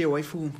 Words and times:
Che, 0.00 0.06
waifu, 0.06 0.50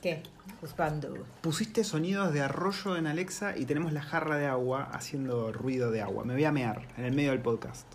¿Qué? 0.00 0.22
Juzgando. 0.62 1.12
pusiste 1.42 1.84
sonidos 1.84 2.32
de 2.32 2.40
arroyo 2.40 2.96
en 2.96 3.06
Alexa 3.06 3.54
y 3.54 3.66
tenemos 3.66 3.92
la 3.92 4.00
jarra 4.00 4.38
de 4.38 4.46
agua 4.46 4.88
haciendo 4.94 5.52
ruido 5.52 5.90
de 5.90 6.00
agua. 6.00 6.24
Me 6.24 6.32
voy 6.32 6.46
a 6.46 6.52
mear 6.52 6.88
en 6.96 7.04
el 7.04 7.12
medio 7.12 7.32
del 7.32 7.42
podcast. 7.42 7.86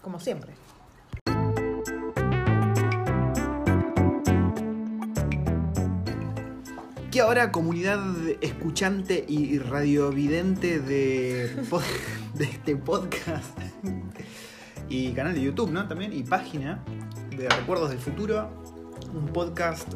Como 0.00 0.18
siempre. 0.20 0.54
Que 7.10 7.20
ahora 7.20 7.52
comunidad 7.52 8.00
escuchante 8.40 9.26
y 9.28 9.58
radiovidente 9.58 10.80
de 10.80 11.52
este 12.40 12.76
podcast 12.76 13.58
y 14.88 15.12
canal 15.12 15.34
de 15.34 15.42
YouTube, 15.42 15.70
¿no? 15.70 15.86
También 15.86 16.14
y 16.14 16.22
página 16.22 16.82
de 17.36 17.50
Recuerdos 17.50 17.90
del 17.90 17.98
Futuro, 17.98 18.48
un 19.14 19.26
podcast 19.26 19.92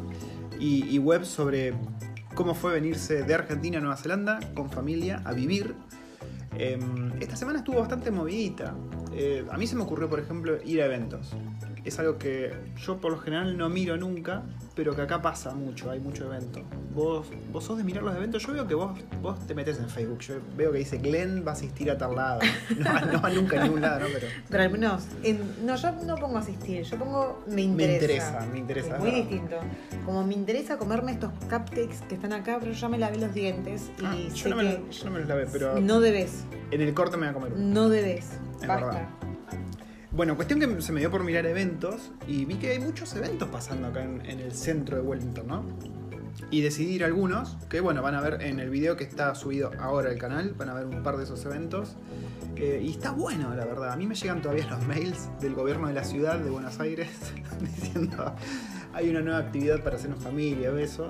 y, 0.59 0.97
web 0.99 1.25
sobre 1.25 1.73
cómo 2.35 2.53
fue 2.53 2.73
venirse 2.73 3.23
de 3.23 3.33
Argentina 3.33 3.77
a 3.77 3.81
Nueva 3.81 3.97
Zelanda 3.97 4.39
con 4.55 4.69
familia 4.69 5.21
a 5.25 5.33
vivir. 5.33 5.75
Em, 6.57 7.11
esta 7.19 7.35
semana 7.35 7.59
estuvo 7.59 7.79
bastante 7.79 8.11
movidita. 8.11 8.75
Eh, 9.13 9.45
a 9.49 9.57
mí 9.57 9.67
se 9.67 9.75
me 9.75 9.83
ocurrió, 9.83 10.09
por 10.09 10.19
ejemplo, 10.19 10.57
ir 10.63 10.81
a 10.81 10.85
eventos. 10.85 11.35
Es 11.87 11.97
algo 11.99 12.17
que 12.17 12.53
yo 12.85 12.97
por 12.97 13.13
lo 13.13 13.17
general 13.17 13.57
no 13.57 13.69
miro 13.69 13.95
nunca, 13.95 14.43
pero 14.75 14.93
que 14.93 15.01
acá 15.03 15.21
pasa 15.21 15.55
mucho, 15.55 15.89
hay 15.89 16.01
mucho 16.01 16.25
evento. 16.25 16.61
¿Vos, 16.93 17.27
vos 17.53 17.63
sos 17.63 17.77
de 17.77 17.85
mirar 17.85 18.03
los 18.03 18.13
eventos? 18.13 18.45
Yo 18.45 18.51
veo 18.51 18.67
que 18.67 18.75
vos, 18.75 18.99
vos 19.21 19.39
te 19.47 19.55
metes 19.55 19.79
en 19.79 19.87
Facebook. 19.89 20.19
Yo 20.19 20.35
veo 20.57 20.73
que 20.73 20.79
dice 20.79 20.97
Glenn 20.97 21.45
va 21.47 21.51
a 21.51 21.53
asistir 21.53 21.89
a 21.89 21.97
tal 21.97 22.13
lado. 22.15 22.41
No, 22.77 22.83
va- 22.93 23.01
no 23.01 23.21
va 23.21 23.29
nunca 23.29 23.61
a 23.61 23.63
ningún 23.63 23.81
lado, 23.81 24.01
¿no? 24.01 24.05
Pero 24.13 24.27
Pero 24.49 24.63
al 24.63 24.69
menos. 24.69 25.05
en- 25.23 25.65
no, 25.65 25.77
yo 25.77 25.91
no 26.05 26.15
pongo 26.15 26.37
asistir, 26.39 26.83
yo 26.83 26.97
pongo 26.99 27.41
me 27.47 27.55
me 27.55 27.61
interesa. 27.61 28.03
interesa, 28.03 28.47
me 28.51 28.59
interesa. 28.59 28.95
Es 28.95 28.99
muy 29.01 29.11
distinto. 29.11 29.55
Como 30.05 30.25
me 30.25 30.33
interesa 30.33 30.77
comerme 30.77 31.13
estos 31.13 31.31
cupcakes 31.49 32.01
que 32.09 32.15
están 32.15 32.33
acá, 32.33 32.57
pero 32.59 32.73
yo 32.73 32.77
ya 32.77 32.89
me 32.89 32.97
lavé 32.97 33.17
los 33.17 33.33
dientes 33.33 33.89
y 34.01 34.05
Ah, 34.05 34.15
sé 34.29 34.35
yo, 34.35 34.49
no 34.49 34.55
me, 34.57 34.63
que 34.63 34.91
yo 34.91 35.05
no 35.05 35.11
me 35.11 35.19
los 35.19 35.27
lavé, 35.29 35.47
pero 35.53 35.79
no 35.79 36.01
debes. 36.01 36.43
en 36.71 36.81
el 36.81 36.93
corte 36.93 37.15
me 37.15 37.27
voy 37.27 37.29
a 37.29 37.33
comer. 37.33 37.51
No 37.57 37.87
debes. 37.87 38.25
Es 38.61 38.67
Basta. 38.67 38.85
verdad. 38.85 39.07
Bueno, 40.17 40.35
cuestión 40.35 40.59
que 40.59 40.81
se 40.81 40.91
me 40.91 40.99
dio 40.99 41.11
por 41.11 41.23
mirar 41.23 41.45
eventos 41.45 42.11
y 42.27 42.45
vi 42.45 42.55
que 42.55 42.71
hay 42.71 42.79
muchos 42.79 43.15
eventos 43.15 43.47
pasando 43.49 43.89
acá 43.89 44.03
en, 44.03 44.25
en 44.25 44.39
el 44.39 44.51
centro 44.51 44.97
de 44.97 45.03
Wellington, 45.03 45.47
¿no? 45.47 45.63
Y 46.49 46.61
decidí 46.61 46.95
ir 46.95 47.03
a 47.03 47.05
algunos, 47.05 47.55
que 47.69 47.81
bueno, 47.81 48.01
van 48.01 48.15
a 48.15 48.21
ver 48.21 48.41
en 48.41 48.59
el 48.59 48.71
video 48.71 48.97
que 48.97 49.03
está 49.03 49.35
subido 49.35 49.69
ahora 49.79 50.09
al 50.09 50.17
canal, 50.17 50.55
van 50.57 50.69
a 50.69 50.73
ver 50.73 50.87
un 50.87 51.03
par 51.03 51.17
de 51.17 51.25
esos 51.25 51.45
eventos. 51.45 51.95
Eh, 52.55 52.81
y 52.83 52.89
está 52.89 53.11
bueno, 53.11 53.53
la 53.55 53.65
verdad. 53.65 53.91
A 53.91 53.95
mí 53.95 54.07
me 54.07 54.15
llegan 54.15 54.41
todavía 54.41 54.65
los 54.67 54.87
mails 54.87 55.29
del 55.39 55.53
gobierno 55.53 55.87
de 55.87 55.93
la 55.93 56.03
ciudad 56.03 56.39
de 56.39 56.49
Buenos 56.49 56.79
Aires 56.79 57.09
diciendo 57.61 58.33
hay 58.93 59.11
una 59.11 59.21
nueva 59.21 59.37
actividad 59.37 59.83
para 59.83 59.97
hacer 59.97 60.09
en 60.09 60.17
familia, 60.17 60.71
o 60.71 60.77
eso. 60.77 61.09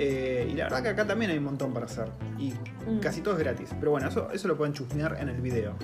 Eh, 0.00 0.48
y 0.50 0.56
la 0.56 0.64
verdad 0.64 0.82
que 0.82 0.88
acá 0.88 1.06
también 1.06 1.30
hay 1.30 1.38
un 1.38 1.44
montón 1.44 1.72
para 1.72 1.86
hacer. 1.86 2.08
Y 2.40 2.52
Mm. 2.86 3.00
casi 3.00 3.20
todo 3.20 3.34
es 3.34 3.40
gratis. 3.40 3.70
Pero 3.78 3.90
bueno, 3.92 4.08
eso, 4.08 4.30
eso 4.32 4.48
lo 4.48 4.56
pueden 4.56 4.72
chusmear 4.72 5.16
en 5.20 5.28
el 5.28 5.40
video. 5.40 5.74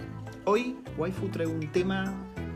Hoy, 0.45 0.77
Waifu 0.99 1.29
trae 1.29 1.47
un 1.47 1.71
tema 1.73 2.13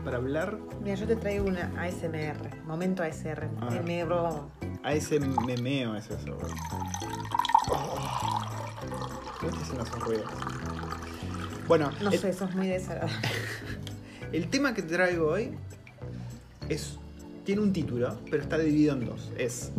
para 0.07 0.19
hablar 0.19 0.57
Mira, 0.81 0.95
yo 0.95 1.05
te 1.05 1.17
traigo 1.17 1.47
una 1.47 1.69
ASMR. 1.77 2.63
Momento 2.65 3.03
ASMR. 3.03 3.49
A 3.59 3.69
ver. 3.71 3.83
Me 3.83 4.05
robo. 4.05 4.49
a 4.81 4.93
ese 4.93 5.19
memeo, 5.19 5.97
es 5.97 6.05
eso. 6.05 6.37
¿Qué 9.41 9.47
te 9.47 9.57
hacen 9.57 9.81
esos 9.81 9.99
ruidos? 9.99 10.31
Bueno, 11.67 11.91
No 12.01 12.09
el, 12.09 12.19
sé, 12.19 12.31
sos 12.31 12.55
muy 12.55 12.67
desagradable. 12.67 13.17
el 14.31 14.49
tema 14.49 14.73
que 14.73 14.81
traigo 14.81 15.27
hoy 15.27 15.51
es 16.69 16.97
tiene 17.43 17.61
un 17.61 17.73
título, 17.73 18.17
pero 18.31 18.41
está 18.41 18.57
dividido 18.57 18.93
en 18.93 19.07
dos. 19.07 19.29
Es 19.37 19.73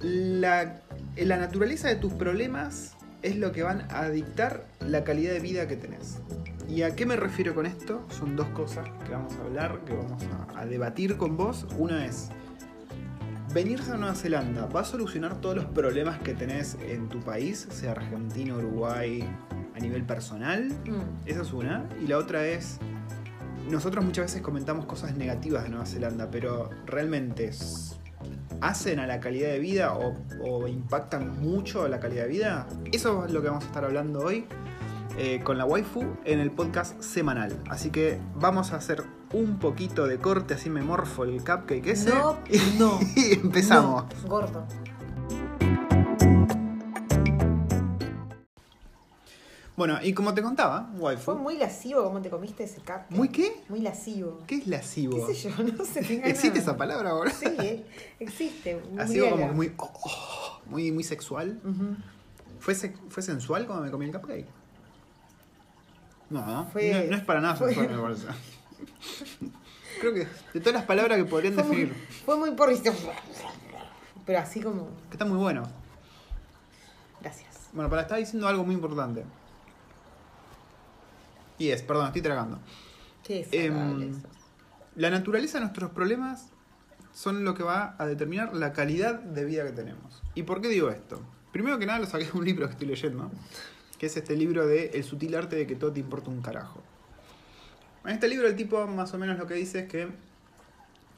la, 0.00 0.82
la 1.16 1.36
naturaleza 1.36 1.86
de 1.86 1.94
tus 1.94 2.12
problemas 2.14 2.96
es 3.22 3.36
lo 3.36 3.52
que 3.52 3.62
van 3.62 3.86
a 3.90 4.08
dictar 4.08 4.66
la 4.80 5.04
calidad 5.04 5.34
de 5.34 5.38
vida 5.40 5.68
que 5.68 5.76
tenés. 5.76 6.18
¿Y 6.68 6.82
a 6.82 6.96
qué 6.96 7.06
me 7.06 7.16
refiero 7.16 7.54
con 7.54 7.66
esto? 7.66 8.04
Son 8.08 8.34
dos 8.34 8.48
cosas 8.48 8.88
que 9.04 9.12
vamos 9.12 9.34
a 9.36 9.44
hablar, 9.44 9.80
que 9.84 9.94
vamos 9.94 10.22
a, 10.54 10.60
a 10.60 10.66
debatir 10.66 11.16
con 11.16 11.36
vos. 11.36 11.66
Una 11.78 12.04
es, 12.04 12.30
venirse 13.54 13.92
a 13.92 13.96
Nueva 13.96 14.14
Zelanda 14.14 14.66
va 14.66 14.80
a 14.80 14.84
solucionar 14.84 15.40
todos 15.40 15.56
los 15.56 15.64
problemas 15.64 16.18
que 16.18 16.34
tenés 16.34 16.76
en 16.86 17.08
tu 17.08 17.20
país, 17.20 17.66
sea 17.70 17.92
Argentina, 17.92 18.54
Uruguay, 18.54 19.24
a 19.74 19.78
nivel 19.78 20.02
personal. 20.04 20.68
Mm. 20.84 21.26
Esa 21.26 21.42
es 21.42 21.52
una. 21.52 21.88
Y 22.02 22.06
la 22.06 22.18
otra 22.18 22.46
es, 22.46 22.78
nosotros 23.70 24.04
muchas 24.04 24.26
veces 24.26 24.42
comentamos 24.42 24.86
cosas 24.86 25.16
negativas 25.16 25.62
de 25.62 25.70
Nueva 25.70 25.86
Zelanda, 25.86 26.30
pero 26.30 26.70
realmente 26.84 27.50
hacen 28.60 28.98
a 28.98 29.06
la 29.06 29.20
calidad 29.20 29.50
de 29.50 29.58
vida 29.58 29.94
o, 29.94 30.14
o 30.42 30.66
impactan 30.66 31.40
mucho 31.40 31.84
a 31.84 31.88
la 31.88 32.00
calidad 32.00 32.24
de 32.24 32.28
vida. 32.28 32.66
Eso 32.92 33.24
es 33.24 33.32
lo 33.32 33.40
que 33.40 33.48
vamos 33.48 33.64
a 33.64 33.68
estar 33.68 33.84
hablando 33.84 34.20
hoy 34.20 34.46
eh, 35.18 35.40
con 35.42 35.56
la 35.58 35.64
waifu 35.64 36.04
en 36.24 36.40
el 36.40 36.50
podcast 36.50 37.00
semanal. 37.00 37.58
Así 37.70 37.90
que 37.90 38.20
vamos 38.34 38.72
a 38.72 38.76
hacer 38.76 39.02
un 39.32 39.58
poquito 39.58 40.06
de 40.06 40.18
corte, 40.18 40.54
así 40.54 40.70
me 40.70 40.82
morfo 40.82 41.24
el 41.24 41.38
cupcake 41.38 41.86
ese. 41.86 42.10
No, 42.10 42.38
no. 42.78 43.00
y 43.16 43.32
empezamos. 43.34 44.04
No, 44.22 44.28
gordo. 44.28 44.66
Bueno, 49.76 49.98
y 50.02 50.14
como 50.14 50.32
te 50.32 50.40
contaba, 50.42 50.88
Fue 50.92 51.00
waifu. 51.00 51.34
muy 51.34 51.58
lascivo 51.58 52.02
cómo 52.02 52.22
te 52.22 52.30
comiste 52.30 52.64
ese 52.64 52.78
cupcake. 52.80 53.10
¿Muy 53.10 53.28
qué? 53.28 53.62
Muy 53.68 53.80
lascivo. 53.80 54.38
¿Qué 54.46 54.56
es 54.56 54.66
lascivo? 54.66 55.26
¿Qué 55.26 55.34
sé 55.34 55.50
yo? 55.50 55.64
No 55.64 55.84
sé. 55.84 56.00
¿Existe 56.24 56.60
esa 56.60 56.78
palabra 56.78 57.10
ahora? 57.10 57.30
Sí, 57.30 57.44
eh, 57.60 57.84
existe. 58.18 58.80
Así 58.98 59.20
como 59.20 59.48
muy, 59.48 59.74
oh, 59.76 59.92
oh, 60.04 60.60
muy, 60.66 60.90
muy 60.92 61.04
sexual. 61.04 61.60
¿Fue, 62.58 62.74
¿Fue 62.74 63.22
sensual 63.22 63.66
cuando 63.66 63.84
me 63.84 63.90
comí 63.90 64.06
el 64.06 64.12
cupcake? 64.12 64.46
No, 66.30 66.44
no, 66.44 66.66
Fue- 66.66 66.92
no, 67.04 67.10
no 67.10 67.16
es 67.16 67.24
para 67.24 67.40
nada 67.40 67.54
fue- 67.56 67.74
sensual, 67.74 67.96
me 67.96 68.02
parece. 68.02 68.26
Creo 70.00 70.12
que 70.14 70.26
de 70.54 70.60
todas 70.60 70.74
las 70.74 70.84
palabras 70.84 71.16
que 71.18 71.24
podrían 71.24 71.54
Fue 71.54 71.62
muy, 71.64 71.76
definir, 71.76 72.06
fue 72.24 72.36
muy 72.36 72.50
porrito. 72.52 72.92
Pero 74.26 74.38
así 74.40 74.60
como. 74.60 74.88
que 75.08 75.12
está 75.12 75.24
muy 75.24 75.38
bueno. 75.38 75.62
Gracias. 77.20 77.68
Bueno, 77.72 77.88
para 77.88 78.02
estar 78.02 78.18
diciendo 78.18 78.46
algo 78.48 78.64
muy 78.64 78.74
importante. 78.74 79.24
Y 81.58 81.70
es, 81.70 81.82
perdón, 81.82 82.06
estoy 82.08 82.22
tragando. 82.22 82.58
Qué 83.24 83.46
Em, 83.52 84.02
eso. 84.10 84.28
La 84.96 85.10
naturaleza 85.10 85.58
de 85.58 85.64
nuestros 85.64 85.90
problemas 85.92 86.48
son 87.14 87.44
lo 87.44 87.54
que 87.54 87.62
va 87.62 87.94
a 87.98 88.06
determinar 88.06 88.54
la 88.54 88.72
calidad 88.72 89.14
de 89.20 89.44
vida 89.44 89.64
que 89.64 89.72
tenemos. 89.72 90.22
¿Y 90.34 90.42
por 90.42 90.60
qué 90.60 90.68
digo 90.68 90.90
esto? 90.90 91.20
Primero 91.52 91.78
que 91.78 91.86
nada 91.86 91.98
lo 91.98 92.06
saqué 92.06 92.26
de 92.26 92.32
un 92.32 92.44
libro 92.44 92.66
que 92.66 92.72
estoy 92.72 92.88
leyendo, 92.88 93.30
que 93.98 94.06
es 94.06 94.16
este 94.16 94.36
libro 94.36 94.66
de 94.66 94.90
El 94.94 95.04
sutil 95.04 95.34
arte 95.34 95.56
de 95.56 95.66
que 95.66 95.76
todo 95.76 95.92
te 95.92 96.00
importa 96.00 96.30
un 96.30 96.42
carajo. 96.42 96.82
En 98.04 98.12
este 98.12 98.28
libro 98.28 98.46
el 98.46 98.56
tipo 98.56 98.86
más 98.86 99.12
o 99.14 99.18
menos 99.18 99.38
lo 99.38 99.46
que 99.46 99.54
dice 99.54 99.80
es 99.80 99.88
que 99.88 100.08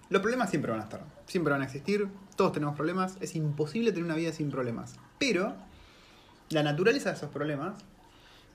los 0.09 0.23
problemas 0.23 0.49
siempre 0.49 0.71
van 0.71 0.81
a 0.81 0.85
estar, 0.85 1.03
siempre 1.27 1.53
van 1.53 1.61
a 1.61 1.65
existir, 1.67 2.09
todos 2.37 2.53
tenemos 2.53 2.75
problemas, 2.77 3.19
es 3.21 3.35
imposible 3.35 3.91
tener 3.93 4.05
una 4.05 4.15
vida 4.15 4.33
sin 4.33 4.51
problemas. 4.51 4.97
Pero 5.19 5.55
la 6.49 6.63
naturaleza 6.63 7.11
de 7.11 7.17
esos 7.17 7.31
problemas 7.31 7.77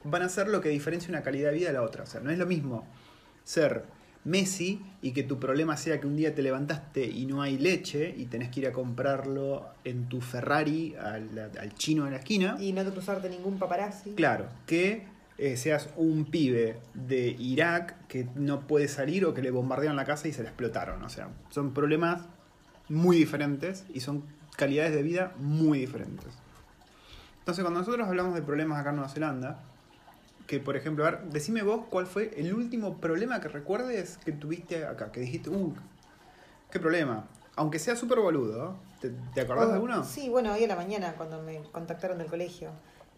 van 0.04 0.24
a 0.24 0.30
ser 0.30 0.48
lo 0.48 0.62
que 0.62 0.70
diferencia 0.70 1.10
una 1.10 1.22
calidad 1.22 1.52
de 1.52 1.58
vida 1.58 1.68
de 1.68 1.74
la 1.74 1.84
otra. 1.84 2.04
O 2.04 2.08
sea, 2.08 2.22
no 2.22 2.32
es 2.32 2.40
lo 2.40 2.48
mismo 2.48 2.88
ser 3.44 3.86
Messi 4.26 4.82
y 5.02 5.12
que 5.12 5.24
tu 5.24 5.40
problema 5.40 5.76
sea 5.76 6.00
que 6.00 6.08
un 6.08 6.16
día 6.16 6.34
te 6.34 6.42
levantaste 6.42 7.06
y 7.06 7.26
no 7.26 7.42
hay 7.42 7.58
leche 7.58 8.14
y 8.18 8.26
tenés 8.26 8.50
que 8.50 8.62
ir 8.62 8.68
a 8.68 8.72
comprarlo 8.72 9.66
en 9.84 10.08
tu 10.08 10.22
Ferrari 10.22 10.96
al, 10.96 11.52
al 11.60 11.76
chino 11.76 12.06
de 12.06 12.12
la 12.12 12.18
esquina. 12.18 12.56
Y 12.60 12.72
no 12.74 12.84
te 12.84 12.92
cruzarte 12.92 13.30
ningún 13.30 13.60
paparazzi. 13.60 14.12
Claro, 14.12 14.48
que 14.66 15.14
eh, 15.38 15.58
seas 15.58 15.90
un 15.98 16.26
pibe 16.26 16.78
de 16.94 17.36
Irak 17.40 18.08
que 18.08 18.28
no 18.36 18.68
puede 18.68 18.88
salir 18.88 19.26
o 19.26 19.34
que 19.34 19.42
le 19.42 19.50
bombardearon 19.50 19.96
la 19.96 20.06
casa 20.06 20.28
y 20.28 20.34
se 20.34 20.44
le 20.44 20.50
explotaron. 20.50 21.02
O 21.04 21.10
sea, 21.10 21.30
son 21.50 21.74
problemas 21.74 22.22
muy 22.88 23.18
diferentes 23.18 23.86
y 23.94 24.02
son 24.02 24.24
calidades 24.56 24.94
de 24.94 25.02
vida 25.02 25.34
muy 25.40 25.80
diferentes. 25.80 26.28
Entonces, 27.40 27.64
cuando 27.64 27.82
nosotros 27.82 28.08
hablamos 28.08 28.36
de 28.36 28.42
problemas 28.42 28.80
acá 28.80 28.92
en 28.92 28.98
Nueva 28.98 29.10
Zelanda, 29.12 29.60
que 30.48 30.60
por 30.60 30.76
ejemplo, 30.76 31.06
a 31.06 31.12
ver, 31.12 31.24
decime 31.30 31.64
vos 31.64 31.86
cuál 31.90 32.06
fue 32.06 32.32
el 32.38 32.54
último 32.54 32.98
problema 32.98 33.40
que 33.42 33.48
recuerdes 33.48 34.18
que 34.24 34.32
tuviste 34.32 34.86
acá, 34.86 35.12
que 35.12 35.20
dijiste, 35.22 35.50
uh, 35.50 35.74
qué 36.72 36.80
problema. 36.80 37.28
Aunque 37.56 37.80
sea 37.80 37.96
súper 37.96 38.20
boludo, 38.20 38.76
¿te, 39.00 39.12
te 39.34 39.42
acordás 39.42 39.68
de 39.68 39.72
Oh, 39.72 39.76
alguno? 39.76 40.04
Sí, 40.04 40.30
bueno, 40.30 40.54
hoy 40.54 40.64
a 40.64 40.68
la 40.68 40.76
mañana 40.76 41.14
cuando 41.18 41.42
me 41.42 41.62
contactaron 41.72 42.18
del 42.18 42.28
colegio. 42.28 42.72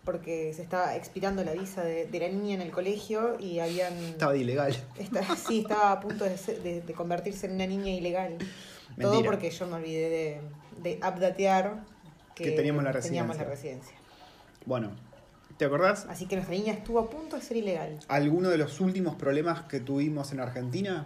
Porque 0.04 0.54
se 0.54 0.62
estaba 0.62 0.95
expirando 0.95 1.44
la 1.44 1.54
visa 1.54 1.83
de, 1.83 2.06
de 2.06 2.19
la 2.19 2.27
niña 2.27 2.54
en 2.54 2.62
el 2.62 2.69
colegio 2.72 3.39
y 3.39 3.57
habían. 3.60 3.92
Estaba 3.98 4.33
de 4.33 4.39
ilegal. 4.39 4.75
Sí, 5.36 5.62
estaba 5.62 5.94
a 5.94 6.00
punto 6.00 6.25
de, 6.25 6.38
ser- 6.38 6.62
de- 6.62 6.81
de 6.81 6.94
convertirse 6.94 7.48
en 7.48 7.54
una 7.54 7.66
niña 7.66 7.89
ilegal. 7.92 8.38
Todo 9.01 9.24
porque 9.24 9.50
yo 9.50 9.66
me 9.66 9.74
olvidé 9.78 10.10
de, 10.10 10.42
de 10.83 10.98
updatear 10.98 11.80
Que 12.36 12.51
teníamos 12.51 12.83
la 12.83 12.92
teníamos 12.92 13.36
la 13.38 13.45
residencia. 13.45 13.95
residencia. 13.95 13.98
Bueno, 14.68 14.92
¿te 15.57 15.66
acordás 15.66 16.06
Así 16.10 16.25
que 16.25 16.36
nuestra 16.36 16.56
niña 16.56 16.74
estuvo 16.74 17.00
a 17.00 17.10
punto 17.10 17.36
de 17.36 17.42
ser 17.42 17.57
ilegal. 17.57 18.00
alguno 18.07 18.50
de 18.50 18.57
los 18.57 18.80
últimos 18.80 19.16
problemas 19.16 19.62
que 19.63 19.80
tuvimos 19.80 20.31
en 20.31 20.40
Argentina? 20.40 21.06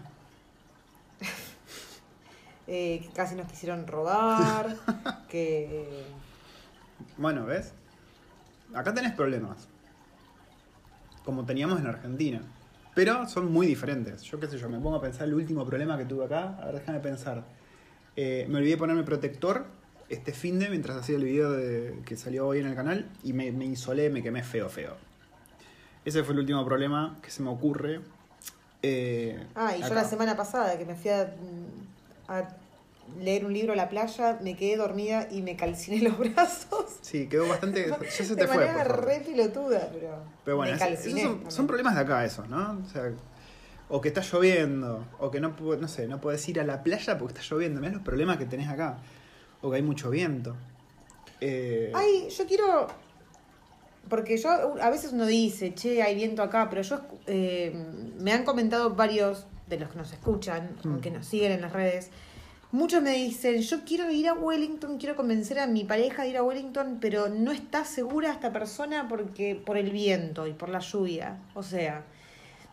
eh, 2.67 3.01
que 3.03 3.09
casi 3.13 3.35
nos 3.35 3.47
quisieron 3.47 3.87
robar, 3.87 4.75
que... 5.29 6.05
Bueno, 7.17 7.45
¿ves? 7.45 7.73
Acá 8.73 8.93
tenés 8.93 9.13
problemas. 9.13 9.67
Como 11.25 11.45
teníamos 11.45 11.79
en 11.79 11.87
Argentina. 11.87 12.41
Pero 12.95 13.27
son 13.27 13.51
muy 13.51 13.67
diferentes. 13.67 14.23
Yo 14.23 14.39
qué 14.39 14.47
sé 14.47 14.57
yo, 14.57 14.69
me 14.69 14.79
pongo 14.79 14.97
a 14.97 15.01
pensar 15.01 15.27
el 15.27 15.33
último 15.33 15.65
problema 15.65 15.97
que 15.97 16.05
tuve 16.05 16.25
acá. 16.25 16.57
A 16.61 16.65
ver, 16.65 16.75
déjame 16.75 16.99
pensar. 16.99 17.43
Eh, 18.15 18.45
me 18.49 18.57
olvidé 18.57 18.77
ponerme 18.77 19.03
protector 19.03 19.65
este 20.09 20.33
fin 20.33 20.59
de 20.59 20.69
mientras 20.69 20.97
hacía 20.97 21.15
el 21.17 21.23
video 21.23 21.51
de, 21.51 21.99
que 22.05 22.17
salió 22.17 22.47
hoy 22.47 22.59
en 22.59 22.67
el 22.67 22.75
canal 22.75 23.09
y 23.23 23.33
me, 23.33 23.51
me 23.51 23.65
insolé, 23.65 24.09
me 24.09 24.23
quemé 24.23 24.43
feo, 24.43 24.69
feo. 24.69 24.95
Ese 26.05 26.23
fue 26.23 26.33
el 26.33 26.39
último 26.39 26.65
problema 26.65 27.17
que 27.21 27.29
se 27.31 27.43
me 27.43 27.49
ocurre. 27.49 28.01
Eh, 28.81 29.45
Ah, 29.55 29.75
y 29.77 29.81
yo 29.81 29.93
la 29.93 30.05
semana 30.05 30.35
pasada 30.35 30.77
que 30.77 30.85
me 30.85 30.95
fui 30.95 31.11
a, 31.11 31.33
a 32.27 32.47
leer 33.19 33.45
un 33.45 33.53
libro 33.53 33.73
a 33.73 33.75
la 33.75 33.89
playa, 33.89 34.39
me 34.41 34.55
quedé 34.55 34.77
dormida 34.77 35.27
y 35.29 35.41
me 35.41 35.55
calciné 35.55 36.01
los 36.01 36.17
brazos. 36.17 36.85
Sí, 37.01 37.27
quedó 37.27 37.47
bastante. 37.47 37.87
Ya 38.01 38.09
se 38.11 38.35
de 38.35 38.35
te 38.35 38.47
fue. 38.47 38.57
manera 38.65 38.83
re 38.83 39.21
pilotuda, 39.25 39.89
pero, 39.93 40.23
Pero 40.45 40.57
bueno, 40.57 40.77
me 40.77 40.93
esos 40.93 41.53
son, 41.53 41.67
problemas 41.67 41.95
de 41.95 42.01
acá 42.01 42.23
esos, 42.25 42.47
¿no? 42.49 42.79
O 42.85 42.89
sea, 42.89 43.11
o 43.89 44.01
que 44.01 44.07
está 44.09 44.21
lloviendo, 44.21 45.05
o 45.19 45.31
que 45.31 45.39
no, 45.39 45.55
no 45.59 45.87
sé, 45.87 46.07
no 46.07 46.21
puedes 46.21 46.47
ir 46.47 46.59
a 46.59 46.63
la 46.63 46.83
playa 46.83 47.17
porque 47.17 47.33
está 47.39 47.47
lloviendo. 47.55 47.81
Mirá 47.81 47.93
los 47.93 48.03
problemas 48.03 48.37
que 48.37 48.45
tenés 48.45 48.69
acá. 48.69 48.97
O 49.61 49.69
que 49.69 49.77
hay 49.77 49.81
mucho 49.83 50.09
viento. 50.09 50.55
Eh, 51.41 51.91
Ay, 51.93 52.27
yo 52.29 52.45
quiero. 52.45 52.87
Porque 54.09 54.37
yo 54.37 54.49
a 54.81 54.89
veces 54.89 55.13
uno 55.13 55.25
dice, 55.25 55.73
che, 55.75 56.01
hay 56.01 56.15
viento 56.15 56.41
acá, 56.41 56.67
pero 56.69 56.81
yo 56.81 57.01
eh, 57.27 57.71
me 58.19 58.31
han 58.33 58.43
comentado 58.43 58.95
varios 58.95 59.45
de 59.67 59.77
los 59.79 59.89
que 59.89 59.97
nos 59.97 60.11
escuchan, 60.11 60.75
Mm. 60.83 60.95
o 60.95 61.01
que 61.01 61.11
nos 61.11 61.27
siguen 61.27 61.51
en 61.51 61.61
las 61.61 61.73
redes. 61.73 62.09
Muchos 62.71 63.01
me 63.03 63.11
dicen, 63.13 63.61
yo 63.61 63.83
quiero 63.83 64.09
ir 64.11 64.27
a 64.27 64.33
Wellington, 64.33 64.97
quiero 64.97 65.15
convencer 65.15 65.59
a 65.59 65.67
mi 65.67 65.83
pareja 65.83 66.23
de 66.23 66.29
ir 66.29 66.37
a 66.37 66.43
Wellington, 66.43 66.97
pero 67.01 67.27
no 67.29 67.51
está 67.51 67.83
segura 67.85 68.31
esta 68.31 68.51
persona 68.51 69.07
porque 69.07 69.55
por 69.55 69.77
el 69.77 69.91
viento 69.91 70.47
y 70.47 70.53
por 70.53 70.69
la 70.69 70.79
lluvia. 70.79 71.39
O 71.55 71.63
sea, 71.63 72.03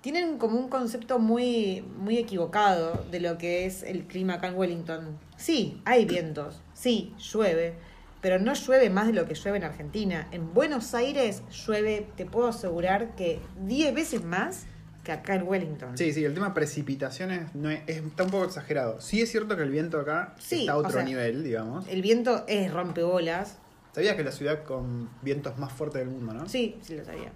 tienen 0.02 0.38
como 0.38 0.58
un 0.58 0.68
concepto 0.68 1.18
muy, 1.18 1.82
muy 1.98 2.18
equivocado 2.18 3.04
de 3.10 3.20
lo 3.20 3.38
que 3.38 3.64
es 3.66 3.82
el 3.82 4.04
clima 4.06 4.34
acá 4.34 4.48
en 4.48 4.56
Wellington. 4.56 5.18
Sí, 5.38 5.80
hay 5.86 6.04
vientos, 6.04 6.60
sí, 6.76 7.14
llueve, 7.32 7.74
pero 8.20 8.38
no 8.38 8.52
llueve 8.54 8.90
más 8.90 9.06
de 9.06 9.12
lo 9.14 9.26
que 9.26 9.34
llueve 9.34 9.58
en 9.58 9.64
Argentina. 9.64 10.28
En 10.30 10.52
Buenos 10.52 10.94
Aires 10.94 11.42
llueve, 11.66 12.06
te 12.16 12.26
puedo 12.26 12.48
asegurar 12.48 13.14
que 13.16 13.40
10 13.66 13.94
veces 13.94 14.22
más 14.24 14.66
que 15.04 15.12
acá 15.12 15.36
en 15.36 15.44
Wellington. 15.46 15.96
Sí, 15.96 16.12
sí, 16.12 16.24
el 16.24 16.34
tema 16.34 16.52
precipitaciones 16.52 17.54
no 17.54 17.70
es, 17.70 17.80
es- 17.86 17.98
está 18.04 18.24
un 18.24 18.30
poco 18.30 18.44
exagerado. 18.44 19.00
Sí 19.00 19.22
es 19.22 19.30
cierto 19.30 19.56
que 19.56 19.62
el 19.62 19.70
viento 19.70 20.00
acá 20.00 20.34
Sí, 20.38 20.60
está 20.60 20.72
a 20.72 20.76
otro 20.76 20.88
o 20.90 20.92
sea, 20.94 21.02
nivel, 21.04 21.44
digamos. 21.44 21.86
El 21.88 22.02
viento 22.02 22.44
es 22.48 22.72
rompebolas, 22.72 23.58
Sabías 23.92 24.14
que 24.14 24.20
es 24.20 24.26
la 24.26 24.32
ciudad 24.32 24.62
con 24.64 25.08
vientos 25.22 25.56
más 25.58 25.72
fuertes 25.72 26.00
del 26.00 26.10
mundo, 26.10 26.34
¿no? 26.34 26.46
Sí, 26.48 26.76
sí 26.82 26.94
lo 26.96 27.04
sabía. 27.04 27.32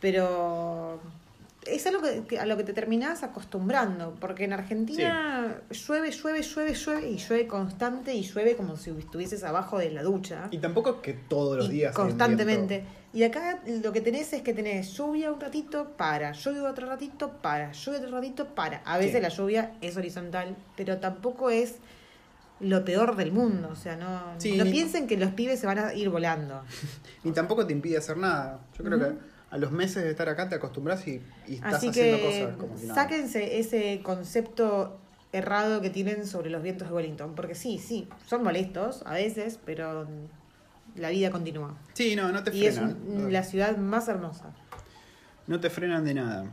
Pero 0.00 1.00
es 1.66 1.86
algo 1.86 2.02
que, 2.26 2.38
a 2.38 2.46
lo 2.46 2.56
que 2.56 2.64
te 2.64 2.72
terminás 2.72 3.22
acostumbrando, 3.22 4.16
porque 4.20 4.44
en 4.44 4.52
Argentina 4.52 5.60
llueve, 5.70 6.10
llueve, 6.10 6.42
llueve, 6.42 6.74
llueve 6.74 7.10
y 7.10 7.16
llueve 7.18 7.46
constante 7.46 8.14
y 8.14 8.22
llueve 8.22 8.56
como 8.56 8.76
si 8.76 8.90
estuvieses 8.90 9.44
abajo 9.44 9.78
de 9.78 9.90
la 9.90 10.02
ducha. 10.02 10.48
Y 10.50 10.58
tampoco 10.58 10.90
es 10.90 10.96
que 10.96 11.12
todos 11.12 11.56
los 11.56 11.66
Y 11.68 11.72
días. 11.72 11.94
constantemente. 11.94 12.84
Y 13.14 13.22
acá 13.24 13.60
lo 13.82 13.92
que 13.92 14.00
tenés 14.00 14.32
es 14.32 14.42
que 14.42 14.54
tenés 14.54 14.92
lluvia 14.96 15.30
un 15.30 15.40
ratito, 15.40 15.90
para, 15.96 16.32
lluvia 16.32 16.64
otro 16.64 16.86
ratito, 16.86 17.30
para, 17.42 17.70
lluvia 17.72 18.00
otro 18.00 18.10
ratito, 18.10 18.46
para. 18.54 18.78
A 18.84 18.96
veces 18.98 19.16
Sí. 19.16 19.20
la 19.20 19.28
lluvia 19.28 19.72
es 19.82 19.96
horizontal, 19.96 20.56
pero 20.76 20.98
tampoco 20.98 21.50
es 21.50 21.76
lo 22.60 22.84
peor 22.84 23.16
del 23.16 23.32
mundo. 23.32 23.68
O 23.70 23.76
sea, 23.76 23.96
no, 23.96 24.20
Sí, 24.38 24.56
no 24.56 24.64
piensen 24.64 25.06
que 25.06 25.16
los 25.16 25.30
pibes 25.32 25.60
se 25.60 25.66
van 25.66 25.78
a 25.78 25.94
ir 25.94 26.08
volando. 26.08 26.62
Ni 27.24 27.32
tampoco 27.32 27.66
te 27.66 27.72
impide 27.72 27.98
hacer 27.98 28.16
nada. 28.16 28.60
Yo 28.78 28.84
creo 28.84 28.98
que 28.98 29.31
a 29.52 29.58
los 29.58 29.70
meses 29.70 30.02
de 30.02 30.10
estar 30.10 30.28
acá 30.28 30.48
te 30.48 30.54
acostumbras 30.56 31.06
y, 31.06 31.20
y 31.46 31.54
estás 31.56 31.74
Así 31.74 31.88
haciendo 31.90 32.16
que 32.16 32.24
cosas 32.24 32.56
como 32.56 32.76
si 32.78 32.86
nada. 32.86 33.02
sáquense 33.02 33.58
ese 33.60 34.00
concepto 34.02 34.98
errado 35.32 35.80
que 35.80 35.90
tienen 35.90 36.26
sobre 36.26 36.50
los 36.50 36.62
vientos 36.62 36.88
de 36.88 36.94
Wellington, 36.94 37.34
porque 37.34 37.54
sí, 37.54 37.78
sí, 37.78 38.08
son 38.26 38.42
molestos 38.42 39.02
a 39.06 39.12
veces, 39.14 39.60
pero 39.64 40.08
la 40.96 41.10
vida 41.10 41.30
continúa. 41.30 41.76
Sí, 41.92 42.16
no, 42.16 42.32
no 42.32 42.42
te 42.42 42.54
Y 42.56 42.66
es 42.66 42.74
frenan. 42.76 42.96
un- 43.06 43.32
la 43.32 43.42
ciudad 43.44 43.76
más 43.76 44.08
hermosa. 44.08 44.52
No 45.46 45.60
te 45.60 45.70
frenan 45.70 46.04
de 46.04 46.14
nada. 46.14 46.46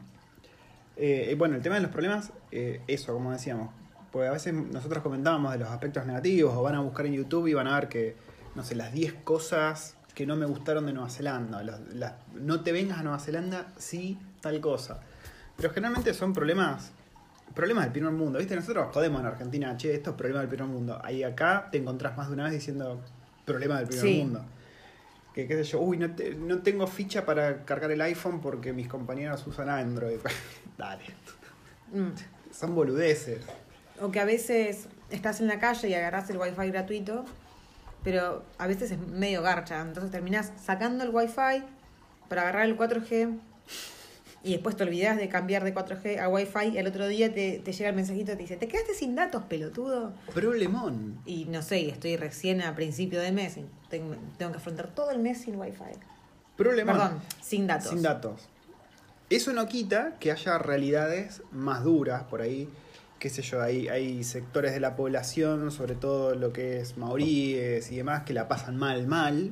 Eh, 0.97 1.35
bueno, 1.37 1.55
el 1.55 1.61
tema 1.61 1.75
de 1.75 1.81
los 1.81 1.91
problemas, 1.91 2.31
eh, 2.51 2.81
eso, 2.87 3.13
como 3.13 3.31
decíamos. 3.31 3.69
Porque 4.11 4.27
a 4.27 4.31
veces 4.31 4.53
nosotros 4.53 5.03
comentábamos 5.03 5.51
de 5.53 5.59
los 5.59 5.69
aspectos 5.69 6.05
negativos 6.05 6.53
o 6.55 6.61
van 6.63 6.75
a 6.75 6.81
buscar 6.81 7.05
en 7.05 7.13
YouTube 7.13 7.47
y 7.47 7.53
van 7.53 7.67
a 7.67 7.75
ver 7.79 7.87
que, 7.89 8.15
no 8.55 8.63
sé, 8.63 8.75
las 8.75 8.91
10 8.91 9.13
cosas 9.23 9.95
que 10.19 10.25
no 10.25 10.35
me 10.35 10.45
gustaron 10.45 10.85
de 10.85 10.91
Nueva 10.91 11.09
Zelanda. 11.09 11.63
Las- 11.63 11.79
las- 11.93 12.11
no 12.33 12.59
te 12.59 12.73
vengas 12.73 12.97
a 12.99 13.03
Nueva 13.03 13.19
Zelanda, 13.19 13.67
sí, 13.77 14.19
tal 14.41 14.59
cosa. 14.59 14.99
Pero 15.55 15.69
generalmente 15.73 16.13
son 16.13 16.33
problemas 16.33 16.91
problemas 17.55 17.85
del 17.85 17.93
primer 17.93 18.11
mundo. 18.11 18.37
¿Viste? 18.37 18.53
Nosotros 18.53 18.89
jodemos 18.93 19.21
en 19.21 19.27
Argentina, 19.27 19.77
che, 19.77 19.93
esto 19.95 20.09
es 20.09 20.15
problema 20.17 20.41
del 20.41 20.49
primer 20.49 20.67
mundo. 20.67 20.99
Ahí 21.03 21.23
acá 21.23 21.69
te 21.71 21.77
encontrás 21.77 22.17
más 22.17 22.27
de 22.27 22.33
una 22.33 22.43
vez 22.43 22.51
diciendo 22.53 22.99
problema 23.45 23.77
del 23.79 23.87
primer 23.87 24.05
Sí. 24.05 24.17
mundo. 24.19 24.41
Que 25.33 25.47
qué 25.47 25.55
sé 25.55 25.63
yo, 25.63 25.79
uy, 25.79 25.97
no, 25.97 26.13
te- 26.13 26.35
no 26.35 26.57
tengo 26.59 26.85
ficha 26.85 27.25
para 27.25 27.63
cargar 27.63 27.89
el 27.91 28.01
iPhone 28.01 28.41
porque 28.41 28.73
mis 28.73 28.89
compañeros 28.89 29.47
usan 29.47 29.69
Android. 29.69 30.17
Dale, 30.77 31.05
Mm. 31.93 32.09
son 32.53 32.75
boludeces. 32.75 33.39
O 34.01 34.11
que 34.11 34.19
a 34.19 34.25
veces 34.25 34.87
estás 35.11 35.39
en 35.39 35.47
la 35.47 35.59
calle 35.59 35.87
y 35.87 35.93
agarrás 35.93 36.29
el 36.29 36.37
wifi 36.37 36.69
gratuito, 36.71 37.23
pero 38.03 38.43
a 38.57 38.67
veces 38.67 38.91
es 38.91 38.99
medio 38.99 39.41
garcha, 39.41 39.81
entonces 39.81 40.11
terminás 40.11 40.51
sacando 40.63 41.03
el 41.03 41.09
wifi 41.09 41.63
para 42.27 42.43
agarrar 42.43 42.65
el 42.65 42.77
4G 42.77 43.39
y 44.41 44.53
después 44.53 44.75
te 44.77 44.83
olvidás 44.83 45.17
de 45.17 45.27
cambiar 45.27 45.63
de 45.63 45.75
4G 45.75 46.19
a 46.19 46.29
wifi 46.29 46.69
y 46.73 46.77
al 46.77 46.87
otro 46.87 47.07
día 47.07 47.33
te, 47.33 47.59
te 47.59 47.73
llega 47.73 47.89
el 47.89 47.95
mensajito 47.95 48.31
y 48.31 48.35
te 48.35 48.41
dice, 48.41 48.57
¿te 48.57 48.67
quedaste 48.67 48.93
sin 48.93 49.15
datos, 49.15 49.43
pelotudo? 49.43 50.13
Problemón. 50.33 51.19
Y 51.25 51.45
no 51.45 51.61
sé, 51.61 51.89
estoy 51.89 52.15
recién 52.15 52.61
a 52.61 52.73
principio 52.73 53.19
de 53.19 53.31
mes 53.31 53.57
y 53.57 53.65
tengo, 53.89 54.15
tengo 54.37 54.51
que 54.51 54.57
afrontar 54.57 54.87
todo 54.93 55.11
el 55.11 55.19
mes 55.19 55.41
sin 55.41 55.59
wifi. 55.59 55.83
Problemón. 56.55 56.97
Perdón, 56.97 57.21
sin 57.41 57.67
datos. 57.67 57.89
Sin 57.89 58.01
datos. 58.01 58.49
Eso 59.29 59.53
no 59.53 59.67
quita 59.67 60.15
que 60.19 60.31
haya 60.31 60.57
realidades 60.57 61.43
más 61.51 61.83
duras 61.83 62.23
por 62.23 62.41
ahí. 62.41 62.69
Qué 63.19 63.29
sé 63.29 63.41
yo, 63.41 63.61
hay, 63.61 63.89
hay 63.89 64.23
sectores 64.23 64.73
de 64.73 64.79
la 64.79 64.95
población, 64.95 65.71
sobre 65.71 65.95
todo 65.95 66.35
lo 66.35 66.53
que 66.53 66.79
es 66.79 66.97
maoríes 66.97 67.91
y 67.91 67.97
demás, 67.97 68.23
que 68.23 68.33
la 68.33 68.47
pasan 68.47 68.77
mal, 68.77 69.07
mal. 69.07 69.51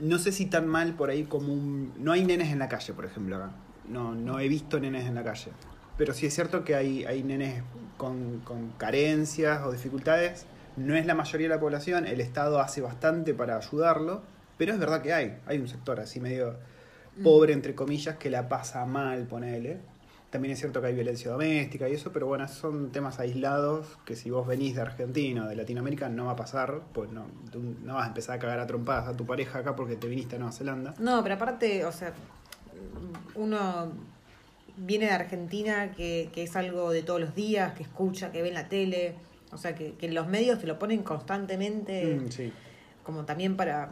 No 0.00 0.18
sé 0.18 0.32
si 0.32 0.46
tan 0.46 0.66
mal 0.66 0.94
por 0.94 1.10
ahí 1.10 1.24
como 1.24 1.52
un... 1.52 1.92
No 1.98 2.12
hay 2.12 2.24
nenes 2.24 2.50
en 2.50 2.58
la 2.58 2.68
calle, 2.68 2.94
por 2.94 3.04
ejemplo, 3.04 3.36
acá. 3.36 3.50
No, 3.86 4.14
no 4.14 4.40
he 4.40 4.48
visto 4.48 4.80
nenes 4.80 5.04
en 5.04 5.14
la 5.14 5.24
calle. 5.24 5.50
Pero 5.98 6.14
sí 6.14 6.24
es 6.24 6.34
cierto 6.34 6.64
que 6.64 6.74
hay, 6.74 7.04
hay 7.04 7.22
nenes 7.22 7.62
con, 7.98 8.40
con 8.40 8.70
carencias 8.78 9.62
o 9.66 9.72
dificultades. 9.72 10.46
No 10.76 10.94
es 10.94 11.04
la 11.04 11.14
mayoría 11.14 11.48
de 11.48 11.54
la 11.54 11.60
población, 11.60 12.06
el 12.06 12.20
Estado 12.20 12.60
hace 12.60 12.80
bastante 12.80 13.34
para 13.34 13.58
ayudarlo, 13.58 14.22
pero 14.56 14.72
es 14.72 14.78
verdad 14.78 15.02
que 15.02 15.12
hay. 15.12 15.38
Hay 15.46 15.58
un 15.58 15.68
sector 15.68 16.00
así 16.00 16.18
medio 16.18 16.56
pobre, 17.22 17.52
entre 17.52 17.74
comillas, 17.74 18.16
que 18.16 18.30
la 18.30 18.48
pasa 18.48 18.86
mal, 18.86 19.26
ponele. 19.26 19.80
También 20.30 20.52
es 20.52 20.58
cierto 20.58 20.80
que 20.82 20.88
hay 20.88 20.94
violencia 20.94 21.30
doméstica 21.30 21.88
y 21.88 21.94
eso, 21.94 22.12
pero 22.12 22.26
bueno, 22.26 22.46
son 22.48 22.90
temas 22.92 23.18
aislados 23.18 23.98
que 24.04 24.14
si 24.14 24.28
vos 24.30 24.46
venís 24.46 24.74
de 24.74 24.82
Argentina 24.82 25.46
o 25.46 25.48
de 25.48 25.56
Latinoamérica 25.56 26.10
no 26.10 26.26
va 26.26 26.32
a 26.32 26.36
pasar, 26.36 26.82
pues 26.92 27.10
no, 27.10 27.26
tú 27.50 27.62
no 27.82 27.94
vas 27.94 28.04
a 28.04 28.08
empezar 28.08 28.36
a 28.36 28.38
cagar 28.38 28.60
a 28.60 28.66
trompadas 28.66 29.08
a 29.08 29.16
tu 29.16 29.24
pareja 29.24 29.60
acá 29.60 29.74
porque 29.74 29.96
te 29.96 30.06
viniste 30.06 30.36
a 30.36 30.38
Nueva 30.38 30.52
Zelanda. 30.52 30.94
No, 30.98 31.22
pero 31.22 31.36
aparte, 31.36 31.84
o 31.86 31.92
sea, 31.92 32.12
uno 33.34 33.90
viene 34.76 35.06
de 35.06 35.12
Argentina, 35.12 35.92
que, 35.92 36.30
que 36.32 36.42
es 36.44 36.54
algo 36.56 36.90
de 36.90 37.02
todos 37.02 37.20
los 37.20 37.34
días, 37.34 37.72
que 37.72 37.82
escucha, 37.82 38.30
que 38.30 38.42
ve 38.42 38.48
en 38.48 38.54
la 38.54 38.68
tele, 38.68 39.14
o 39.50 39.56
sea, 39.56 39.74
que, 39.74 39.94
que 39.94 40.08
los 40.10 40.28
medios 40.28 40.58
te 40.58 40.66
lo 40.66 40.78
ponen 40.78 41.02
constantemente, 41.02 42.16
Mm, 42.16 42.28
sí. 42.30 42.52
como 43.02 43.24
también 43.24 43.56
para, 43.56 43.88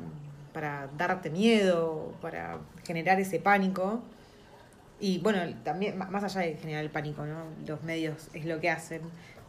para 0.53 0.89
darte 0.99 1.31
miedo, 1.31 2.13
para 2.21 2.59
generar 2.85 3.19
ese 3.21 3.41
pánico. 3.41 4.03
Y 4.99 5.19
bueno, 5.19 5.41
también, 5.63 5.99
más 5.99 6.25
allá 6.25 6.41
de 6.41 6.57
generar 6.57 6.83
el 6.83 6.91
pánico, 6.91 7.27
¿no? 7.27 7.45
Los 7.67 7.83
medios 7.83 8.29
es 8.33 8.47
lo 8.47 8.61
que 8.61 8.71
hacen, 8.71 9.03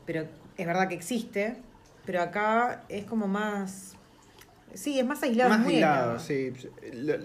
pero 0.05 0.27
es 0.57 0.67
verdad 0.67 0.89
que 0.89 0.95
existe, 0.95 1.57
pero 2.05 2.21
acá 2.21 2.83
es 2.89 3.05
como 3.05 3.27
más... 3.27 3.93
Sí, 4.73 4.99
es 4.99 5.05
más 5.05 5.23
aislado. 5.23 5.49
Más 5.51 5.65
aislado, 5.65 6.19
sí. 6.19 6.51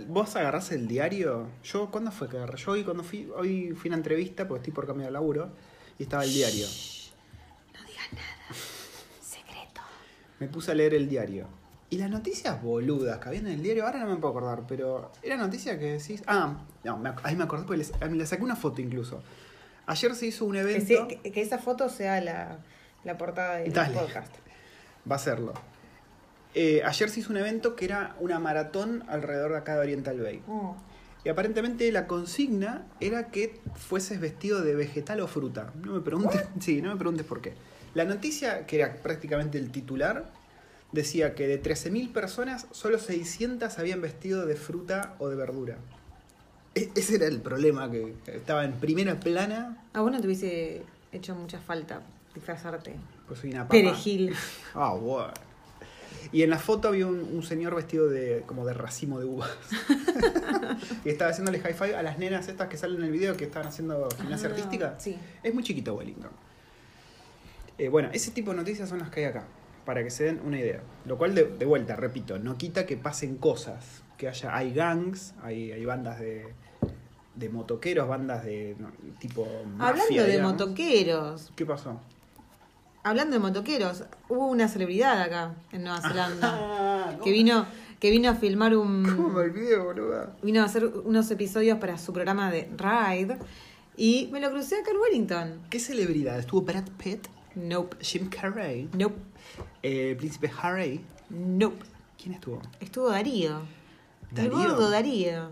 Vos 0.06 0.36
agarrás 0.36 0.70
el 0.70 0.86
diario. 0.86 1.48
Yo, 1.64 1.90
¿cuándo 1.90 2.12
fue 2.12 2.28
que 2.28 2.36
agarré? 2.36 2.56
Yo 2.56 2.70
hoy 2.70 2.84
cuando 2.84 3.02
fui, 3.02 3.28
hoy 3.36 3.72
fui 3.72 3.88
a 3.88 3.90
una 3.90 3.96
entrevista, 3.96 4.46
porque 4.46 4.60
estoy 4.60 4.72
por 4.72 4.86
cambiar 4.86 5.08
de 5.08 5.12
laburo, 5.12 5.50
y 5.98 6.04
estaba 6.04 6.24
el 6.24 6.32
diario. 6.32 6.66
No 7.74 7.84
digas 7.86 8.12
nada. 8.12 8.54
Secreto. 9.20 9.80
Me 10.38 10.46
puse 10.46 10.70
a 10.70 10.74
leer 10.74 10.94
el 10.94 11.08
diario. 11.08 11.48
Y 11.92 11.98
las 11.98 12.08
noticias 12.08 12.62
boludas 12.62 13.18
que 13.18 13.28
habían 13.28 13.46
en 13.48 13.52
el 13.52 13.62
diario, 13.62 13.84
ahora 13.84 14.00
no 14.00 14.06
me 14.06 14.16
puedo 14.16 14.30
acordar, 14.30 14.62
pero 14.66 15.12
era 15.22 15.36
noticia 15.36 15.78
que 15.78 15.92
decís. 15.98 16.22
Ah, 16.26 16.56
no, 16.84 16.96
me 16.96 17.12
ahí 17.22 17.36
me 17.36 17.44
acordé 17.44 17.64
porque 17.66 17.76
les- 17.78 17.92
le 18.10 18.24
saqué 18.26 18.42
una 18.42 18.56
foto 18.56 18.80
incluso. 18.80 19.22
Ayer 19.84 20.14
se 20.14 20.24
hizo 20.26 20.46
un 20.46 20.52
Que, 20.54 20.60
evento. 20.60 20.86
se- 20.86 21.20
que- 21.20 21.32
que 21.32 21.42
esa 21.42 21.58
foto 21.58 21.90
sea 21.90 22.18
la, 22.22 22.58
la 23.04 23.18
portada 23.18 23.56
del 23.56 23.74
Dale. 23.74 23.94
podcast. 23.98 24.32
Va 25.10 25.16
a 25.16 25.18
serlo. 25.18 25.52
Eh, 26.54 26.80
ayer 26.82 27.10
se 27.10 27.20
hizo 27.20 27.30
un 27.30 27.36
evento 27.36 27.76
que 27.76 27.84
era 27.84 28.16
una 28.20 28.38
maratón 28.38 29.04
alrededor 29.08 29.52
de 29.52 29.58
acá 29.58 29.74
de 29.74 29.80
Oriental 29.80 30.18
Bay. 30.18 30.42
Mm. 30.46 30.70
Y 31.24 31.28
aparentemente 31.28 31.92
la 31.92 32.06
consigna 32.06 32.86
era 33.00 33.28
que 33.28 33.60
fueses 33.74 34.18
vestido 34.18 34.62
de 34.62 34.74
vegetal 34.74 35.20
o 35.20 35.26
fruta. 35.28 35.72
No 35.84 35.92
me 35.92 36.00
preguntes, 36.00 36.42
sí, 36.58 36.80
no 36.80 36.90
me 36.90 36.96
preguntes 36.96 37.26
por 37.26 37.42
qué. 37.42 37.52
La 37.92 38.04
noticia, 38.06 38.64
que 38.66 38.76
era 38.80 38.94
prácticamente 38.94 39.58
el 39.58 39.70
titular, 39.70 40.32
decía 40.92 41.34
que 41.34 41.46
de 41.46 41.62
13.000 41.62 42.12
personas, 42.12 42.66
solo 42.70 42.98
600 42.98 43.78
habían 43.78 44.00
vestido 44.00 44.46
de 44.46 44.56
fruta 44.56 45.14
o 45.18 45.28
de 45.28 45.36
verdura. 45.36 45.78
E- 46.74 46.90
ese 46.94 47.16
era 47.16 47.26
el 47.26 47.40
problema, 47.40 47.90
que 47.90 48.14
estaba 48.26 48.64
en 48.64 48.72
primera 48.72 49.18
plana, 49.20 49.82
A 49.92 50.00
vos 50.00 50.10
no 50.12 50.20
te 50.20 50.26
hubiese 50.26 50.82
hecho 51.12 51.34
mucha 51.34 51.58
falta 51.60 52.00
disfrazarte. 52.34 52.94
pues 53.28 53.40
soy 53.40 53.50
una 53.50 53.62
papa. 53.64 53.72
Perejil. 53.72 54.34
Ah, 54.74 54.94
bueno. 54.94 55.32
Y 56.30 56.42
en 56.42 56.50
la 56.50 56.58
foto 56.58 56.88
había 56.88 57.06
un, 57.06 57.18
un 57.20 57.42
señor 57.42 57.74
vestido 57.74 58.08
de 58.08 58.42
como 58.46 58.64
de 58.64 58.72
racimo 58.74 59.18
de 59.18 59.24
uvas. 59.26 59.50
y 61.04 61.08
estaba 61.10 61.30
haciéndole 61.30 61.58
high 61.60 61.74
five 61.74 61.96
a 61.96 62.02
las 62.02 62.18
nenas 62.18 62.48
estas 62.48 62.68
que 62.68 62.76
salen 62.76 62.98
en 62.98 63.04
el 63.04 63.10
video 63.10 63.36
que 63.36 63.44
estaban 63.44 63.68
haciendo 63.68 64.08
gimnasia 64.18 64.48
Ah, 64.48 64.52
artística. 64.52 64.94
Sí. 65.00 65.18
Es 65.42 65.52
muy 65.52 65.62
chiquito 65.64 65.94
Wellington. 65.94 66.30
Eh, 67.78 67.88
bueno, 67.88 68.08
ese 68.12 68.30
tipo 68.30 68.50
de 68.52 68.58
noticias 68.58 68.88
son 68.88 68.98
las 69.00 69.10
que 69.10 69.20
hay 69.20 69.26
acá, 69.26 69.44
para 69.84 70.02
que 70.04 70.10
se 70.10 70.24
den 70.24 70.40
una 70.44 70.58
idea. 70.58 70.80
Lo 71.06 71.18
cual, 71.18 71.34
de, 71.34 71.44
de 71.44 71.64
vuelta, 71.66 71.96
repito, 71.96 72.38
no 72.38 72.56
quita 72.56 72.86
que 72.86 72.96
pasen 72.96 73.36
cosas. 73.36 74.02
Que 74.18 74.28
haya, 74.28 74.54
hay 74.56 74.72
gangs, 74.72 75.34
hay, 75.42 75.72
hay 75.72 75.84
bandas 75.84 76.20
de, 76.20 76.46
de 77.34 77.48
motoqueros, 77.48 78.06
bandas 78.08 78.44
de 78.44 78.76
no, 78.78 78.90
tipo... 79.18 79.46
mafia, 79.76 79.88
Hablando 79.88 80.22
de 80.22 80.30
digamos. 80.30 80.52
motoqueros, 80.52 81.52
¿Qué 81.56 81.66
pasó? 81.66 82.00
hablando 83.04 83.32
de 83.34 83.40
motoqueros, 83.40 84.04
hubo 84.28 84.46
una 84.46 84.68
celebridad 84.68 85.20
acá 85.20 85.54
en 85.72 85.82
Nueva 85.82 86.00
Zelanda 86.00 86.50
Ah, 87.04 87.16
que 87.24 87.32
vino 87.32 87.66
que 87.98 88.10
vino 88.10 88.30
a 88.30 88.34
filmar 88.34 88.72
¿Cómo 88.74 88.84
me 88.84 89.00
un 89.14 89.36
olvidé, 89.36 89.76
boluda? 89.76 90.36
vino 90.42 90.60
a 90.62 90.66
hacer 90.66 90.86
unos 90.86 91.28
episodios 91.32 91.78
para 91.78 91.98
su 91.98 92.12
programa 92.12 92.50
de 92.50 92.68
Ride 92.76 93.38
y 93.96 94.28
me 94.32 94.38
lo 94.40 94.50
crucé 94.50 94.76
acá 94.76 94.90
en 94.92 94.96
Wellington. 94.98 95.60
¿Qué 95.68 95.78
celebridad? 95.80 96.38
¿Estuvo 96.38 96.62
Brad 96.62 96.84
Pitt? 96.96 97.26
Nope. 97.56 97.96
Jim 98.00 98.28
Carrey, 98.28 98.88
Nope. 98.96 99.16
Eh, 99.82 100.10
el 100.10 100.16
príncipe 100.16 100.50
Harry. 100.60 101.00
Nope. 101.30 101.84
¿Quién 102.20 102.34
estuvo? 102.34 102.60
Estuvo 102.80 103.08
Darío. 103.10 103.60
El 104.30 104.36
Darío. 104.36 104.52
gordo 104.52 104.90
Darío. 104.90 105.50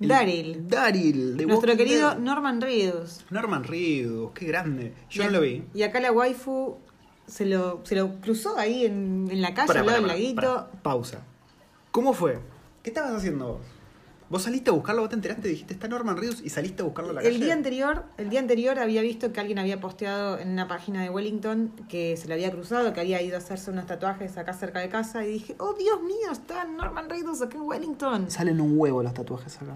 El- 0.00 0.08
Daryl. 0.08 0.68
Daryl, 0.68 1.36
de 1.36 1.46
Nuestro 1.46 1.76
querido 1.76 2.10
Dead. 2.10 2.18
Norman 2.18 2.60
Reedus. 2.60 3.20
Norman 3.30 3.62
Reedus, 3.62 4.32
qué 4.32 4.46
grande. 4.46 4.92
Yo 5.08 5.22
Y 5.22 5.26
no 5.26 5.32
lo 5.32 5.40
vi. 5.42 5.62
Y 5.74 5.82
acá 5.84 6.00
la 6.00 6.10
waifu 6.10 6.76
se 7.26 7.46
lo, 7.46 7.80
se 7.84 7.94
lo 7.94 8.16
cruzó 8.20 8.58
ahí 8.58 8.84
en, 8.84 9.28
en 9.30 9.40
la 9.40 9.54
calle, 9.54 9.78
al 9.78 9.86
lado 9.86 9.98
del 9.98 10.08
laguito. 10.08 10.68
Pausa. 10.82 11.22
¿Cómo 11.92 12.12
fue? 12.14 12.40
¿Qué 12.82 12.90
estabas 12.90 13.12
haciendo 13.12 13.46
vos? 13.46 13.60
¿Vos 14.32 14.44
saliste 14.44 14.70
a 14.70 14.72
buscarlo? 14.72 15.02
¿Vos 15.02 15.10
te 15.10 15.16
enteraste? 15.16 15.46
Dijiste, 15.46 15.74
está 15.74 15.88
Norman 15.88 16.16
Reedus 16.16 16.40
y 16.40 16.48
saliste 16.48 16.80
a 16.80 16.86
buscarlo 16.86 17.10
a 17.10 17.12
la 17.12 17.20
El 17.20 17.34
calle. 17.34 17.44
día 17.44 17.52
anterior, 17.52 18.04
el 18.16 18.30
día 18.30 18.40
anterior 18.40 18.78
había 18.78 19.02
visto 19.02 19.30
que 19.30 19.40
alguien 19.40 19.58
había 19.58 19.78
posteado 19.78 20.38
en 20.38 20.48
una 20.48 20.66
página 20.68 21.02
de 21.02 21.10
Wellington 21.10 21.70
que 21.90 22.16
se 22.16 22.28
le 22.28 22.32
había 22.32 22.50
cruzado, 22.50 22.94
que 22.94 23.00
había 23.00 23.20
ido 23.20 23.34
a 23.34 23.40
hacerse 23.40 23.70
unos 23.70 23.86
tatuajes 23.86 24.38
acá 24.38 24.54
cerca 24.54 24.80
de 24.80 24.88
casa 24.88 25.22
y 25.26 25.32
dije, 25.32 25.54
oh 25.58 25.74
Dios 25.74 26.00
mío, 26.02 26.32
está 26.32 26.64
Norman 26.64 27.10
Reedus 27.10 27.42
acá 27.42 27.58
en 27.58 27.64
Wellington. 27.64 28.30
Salen 28.30 28.58
un 28.62 28.78
huevo 28.78 29.02
los 29.02 29.12
tatuajes 29.12 29.54
acá. 29.56 29.74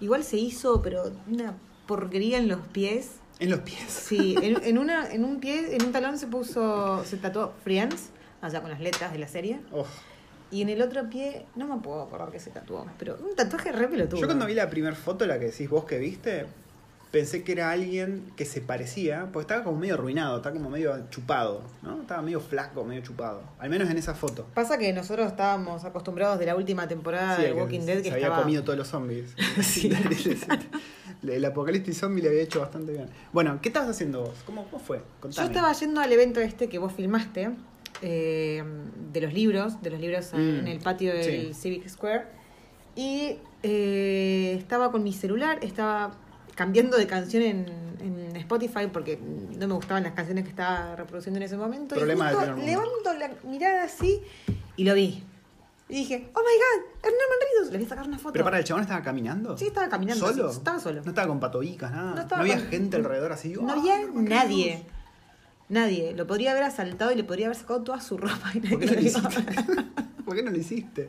Igual 0.00 0.24
se 0.24 0.36
hizo, 0.36 0.82
pero 0.82 1.04
una 1.28 1.54
porquería 1.86 2.38
en 2.38 2.48
los 2.48 2.58
pies. 2.72 3.10
En 3.38 3.50
los 3.50 3.60
pies. 3.60 3.84
Sí, 3.88 4.34
en, 4.42 4.64
en 4.64 4.78
una, 4.78 5.12
en 5.12 5.24
un 5.24 5.38
pie, 5.38 5.76
en 5.76 5.84
un 5.84 5.92
talón 5.92 6.18
se 6.18 6.26
puso, 6.26 7.04
se 7.04 7.18
tatuó 7.18 7.52
Friends, 7.62 8.08
allá 8.40 8.62
con 8.62 8.70
las 8.72 8.80
letras 8.80 9.12
de 9.12 9.20
la 9.20 9.28
serie. 9.28 9.60
Oh. 9.70 9.86
Y 10.52 10.60
en 10.62 10.68
el 10.68 10.82
otro 10.82 11.08
pie, 11.08 11.46
no 11.56 11.66
me 11.66 11.82
puedo 11.82 12.02
acordar 12.02 12.30
que 12.30 12.38
se 12.38 12.50
tatuó, 12.50 12.86
pero 12.98 13.16
un 13.16 13.34
tatuaje 13.34 13.72
re 13.72 13.88
pelotudo. 13.88 14.20
Yo 14.20 14.26
cuando 14.26 14.44
vi 14.46 14.54
la 14.54 14.68
primera 14.68 14.94
foto, 14.94 15.26
la 15.26 15.38
que 15.38 15.46
decís 15.46 15.68
vos 15.68 15.84
que 15.86 15.98
viste, 15.98 16.46
pensé 17.10 17.42
que 17.42 17.52
era 17.52 17.70
alguien 17.70 18.32
que 18.36 18.44
se 18.44 18.60
parecía, 18.60 19.28
porque 19.32 19.42
estaba 19.44 19.64
como 19.64 19.78
medio 19.78 19.94
arruinado, 19.94 20.36
estaba 20.36 20.54
como 20.54 20.68
medio 20.68 21.08
chupado, 21.10 21.62
¿no? 21.82 22.02
Estaba 22.02 22.20
medio 22.20 22.40
flaco, 22.40 22.84
medio 22.84 23.02
chupado. 23.02 23.42
Al 23.58 23.70
menos 23.70 23.88
en 23.88 23.96
esa 23.96 24.14
foto. 24.14 24.46
Pasa 24.54 24.76
que 24.76 24.92
nosotros 24.92 25.26
estábamos 25.26 25.84
acostumbrados 25.84 26.38
de 26.38 26.46
la 26.46 26.54
última 26.54 26.86
temporada 26.86 27.36
Sí, 27.36 27.42
de 27.42 27.48
que 27.48 27.54
Walking 27.54 27.80
Dead 27.80 28.02
que 28.02 28.10
se 28.10 28.14
había 28.14 28.34
comido 28.34 28.62
todos 28.62 28.78
los 28.78 28.88
zombies. 28.88 29.34
Sí. 29.62 29.90
el 31.26 31.44
apocalipsis 31.44 31.98
zombie 31.98 32.22
le 32.22 32.28
había 32.28 32.42
hecho 32.42 32.60
bastante 32.60 32.92
bien. 32.92 33.08
Bueno, 33.32 33.58
¿qué 33.62 33.68
estabas 33.68 33.90
haciendo 33.90 34.22
vos? 34.22 34.42
¿Cómo, 34.44 34.64
cómo 34.64 34.82
fue? 34.82 35.02
Yo 35.30 35.42
estaba 35.42 35.72
yendo 35.72 36.00
al 36.00 36.12
evento 36.12 36.40
este 36.40 36.68
que 36.68 36.78
vos 36.78 36.92
filmaste, 36.92 37.50
eh, 38.02 38.62
de 39.12 39.20
los 39.20 39.32
libros, 39.32 39.80
de 39.82 39.90
los 39.90 40.00
libros 40.00 40.32
Mm, 40.32 40.36
en 40.60 40.68
el 40.68 40.78
patio 40.80 41.12
del 41.14 41.54
sí. 41.54 41.60
Civic 41.60 41.88
Square, 41.88 42.24
y 42.94 43.36
eh, 43.62 44.54
estaba 44.58 44.90
con 44.92 45.02
mi 45.02 45.12
celular, 45.12 45.58
estaba 45.62 46.14
cambiando 46.54 46.96
de 46.98 47.06
canción 47.06 47.42
en, 47.42 47.66
en 48.00 48.36
Spotify 48.36 48.88
porque 48.92 49.18
no 49.18 49.66
me 49.68 49.74
gustaban 49.74 50.02
las 50.02 50.12
canciones 50.12 50.44
que 50.44 50.50
estaba 50.50 50.96
reproduciendo 50.96 51.38
en 51.38 51.44
ese 51.44 51.56
momento. 51.56 51.94
Problema 51.94 52.30
y 52.30 52.34
justo 52.34 52.56
levanto 52.56 53.14
la 53.18 53.30
mirada 53.48 53.84
así 53.84 54.20
y 54.76 54.84
lo 54.84 54.94
vi. 54.94 55.22
Y 55.88 55.94
dije, 55.96 56.30
oh 56.34 56.40
my 56.40 56.44
god, 56.44 56.86
es 57.02 57.12
Norman 57.12 57.38
Reedus, 57.52 57.70
le 57.72 57.78
voy 57.78 57.86
a 57.86 57.88
sacar 57.88 58.06
una 58.06 58.18
foto. 58.18 58.32
Pero 58.32 58.44
para, 58.44 58.58
¿el 58.58 58.64
chabón 58.64 58.82
estaba 58.82 59.02
caminando? 59.02 59.58
Sí, 59.58 59.66
estaba 59.66 59.88
caminando. 59.90 60.26
¿Solo? 60.26 60.50
sí, 60.50 60.58
estaba 60.58 60.78
solo. 60.80 61.02
No 61.02 61.10
estaba 61.10 61.28
con 61.28 61.38
patobicas, 61.38 61.90
nada. 61.90 62.26
No 62.30 62.36
había 62.36 62.56
con- 62.56 62.68
gente 62.68 62.96
alrededor 62.96 63.32
así. 63.32 63.52
No 63.52 63.68
¡ah, 63.68 63.76
había 63.78 63.98
nadie. 64.14 64.84
Nadie. 65.72 66.12
Lo 66.14 66.26
podría 66.26 66.52
haber 66.52 66.62
asaltado 66.64 67.10
y 67.12 67.16
le 67.16 67.24
podría 67.24 67.46
haber 67.46 67.56
sacado 67.56 67.82
toda 67.82 68.00
su 68.00 68.16
ropa. 68.24 68.52
Y, 68.54 68.60
¿Por 68.60 68.78
qué 68.78 68.86
no 68.86 68.92
lo 68.94 69.00
hiciste? 69.00 69.42
ver. 69.42 69.84
¿Por 70.24 70.36
qué 70.36 70.42
no 70.44 70.50
lo 70.52 70.58
hiciste? 70.58 71.08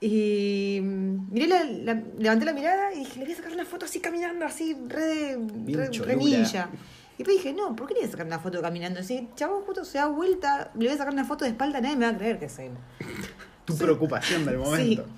y 0.00 0.78
mm, 0.80 1.32
miré 1.32 1.48
la, 1.48 1.64
la- 1.64 2.02
levanté 2.18 2.44
la 2.44 2.52
mirada 2.52 2.92
y 2.94 3.00
dije, 3.00 3.18
le 3.18 3.24
voy 3.24 3.32
a 3.34 3.36
sacar 3.36 3.52
una 3.52 3.64
foto 3.64 3.84
así 3.86 3.98
caminando, 4.00 4.44
así 4.46 4.76
re, 4.86 5.36
re, 5.66 5.88
re 5.90 6.16
ninja. 6.16 6.68
Y 7.14 7.24
después 7.24 7.38
dije, 7.38 7.52
no, 7.52 7.74
¿por 7.74 7.88
qué 7.88 7.94
le 7.94 8.00
voy 8.00 8.08
a 8.08 8.12
sacar 8.12 8.26
una 8.26 8.38
foto 8.38 8.62
caminando? 8.62 9.02
Si 9.02 9.28
chabón 9.34 9.62
justo 9.64 9.84
se 9.84 9.98
da 9.98 10.06
vuelta, 10.06 10.70
le 10.74 10.86
voy 10.86 10.94
a 10.94 10.98
sacar 10.98 11.12
una 11.12 11.24
foto 11.24 11.44
de 11.44 11.50
espalda, 11.50 11.80
nadie 11.80 11.96
me 11.96 12.04
va 12.06 12.12
a 12.12 12.16
creer 12.16 12.38
que 12.38 12.44
es 12.46 12.58
él. 12.60 12.72
Tu 13.64 13.72
Sí. 13.74 13.82
preocupación 13.82 14.46
del 14.46 14.58
momento. 14.58 15.04
Sí. 15.04 15.10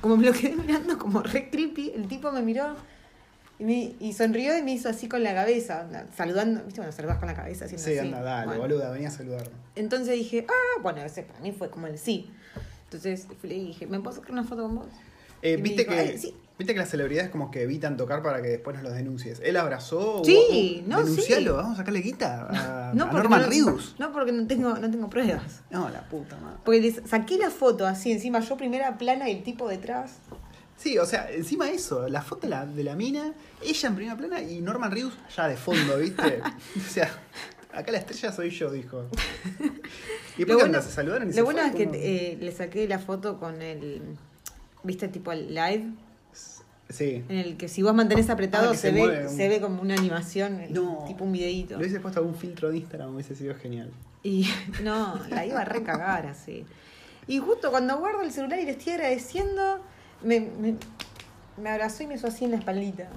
Como 0.00 0.16
me 0.18 0.26
lo 0.26 0.32
quedé 0.32 0.56
mirando 0.56 0.98
como 0.98 1.22
re 1.22 1.48
creepy, 1.48 1.92
el 1.94 2.06
tipo 2.08 2.30
me 2.32 2.42
miró 2.42 2.74
y, 3.58 3.64
me- 3.64 3.94
y 4.00 4.12
sonrió 4.12 4.56
y 4.58 4.62
me 4.62 4.72
hizo 4.72 4.88
así 4.88 5.08
con 5.08 5.22
la 5.22 5.34
cabeza, 5.34 5.86
saludando, 6.16 6.62
¿viste? 6.64 6.80
Cuando 6.80 6.94
saludas 6.96 7.18
con 7.18 7.28
la 7.28 7.34
cabeza 7.34 7.64
haciendo 7.66 7.84
Sí, 7.84 7.90
así. 7.98 8.06
anda, 8.06 8.20
dale, 8.22 8.46
Bueno. 8.46 8.62
boluda, 8.62 8.90
venía 8.90 9.08
a 9.08 9.12
saludarme. 9.12 9.54
Entonces 9.76 10.14
dije, 10.14 10.46
ah, 10.48 10.80
bueno, 10.82 11.00
ese 11.02 11.22
para 11.22 11.40
mí 11.40 11.52
fue 11.52 11.70
como 11.70 11.86
el 11.86 11.98
sí. 11.98 12.30
Entonces 12.84 13.26
le 13.42 13.54
dije, 13.54 13.86
¿me 13.86 14.00
puedo 14.00 14.16
sacar 14.16 14.32
una 14.32 14.44
foto 14.44 14.62
con 14.62 14.76
vos? 14.76 14.86
Eh, 15.42 15.56
¿viste, 15.56 15.82
dijo, 15.84 15.94
que. 15.94 16.32
¿Viste 16.56 16.72
que 16.72 16.78
las 16.78 16.88
celebridades 16.88 17.30
como 17.30 17.50
que 17.50 17.62
evitan 17.62 17.96
tocar 17.96 18.22
para 18.22 18.40
que 18.40 18.46
después 18.48 18.76
nos 18.76 18.84
los 18.84 18.94
denuncies? 18.94 19.40
¿Él 19.42 19.56
abrazó? 19.56 20.22
Sí, 20.24 20.82
o- 20.86 20.88
no, 20.88 20.98
Denuncialo, 21.02 21.50
sí. 21.50 21.56
vamos 21.56 21.72
a 21.74 21.76
sacarle 21.78 21.98
guita 22.00 22.46
a, 22.48 22.92
No, 22.94 23.06
a 23.06 23.12
Norman 23.12 23.42
no. 23.50 23.76
No, 23.98 24.12
porque 24.12 24.30
no 24.30 24.46
tengo, 24.46 24.74
no 24.78 24.88
tengo 24.90 25.10
pruebas. 25.10 25.62
No, 25.70 25.88
la 25.90 26.08
puta 26.08 26.36
madre. 26.36 26.58
Porque 26.64 26.80
les 26.80 27.00
saqué 27.10 27.38
la 27.38 27.50
foto 27.50 27.86
así, 27.86 28.12
encima 28.12 28.38
yo 28.38 28.56
primera 28.56 28.96
plana 28.98 29.28
y 29.28 29.32
el 29.38 29.42
tipo 29.42 29.68
detrás. 29.68 30.12
Sí, 30.76 30.98
o 30.98 31.06
sea, 31.06 31.30
encima 31.30 31.70
eso, 31.70 32.08
la 32.08 32.20
foto 32.22 32.42
de 32.42 32.48
la, 32.48 32.66
de 32.66 32.84
la 32.84 32.94
mina, 32.96 33.32
ella 33.62 33.88
en 33.88 33.94
primera 33.94 34.16
plana 34.16 34.42
y 34.42 34.60
Norman 34.60 34.90
Reedus 34.90 35.14
ya 35.34 35.48
de 35.48 35.56
fondo, 35.56 35.98
¿viste? 35.98 36.40
o 36.76 36.90
sea, 36.90 37.10
acá 37.72 37.92
la 37.92 37.98
estrella 37.98 38.32
soy 38.32 38.50
yo, 38.50 38.70
dijo. 38.70 39.06
¿Y 40.36 40.44
después 40.44 40.58
bueno-? 40.58 40.82
¿Se 40.82 40.90
saludaron 40.90 41.30
y 41.30 41.32
se 41.32 41.38
Lo 41.38 41.44
bueno 41.44 41.60
fue? 41.60 41.68
es 41.70 41.90
que 41.90 42.32
eh, 42.32 42.36
le 42.40 42.52
saqué 42.52 42.86
la 42.88 42.98
foto 42.98 43.38
con 43.38 43.62
el, 43.62 44.02
¿viste? 44.82 45.08
Tipo 45.08 45.32
el 45.32 45.54
live, 45.54 45.86
Sí. 46.90 47.24
en 47.30 47.38
el 47.38 47.56
que 47.56 47.68
si 47.68 47.82
vos 47.82 47.94
mantenés 47.94 48.28
apretado 48.28 48.70
Ah, 48.72 48.74
se, 48.74 48.90
se 48.90 48.92
ve, 48.92 49.26
un- 49.26 49.34
se 49.34 49.48
ve 49.48 49.60
como 49.60 49.80
una 49.80 49.94
animación, 49.94 50.60
No. 50.70 51.04
tipo 51.06 51.24
un 51.24 51.32
videíto. 51.32 51.74
Lo 51.74 51.80
hubiese 51.80 51.98
puesto 51.98 52.20
algún 52.20 52.34
filtro 52.34 52.70
de 52.70 52.76
Instagram, 52.78 53.14
hubiese 53.14 53.34
sido 53.34 53.54
genial. 53.54 53.90
Y 54.22 54.46
no, 54.82 55.18
la 55.30 55.46
iba 55.46 55.60
a 55.60 55.64
recagar 55.64 56.26
así. 56.26 56.66
Y 57.26 57.38
justo 57.38 57.70
cuando 57.70 57.96
guardo 57.98 58.20
el 58.22 58.32
celular 58.32 58.58
y 58.60 58.64
le 58.66 58.72
estoy 58.72 58.92
agradeciendo, 58.92 59.80
me, 60.24 60.40
me, 60.40 60.76
me 61.62 61.70
abrazó 61.70 62.02
y 62.02 62.06
me 62.06 62.14
hizo 62.14 62.26
así 62.26 62.44
en 62.44 62.52
la 62.52 62.56
espaldita. 62.58 63.08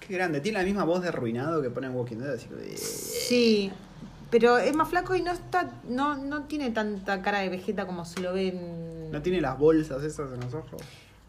Qué 0.00 0.14
grande, 0.14 0.40
tiene 0.40 0.58
la 0.58 0.64
misma 0.64 0.84
voz 0.84 1.02
de 1.02 1.08
arruinado 1.08 1.62
que 1.62 1.70
pone 1.70 1.86
en 1.86 1.94
Walking 1.94 2.16
Dead, 2.16 2.34
así 2.34 2.48
que... 2.48 2.76
Sí, 2.76 3.70
pero 4.30 4.58
es 4.58 4.74
más 4.74 4.88
flaco 4.88 5.14
y 5.14 5.22
no 5.22 5.30
está, 5.30 5.70
no, 5.88 6.16
no 6.16 6.44
tiene 6.44 6.70
tanta 6.70 7.22
cara 7.22 7.38
de 7.40 7.48
vegeta 7.48 7.86
como 7.86 8.04
se 8.04 8.20
lo 8.20 8.32
ve 8.32 8.48
en, 8.48 9.10
No 9.12 9.22
tiene 9.22 9.40
las 9.40 9.58
bolsas 9.58 10.02
esas 10.02 10.32
en 10.32 10.40
los 10.40 10.54
ojos. 10.54 10.80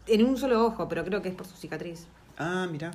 en 0.06 0.24
un 0.24 0.36
solo 0.36 0.64
ojo, 0.66 0.88
pero 0.88 1.04
creo 1.04 1.22
que 1.22 1.28
es 1.28 1.34
por 1.34 1.46
su 1.46 1.56
cicatriz. 1.56 2.06
Ah, 2.36 2.66
mira. 2.70 2.90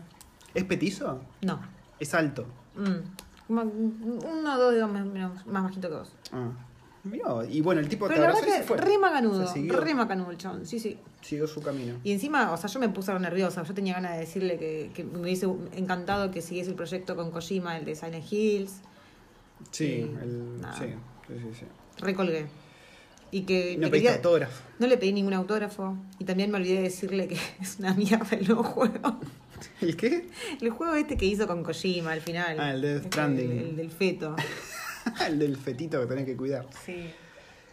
¿Es 0.54 0.64
petizo? 0.66 1.22
No. 1.42 1.60
Es 2.00 2.14
alto. 2.14 2.46
Mm. 2.76 3.46
Como 3.48 3.62
uno 3.62 4.56
o 4.56 4.58
dos 4.58 4.74
dedos 4.74 4.92
más, 4.92 5.06
menos- 5.06 5.46
más 5.48 5.64
bajito 5.64 5.90
que 5.90 5.96
vos. 5.96 6.12
Ah. 6.34 6.50
Mirá, 7.04 7.46
y 7.50 7.62
bueno, 7.62 7.80
el 7.80 7.88
tipo 7.88 8.08
Pero 8.08 8.22
la 8.22 8.28
verdad 8.28 8.42
que 8.44 8.64
fue. 8.64 8.78
re 8.78 8.98
macanudo, 8.98 9.48
siguió, 9.48 9.80
re 9.80 9.94
macanudo 9.94 10.32
el 10.32 10.38
chabón, 10.38 10.66
sí, 10.66 10.80
sí. 10.80 10.98
siguió 11.22 11.48
su 11.48 11.62
camino. 11.62 11.96
Y 12.04 12.12
encima, 12.12 12.52
o 12.52 12.58
sea, 12.58 12.70
yo 12.70 12.80
me 12.80 12.90
puse 12.90 13.18
nerviosa. 13.20 13.64
Yo 13.64 13.74
tenía 13.74 13.94
ganas 13.94 14.14
de 14.14 14.20
decirle 14.20 14.58
que, 14.58 14.92
que 14.94 15.04
me 15.06 15.20
hubiese 15.22 15.48
encantado 15.76 16.30
que 16.30 16.42
siguiese 16.42 16.72
el 16.72 16.76
proyecto 16.76 17.16
con 17.16 17.32
Kojima, 17.32 17.78
el 17.78 17.86
de 17.86 17.96
Silent 17.96 18.26
Hills. 18.32 18.74
Sí, 19.72 19.86
Y 19.86 20.02
el, 20.22 20.60
nada, 20.62 20.78
sí, 20.78 20.86
sí, 21.28 21.34
sí, 21.40 21.60
sí. 21.60 21.66
Recolgué. 22.00 22.48
Y 23.32 23.44
que 23.44 23.78
No 23.78 23.92
quería- 23.92 24.16
autógrafo. 24.16 24.64
no 24.80 24.88
le 24.88 24.98
pedí 24.98 25.14
ningún 25.14 25.34
autógrafo. 25.34 25.96
Y 26.18 26.26
también 26.26 26.50
me 26.52 26.58
olvidé 26.58 26.76
de 26.78 26.82
decirle 26.84 27.28
que 27.28 27.38
es 27.62 27.78
una 27.80 27.94
mierda 27.94 28.28
el 28.36 28.46
nuevo 28.48 28.64
juego. 28.64 29.20
¿El 29.82 29.96
qué? 29.96 30.28
El 30.62 30.70
juego 30.72 30.96
este 30.96 31.16
que 31.18 31.26
hizo 31.26 31.46
con 31.48 31.64
Kojima 31.64 32.12
al 32.12 32.22
final. 32.22 32.60
Ah, 32.60 32.74
el 32.74 32.82
Death 32.82 32.96
Este, 32.98 33.08
Stranding. 33.10 33.52
El, 33.52 33.58
el 33.60 33.76
del 33.78 33.92
feto. 33.92 34.36
el 35.28 35.40
del 35.40 35.58
fetito 35.58 36.00
que 36.02 36.06
tenés 36.08 36.26
que 36.26 36.36
cuidar. 36.38 36.68
Sí. 36.86 37.12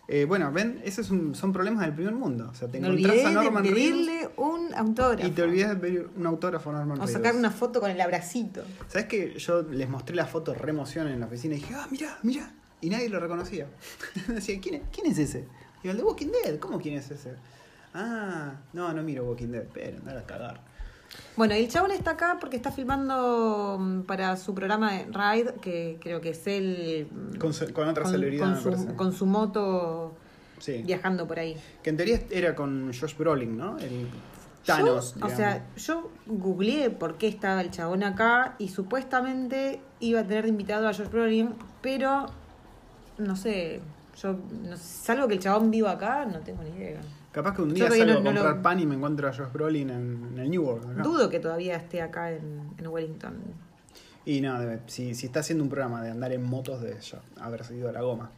Eh, 0.08 0.24
bueno, 0.24 0.52
ven, 0.52 0.80
esos 0.84 1.06
son, 1.06 1.34
son 1.34 1.52
problemas 1.52 1.84
del 1.84 1.92
primer 1.94 2.14
mundo. 2.14 2.48
O 2.52 2.54
sea, 2.54 2.68
te 2.68 2.78
Me 2.78 2.86
encontrás 2.86 3.24
a 3.24 3.28
de 3.28 3.34
Norman 3.34 3.64
Reedus 3.64 3.74
pedirle 3.74 4.30
un 4.36 4.72
autógrafo. 4.74 5.26
y 5.26 5.30
te 5.32 5.42
olvidas 5.42 5.70
de 5.70 5.76
pedir 5.76 6.08
un 6.16 6.26
autógrafo 6.26 6.70
a 6.70 6.74
Norman 6.74 6.98
O 6.98 7.00
Reedus. 7.00 7.10
sacar 7.12 7.34
una 7.34 7.50
foto 7.50 7.80
con 7.80 7.90
el 7.90 8.00
abracito. 8.00 8.62
¿Sabes 8.86 9.08
que 9.08 9.36
yo 9.38 9.62
les 9.62 9.88
mostré 9.88 10.14
la 10.14 10.26
foto 10.26 10.54
re 10.54 10.70
emoción 10.70 11.08
en 11.08 11.18
la 11.18 11.26
oficina 11.26 11.54
y 11.56 11.58
dije, 11.58 11.74
ah, 11.76 11.88
mira, 11.90 12.18
mira. 12.22 12.52
Y 12.80 12.90
nadie 12.90 13.08
lo 13.08 13.18
reconocía. 13.18 13.66
Decía, 14.28 14.60
¿quién 14.60 14.76
es, 14.76 14.82
¿quién 14.92 15.06
es 15.10 15.18
ese? 15.18 15.48
Y 15.82 15.86
yo, 15.86 15.90
el 15.90 15.96
de 15.96 16.04
Walking 16.04 16.28
Dead, 16.44 16.58
¿cómo 16.60 16.78
quién 16.80 16.94
es 16.96 17.10
ese? 17.10 17.34
Ah, 17.92 18.52
no, 18.74 18.92
no 18.92 19.02
miro 19.02 19.24
Walking 19.24 19.48
Dead, 19.48 19.64
pero 19.72 19.96
andar 19.96 20.18
a 20.18 20.22
cagar. 20.24 20.60
Bueno, 21.36 21.54
y 21.54 21.58
el 21.64 21.68
chabón 21.68 21.90
está 21.92 22.12
acá 22.12 22.38
porque 22.40 22.56
está 22.56 22.70
filmando 22.72 23.76
mm, 23.80 24.00
para 24.02 24.36
su 24.36 24.54
programa 24.54 24.92
de 24.92 25.04
Ride, 25.06 25.54
que 25.60 25.98
creo 26.00 26.20
que 26.20 26.30
es 26.30 26.46
él. 26.46 27.08
Con, 27.38 27.52
su- 27.52 27.72
con 27.72 27.88
otra 27.88 28.02
con- 28.04 28.12
celebridad, 28.12 28.44
con 28.46 28.54
me 28.54 28.60
su, 28.60 28.70
parece. 28.70 28.96
con 28.96 29.12
su 29.12 29.26
moto 29.26 30.14
Sí. 30.58 30.82
viajando 30.84 31.26
por 31.26 31.38
ahí. 31.38 31.56
Que 31.82 31.90
en 31.90 31.96
teoría 31.96 32.20
era 32.30 32.54
con 32.54 32.92
Josh 32.98 33.16
Brolin, 33.16 33.56
¿no? 33.56 33.78
El 33.78 34.08
Thanos. 34.64 35.14
Yo, 35.14 35.26
o 35.26 35.28
sea, 35.30 35.66
yo 35.76 36.10
googleé 36.26 36.90
por 36.90 37.18
qué 37.18 37.28
estaba 37.28 37.60
el 37.60 37.70
chabón 37.70 38.02
acá 38.02 38.56
y 38.58 38.68
supuestamente 38.68 39.80
iba 40.00 40.20
a 40.20 40.24
tener 40.26 40.44
de 40.44 40.48
invitado 40.50 40.88
a 40.88 40.94
Josh 40.94 41.08
Brolin, 41.10 41.54
pero 41.82 42.26
no 43.18 43.36
sé, 43.36 43.80
yo 44.20 44.36
no 44.64 44.76
sé, 44.76 44.82
salvo 45.04 45.28
que 45.28 45.34
el 45.34 45.40
chabón 45.40 45.70
viva 45.70 45.92
acá, 45.92 46.24
no 46.24 46.40
tengo 46.40 46.62
ni 46.62 46.70
idea. 46.70 47.00
Capaz 47.36 47.54
que 47.54 47.60
un 47.60 47.74
día 47.74 47.90
salgo 47.90 48.04
no- 48.06 48.10
a 48.12 48.14
no 48.14 48.24
comprar 48.40 48.56
lo- 48.56 48.62
pan 48.62 48.80
y 48.80 48.86
me 48.86 48.94
encuentro 48.94 49.28
a 49.28 49.32
Josh 49.34 49.52
Brolin 49.52 49.90
en, 49.90 50.28
en 50.32 50.38
el 50.38 50.48
New 50.50 50.62
World. 50.64 50.90
acá. 50.92 51.02
Dudo 51.02 51.28
que 51.28 51.38
todavía 51.38 51.76
esté 51.76 52.00
acá 52.00 52.32
en, 52.32 52.70
en 52.78 52.86
Wellington. 52.86 53.34
Y 54.24 54.40
no, 54.40 54.58
debe- 54.58 54.80
si, 54.86 55.14
si 55.14 55.26
está 55.26 55.40
haciendo 55.40 55.62
un 55.62 55.68
programa 55.68 56.02
de 56.02 56.10
andar 56.12 56.32
en 56.32 56.42
motos, 56.42 56.80
debe 56.80 56.98
ya 56.98 57.20
haber 57.38 57.62
seguido 57.62 57.90
a 57.90 57.92
la 57.92 58.00
goma. 58.00 58.30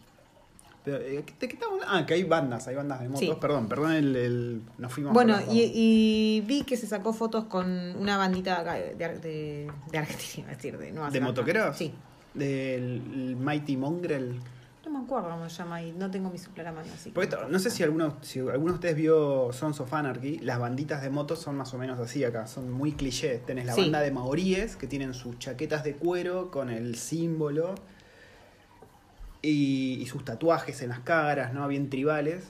Pero, 0.85 0.99
¿de 0.99 1.23
qué 1.23 1.47
estamos? 1.47 1.81
Ah, 1.87 2.05
que 2.07 2.15
hay 2.15 2.25
bandas, 2.25 2.67
hay 2.67 2.75
bandas 2.75 2.99
de 3.01 3.07
motos. 3.09 3.21
Sí. 3.21 3.33
Perdón, 3.41 3.69
perdón, 3.69 3.93
el, 3.93 4.17
el- 4.17 4.63
nos 4.79 4.93
fuimos 4.93 5.13
Bueno, 5.13 5.39
y, 5.49 5.71
y 5.73 6.41
vi 6.41 6.65
que 6.65 6.77
se 6.77 6.89
sacó 6.89 7.13
fotos 7.13 7.45
con 7.45 7.71
una 7.97 8.17
bandita 8.17 8.59
acá 8.59 8.75
de, 8.75 8.95
de, 8.97 9.71
de 9.93 9.99
Argentina, 9.99 10.49
a 10.49 10.55
decir, 10.57 10.77
de 10.77 10.91
Nueva 10.91 11.11
¿De 11.11 11.21
motoqueros? 11.21 11.77
Sí. 11.77 11.95
Del 12.35 13.01
el 13.15 13.37
Mighty 13.37 13.77
Mongrel. 13.77 14.41
No 14.89 15.01
me 15.01 15.05
acuerdo 15.05 15.29
cómo 15.29 15.49
se 15.51 15.57
llama 15.59 15.83
y 15.83 15.93
no 15.93 16.11
tengo 16.11 16.31
mi 16.31 16.39
celular 16.39 16.69
a 16.69 16.73
mano 16.73 16.89
así. 16.95 17.11
Porque 17.11 17.37
no 17.51 17.59
sé 17.59 17.69
si 17.71 17.83
alguno, 17.83 18.17
si 18.23 18.39
alguno 18.39 18.73
de 18.73 18.75
ustedes 18.77 18.97
vio 18.97 19.53
Sons 19.53 19.81
of 19.81 19.93
Anarchy, 19.93 20.39
las 20.39 20.59
banditas 20.59 21.03
de 21.03 21.11
motos 21.11 21.41
son 21.41 21.57
más 21.57 21.75
o 21.75 21.79
menos 21.79 22.01
así 22.01 22.25
acá, 22.25 22.47
son 22.47 22.71
muy 22.73 22.93
cliché. 22.93 23.39
Tenés 23.39 23.67
la 23.67 23.75
Sí. 23.75 23.83
banda 23.83 24.01
de 24.01 24.11
maoríes 24.11 24.77
que 24.77 24.87
tienen 24.87 25.13
sus 25.13 25.39
chaquetas 25.39 25.85
de 25.85 25.95
cuero 25.97 26.51
con 26.51 26.71
el 26.71 26.95
símbolo 26.95 27.75
y, 29.43 29.99
y 30.01 30.07
sus 30.07 30.25
tatuajes 30.25 30.81
en 30.83 30.89
las 30.89 31.01
caras, 31.01 31.53
¿no? 31.53 31.69
Bien 31.69 31.91
tribales. 31.91 32.45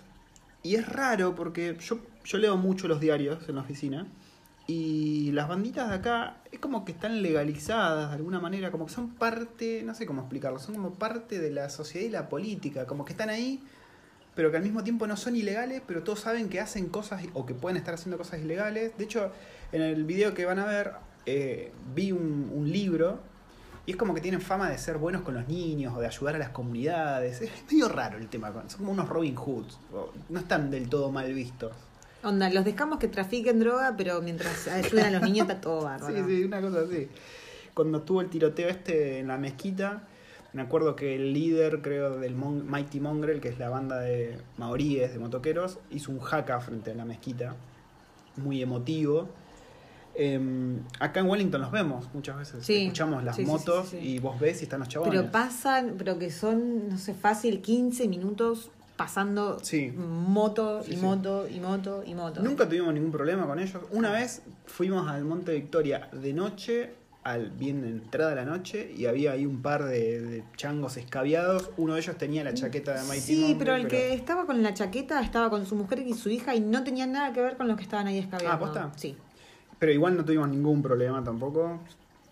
Y 0.62 0.76
es 0.76 0.88
raro 0.88 1.35
porque 1.35 1.76
yo, 1.80 1.99
yo 2.25 2.38
leo 2.38 2.57
mucho 2.57 2.87
los 2.88 3.00
diarios 3.00 3.49
en 3.49 3.57
la 3.57 3.62
oficina 3.62 4.07
y 4.70 5.32
las 5.32 5.48
banditas 5.48 5.88
de 5.88 5.94
acá 5.94 6.37
es 6.52 6.58
como 6.58 6.84
que 6.84 6.92
están 6.92 7.22
legalizadas 7.22 8.10
de 8.10 8.16
alguna 8.16 8.38
manera, 8.38 8.70
como 8.70 8.84
que 8.84 8.92
son 8.92 9.14
parte, 9.14 9.82
no 9.82 9.94
sé 9.94 10.04
cómo 10.04 10.20
explicarlo, 10.20 10.58
son 10.58 10.75
como 10.75 10.92
parte 10.92 11.38
de 11.38 11.50
la 11.50 11.70
sociedad 11.70 12.06
y 12.06 12.10
la 12.10 12.28
política, 12.28 12.87
como 12.87 13.06
que 13.06 13.14
están 13.14 13.30
ahí, 13.30 13.62
pero 14.34 14.50
que 14.50 14.58
al 14.58 14.62
mismo 14.62 14.84
tiempo 14.84 15.06
no 15.06 15.16
son 15.16 15.37
ilegales, 15.37 15.80
pero 15.87 16.02
todos 16.02 16.20
saben 16.20 16.50
que 16.50 16.60
hacen 16.60 16.90
cosas 16.90 17.25
o 17.32 17.46
que 17.46 17.54
pueden 17.54 17.78
estar 17.78 17.94
haciendo 17.94 18.18
cosas 18.18 18.40
ilegales. 18.40 18.92
De 18.98 19.04
hecho, 19.04 19.33
en 19.72 19.81
el 19.81 20.04
video 20.04 20.35
que 20.35 20.44
van 20.44 20.59
a 20.59 20.66
ver, 20.66 20.92
eh, 21.24 21.72
vi 21.94 22.12
un, 22.12 22.52
un 22.54 22.70
libro 22.70 23.20
y 23.87 23.92
es 23.92 23.96
como 23.96 24.12
que 24.12 24.20
tienen 24.20 24.42
fama 24.42 24.68
de 24.68 24.76
ser 24.76 24.98
buenos 24.98 25.22
con 25.22 25.33
los 25.33 25.48
niños 25.48 25.94
o 25.96 26.00
de 26.00 26.09
ayudar 26.09 26.35
a 26.35 26.38
las 26.38 26.50
comunidades. 26.50 27.40
Es 27.40 27.50
medio 27.72 27.88
raro 27.88 28.18
el 28.18 28.28
tema, 28.28 28.52
son 28.66 28.81
como 28.81 28.92
unos 28.92 29.09
Robin 29.09 29.35
Hoods, 29.35 29.78
no 30.28 30.38
están 30.38 30.70
del 30.70 30.90
todo 30.90 31.11
mal 31.11 31.33
vistos. 31.33 31.72
Onda, 32.22 32.50
los 32.50 32.64
dejamos 32.64 32.98
que 32.98 33.09
trafiquen 33.09 33.61
droga, 33.61 33.94
pero 33.96 34.20
mientras 34.22 34.66
ayudan 34.68 35.07
a 35.14 35.18
los 35.18 35.22
niños 35.22 35.48
está 35.48 35.61
todo 35.61 35.83
bárbaro. 35.85 36.14
Sí, 36.16 36.22
sí, 36.37 36.44
una 36.44 36.61
cosa 36.61 36.81
así. 36.81 37.09
Cuando 37.74 38.02
tuvo 38.02 38.20
el 38.20 38.28
tiroteo 38.28 38.68
este 38.68 39.20
en 39.20 39.28
la 39.28 39.38
mezquita, 39.38 40.02
me 40.52 40.62
acuerdo 40.62 40.96
que 40.96 41.14
el 41.14 41.33
líder, 41.33 41.81
creo, 41.81 42.18
del 42.18 42.35
Mon- 42.35 42.68
Mighty 42.68 42.98
Mongrel, 43.00 43.40
que 43.40 43.48
es 43.48 43.59
la 43.59 43.68
banda 43.68 44.00
de 44.00 44.38
maoríes, 44.57 45.12
de 45.12 45.18
motoqueros, 45.20 45.78
hizo 45.90 46.11
un 46.11 46.18
jaca 46.18 46.59
frente 46.61 46.90
a 46.90 46.94
la 46.94 47.04
mezquita. 47.04 47.54
Muy 48.37 48.62
emotivo. 48.62 49.28
Em, 50.14 50.81
acá 50.98 51.20
en 51.20 51.26
Wellington 51.28 51.61
los 51.61 51.70
vemos 51.70 52.12
muchas 52.12 52.37
veces. 52.37 52.66
Sí, 52.66 52.85
Escuchamos 52.87 53.22
las 53.22 53.37
sí, 53.37 53.44
motos 53.44 53.90
sí. 53.90 53.98
y 53.98 54.18
vos 54.18 54.40
ves 54.40 54.61
y 54.61 54.64
están 54.64 54.81
los 54.81 54.88
chabones. 54.88 55.14
Pero 55.16 55.31
pasan, 55.31 55.94
pero 55.96 56.18
que 56.18 56.31
son, 56.33 56.88
no 56.88 56.98
sé, 56.98 57.14
fácil, 57.14 57.61
15 57.62 58.09
minutos 58.09 58.72
pasando 58.98 59.58
Sí. 59.62 59.90
moto 59.96 60.82
Sí, 60.82 60.90
y 60.92 60.96
sí. 60.96 61.00
moto 61.00 61.48
y 61.48 61.61
moto 61.61 62.02
y 62.04 62.14
moto. 62.14 62.42
Nunca 62.42 62.68
tuvimos 62.68 62.92
ningún 62.92 63.12
problema 63.12 63.46
con 63.46 63.58
ellos. 63.58 63.80
Una 63.92 64.11
vez 64.12 64.42
fuimos 64.66 65.08
al 65.08 65.24
Monte 65.24 65.54
Victoria 65.54 66.11
de 66.12 66.32
noche, 66.34 66.94
al 67.22 67.50
bien 67.50 67.80
de 67.82 67.88
entrada 67.88 68.30
de 68.30 68.37
la 68.37 68.44
noche, 68.44 68.92
y 68.96 69.06
había 69.06 69.32
ahí 69.32 69.46
un 69.46 69.62
par 69.62 69.84
de, 69.84 70.20
de 70.20 70.44
changos 70.56 70.96
escabiados. 70.96 71.70
Uno 71.76 71.94
de 71.94 72.00
ellos 72.00 72.16
tenía 72.18 72.42
la 72.42 72.52
chaqueta 72.54 72.94
de 72.94 73.02
Mighty 73.08 73.20
Sí, 73.20 73.56
pero 73.58 73.74
el 73.76 73.87
que 73.87 74.12
estaba 74.14 74.44
con 74.46 74.62
la 74.62 74.74
chaqueta 74.74 75.20
estaba 75.22 75.48
con 75.48 75.64
su 75.64 75.76
mujer 75.76 76.00
y 76.00 76.14
su 76.14 76.28
hija 76.28 76.54
y 76.54 76.61
no 76.61 76.82
tenía 76.84 77.06
nada 77.06 77.32
que 77.32 77.40
ver 77.40 77.56
con 77.56 77.68
los 77.68 77.76
que 77.76 77.84
estaban 77.84 78.08
ahí 78.08 78.18
escabeando. 78.18 78.52
Ah, 78.52 78.58
¿posta? 78.58 78.92
Sí. 78.96 79.16
pero 79.78 79.92
igual 79.92 80.16
no 80.16 80.24
tuvimos 80.24 80.48
ningún 80.48 80.82
problema 80.82 81.22
tampoco. 81.22 81.78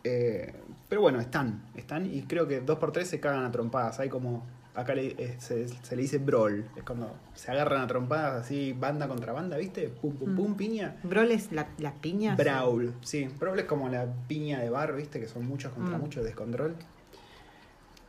Eh, 0.02 0.52
pero 0.88 1.00
bueno, 1.00 1.20
están, 1.20 1.62
están, 1.74 2.12
y 2.12 2.22
creo 2.22 2.46
que 2.48 2.61
dos 2.61 2.79
por 2.79 2.90
tres 2.92 3.09
se 3.09 3.20
cagan 3.20 3.44
a 3.44 3.52
trompadas. 3.52 3.98
Hay 4.00 4.09
como, 4.09 4.44
acá 4.77 4.95
le- 4.95 5.15
eh, 5.19 5.37
se, 5.39 5.67
se 5.69 5.97
le 5.97 6.03
dice 6.03 6.19
brawl, 6.19 6.65
es 6.77 6.83
cuando 6.85 7.15
se 7.35 7.51
agarran 7.51 7.83
a 7.83 7.87
trompadas 7.87 8.45
así, 8.45 8.73
banda 8.73 9.09
contra 9.09 9.33
banda, 9.33 9.57
¿viste? 9.57 9.89
Pum, 9.89 10.15
pum, 10.15 10.31
Mm. 10.33 10.37
pum, 10.37 10.55
piña. 10.57 10.97
Brawl 11.03 11.31
es 11.33 11.51
la, 11.53 11.67
las 11.79 11.95
piñas. 11.95 12.37
Brawl, 12.37 12.93
sí. 13.03 13.29
Brawl 13.41 13.59
es 13.59 13.65
como 13.65 13.89
la 13.89 14.07
piña 14.29 14.61
de 14.61 14.71
bar, 14.71 14.95
¿viste? 14.95 15.19
Que 15.19 15.27
son 15.29 15.47
muchos 15.47 15.73
contra 15.73 15.97
Mm. 15.99 16.01
muchos, 16.01 16.25
descontrol. 16.25 16.77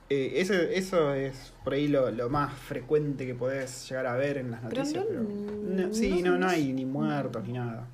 Eh, 0.10 0.34
eso, 0.42 0.54
eso 0.54 1.14
es 1.14 1.54
por 1.66 1.74
ahí 1.74 1.88
lo, 1.90 2.12
lo 2.12 2.30
más 2.30 2.54
frecuente 2.54 3.26
que 3.26 3.36
podés 3.36 3.90
llegar 3.90 4.06
a 4.08 4.16
ver 4.16 4.38
en 4.38 4.52
las 4.52 4.62
Pero 4.62 4.82
noticias. 4.84 5.06
no- 5.06 5.28
pero- 5.28 5.88
no- 5.88 5.94
sí, 5.94 6.22
no- 6.22 6.32
no, 6.32 6.38
no 6.40 6.48
hay 6.48 6.72
ni 6.72 6.86
muertos 6.86 7.44
ni 7.46 7.54
nada 7.54 7.88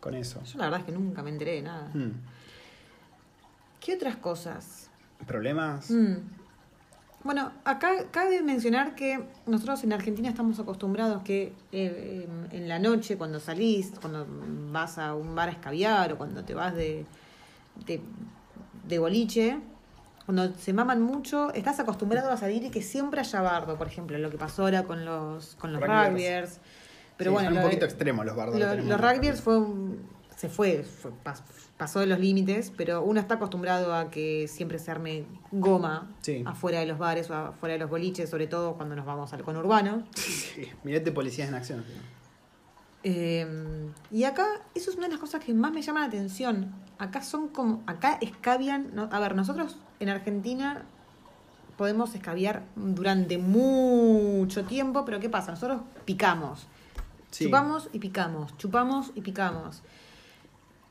con 0.00 0.14
eso. 0.14 0.42
Yo 0.44 0.58
la 0.58 0.64
verdad 0.64 0.80
es 0.80 0.86
que 0.86 0.92
nunca 0.92 1.22
me 1.22 1.28
enteré 1.28 1.52
de 1.56 1.62
nada. 1.62 1.90
Mm. 1.92 2.12
¿Qué 3.80 3.94
otras 3.94 4.16
cosas? 4.16 4.88
¿Problemas? 5.26 5.90
Mm. 5.90 6.16
Bueno, 7.22 7.52
acá 7.64 7.90
cabe 8.10 8.40
mencionar 8.42 8.94
que 8.94 9.22
nosotros 9.46 9.84
en 9.84 9.92
Argentina 9.92 10.28
estamos 10.30 10.58
acostumbrados 10.58 11.22
que 11.22 11.52
eh, 11.70 12.26
en 12.50 12.66
la 12.68 12.78
noche, 12.78 13.18
cuando 13.18 13.40
salís, 13.40 13.92
cuando 14.00 14.26
vas 14.72 14.96
a 14.98 15.14
un 15.14 15.34
bar 15.34 15.50
a 15.50 15.52
escabiar 15.52 16.14
o 16.14 16.18
cuando 16.18 16.44
te 16.44 16.54
vas 16.54 16.74
de, 16.74 17.04
de, 17.84 18.00
de 18.88 18.98
boliche, 18.98 19.58
cuando 20.24 20.54
se 20.54 20.72
maman 20.72 21.02
mucho, 21.02 21.52
estás 21.52 21.78
acostumbrado 21.78 22.30
a 22.30 22.38
salir 22.38 22.64
y 22.64 22.70
que 22.70 22.80
siempre 22.80 23.20
haya 23.20 23.42
bardo, 23.42 23.76
por 23.76 23.86
ejemplo, 23.88 24.16
lo 24.16 24.30
que 24.30 24.38
pasó 24.38 24.62
ahora 24.62 24.84
con 24.84 25.04
los, 25.04 25.56
con 25.56 25.74
los 25.74 25.82
Rugbyers. 25.82 26.58
Pero 27.18 27.32
Sí, 27.32 27.34
bueno, 27.34 27.50
son 27.50 27.58
un 27.58 27.62
poquito 27.64 27.84
extremos 27.84 28.24
los 28.24 28.34
bardos. 28.34 28.58
lo- 28.58 28.74
los 28.76 28.98
rugbyers 29.00 29.40
fue 29.42 29.58
un- 29.58 29.98
se 30.40 30.48
fue, 30.48 30.84
fue- 30.84 31.10
pas- 31.22 31.42
pasó 31.76 32.00
de 32.00 32.06
los 32.06 32.18
límites, 32.18 32.72
pero 32.74 33.02
uno 33.02 33.20
está 33.20 33.34
acostumbrado 33.34 33.94
a 33.94 34.10
que 34.10 34.48
siempre 34.48 34.78
se 34.78 34.90
arme 34.90 35.24
goma 35.52 36.10
Sí. 36.22 36.42
afuera 36.46 36.80
de 36.80 36.86
los 36.86 36.96
bares 36.98 37.28
o 37.28 37.34
afuera 37.34 37.74
de 37.74 37.78
los 37.78 37.90
boliches, 37.90 38.30
sobre 38.30 38.46
todo 38.46 38.72
cuando 38.74 38.96
nos 38.96 39.04
vamos 39.04 39.32
al 39.34 39.42
conurbano. 39.42 40.04
Sí, 40.16 40.66
mirate 40.82 41.12
policías 41.12 41.48
en 41.50 41.54
acción. 41.56 41.84
Eh, 43.02 43.46
y 44.10 44.24
acá, 44.24 44.46
eso 44.74 44.90
es 44.90 44.96
una 44.96 45.06
de 45.06 45.12
las 45.12 45.20
cosas 45.20 45.42
que 45.44 45.52
más 45.54 45.72
me 45.72 45.82
llama 45.82 46.00
la 46.00 46.06
atención. 46.06 46.72
Acá 46.98 47.22
son 47.22 47.48
como, 47.48 47.82
acá 47.86 48.18
escabian, 48.20 48.94
no- 48.94 49.08
a 49.10 49.20
ver, 49.20 49.34
nosotros 49.34 49.76
en 50.00 50.08
Argentina 50.10 50.82
podemos 51.78 52.14
escabiar 52.14 52.62
durante 52.76 53.38
mucho 53.38 54.64
tiempo, 54.64 55.04
pero 55.06 55.18
¿qué 55.20 55.30
pasa? 55.30 55.50
Nosotros 55.52 55.80
picamos. 56.04 56.66
Sí. 57.30 57.44
Chupamos 57.44 57.88
y 57.92 57.98
picamos, 58.00 58.56
chupamos 58.58 59.12
y 59.14 59.20
picamos. 59.22 59.82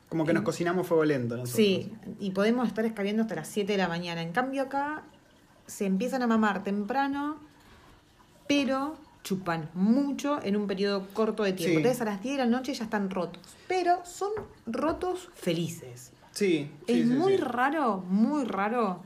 Como 0.09 0.25
que 0.25 0.33
nos 0.33 0.43
cocinamos 0.43 0.87
fuego 0.87 1.05
lento. 1.05 1.37
nosotros. 1.37 1.55
Sí, 1.55 1.93
y 2.19 2.31
podemos 2.31 2.67
estar 2.67 2.83
escabeando 2.85 3.21
hasta 3.21 3.35
las 3.35 3.47
7 3.47 3.71
de 3.71 3.77
la 3.77 3.87
mañana. 3.87 4.23
En 4.23 4.31
cambio 4.31 4.63
acá 4.63 5.03
se 5.67 5.85
empiezan 5.85 6.23
a 6.23 6.27
mamar 6.27 6.63
temprano, 6.63 7.37
pero 8.47 8.97
chupan 9.23 9.69
mucho 9.75 10.39
en 10.41 10.55
un 10.55 10.65
periodo 10.65 11.07
corto 11.13 11.43
de 11.43 11.53
tiempo. 11.53 11.73
Sí. 11.73 11.77
Entonces 11.77 12.01
a 12.01 12.05
las 12.05 12.23
10 12.23 12.37
de 12.37 12.43
la 12.43 12.49
noche 12.49 12.73
ya 12.73 12.85
están 12.85 13.11
rotos. 13.11 13.43
Pero 13.67 14.03
son 14.03 14.31
rotos 14.65 15.29
felices. 15.35 16.11
Sí, 16.31 16.71
es 16.87 16.97
sí, 16.97 17.03
muy 17.03 17.37
raro, 17.37 17.97
muy 17.97 18.45
raro 18.45 19.03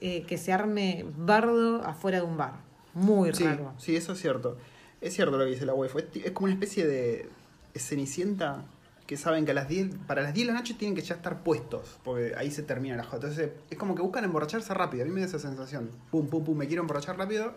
eh, 0.00 0.22
que 0.28 0.38
se 0.38 0.52
arme 0.52 1.04
bardo 1.16 1.82
afuera 1.82 2.18
de 2.18 2.24
un 2.24 2.36
bar. 2.36 2.54
Muy 2.94 3.30
raro. 3.32 3.74
sí, 3.78 3.96
eso 3.96 4.12
es 4.12 4.20
cierto. 4.20 4.56
Es 5.00 5.14
cierto 5.14 5.36
lo 5.36 5.44
que 5.44 5.50
dice 5.50 5.66
la 5.66 5.74
waifu. 5.74 5.98
Es, 5.98 6.06
es 6.14 6.30
como 6.30 6.44
una 6.44 6.54
especie 6.54 6.86
de 6.86 7.28
cenicienta 7.74 8.64
que 9.06 9.16
saben 9.16 9.44
que 9.44 9.52
a 9.52 9.54
las 9.54 9.68
10, 9.68 9.90
para 10.06 10.22
las 10.22 10.34
10 10.34 10.46
de 10.46 10.52
la 10.52 10.58
noche 10.58 10.74
tienen 10.74 10.96
que 10.96 11.02
ya 11.02 11.14
estar 11.14 11.42
puestos, 11.42 11.98
porque 12.04 12.34
ahí 12.36 12.50
se 12.50 12.62
termina 12.62 12.96
la 12.96 13.04
joda. 13.04 13.16
Entonces 13.16 13.50
es 13.70 13.78
como 13.78 13.94
que 13.94 14.02
buscan 14.02 14.24
emborracharse 14.24 14.74
rápido. 14.74 15.04
A 15.04 15.06
mí 15.06 15.12
me 15.12 15.20
da 15.20 15.26
esa 15.26 15.38
sensación. 15.38 15.90
Pum, 16.10 16.26
pum, 16.28 16.44
pum, 16.44 16.56
me 16.56 16.66
quiero 16.66 16.82
emborrachar 16.82 17.16
rápido 17.16 17.54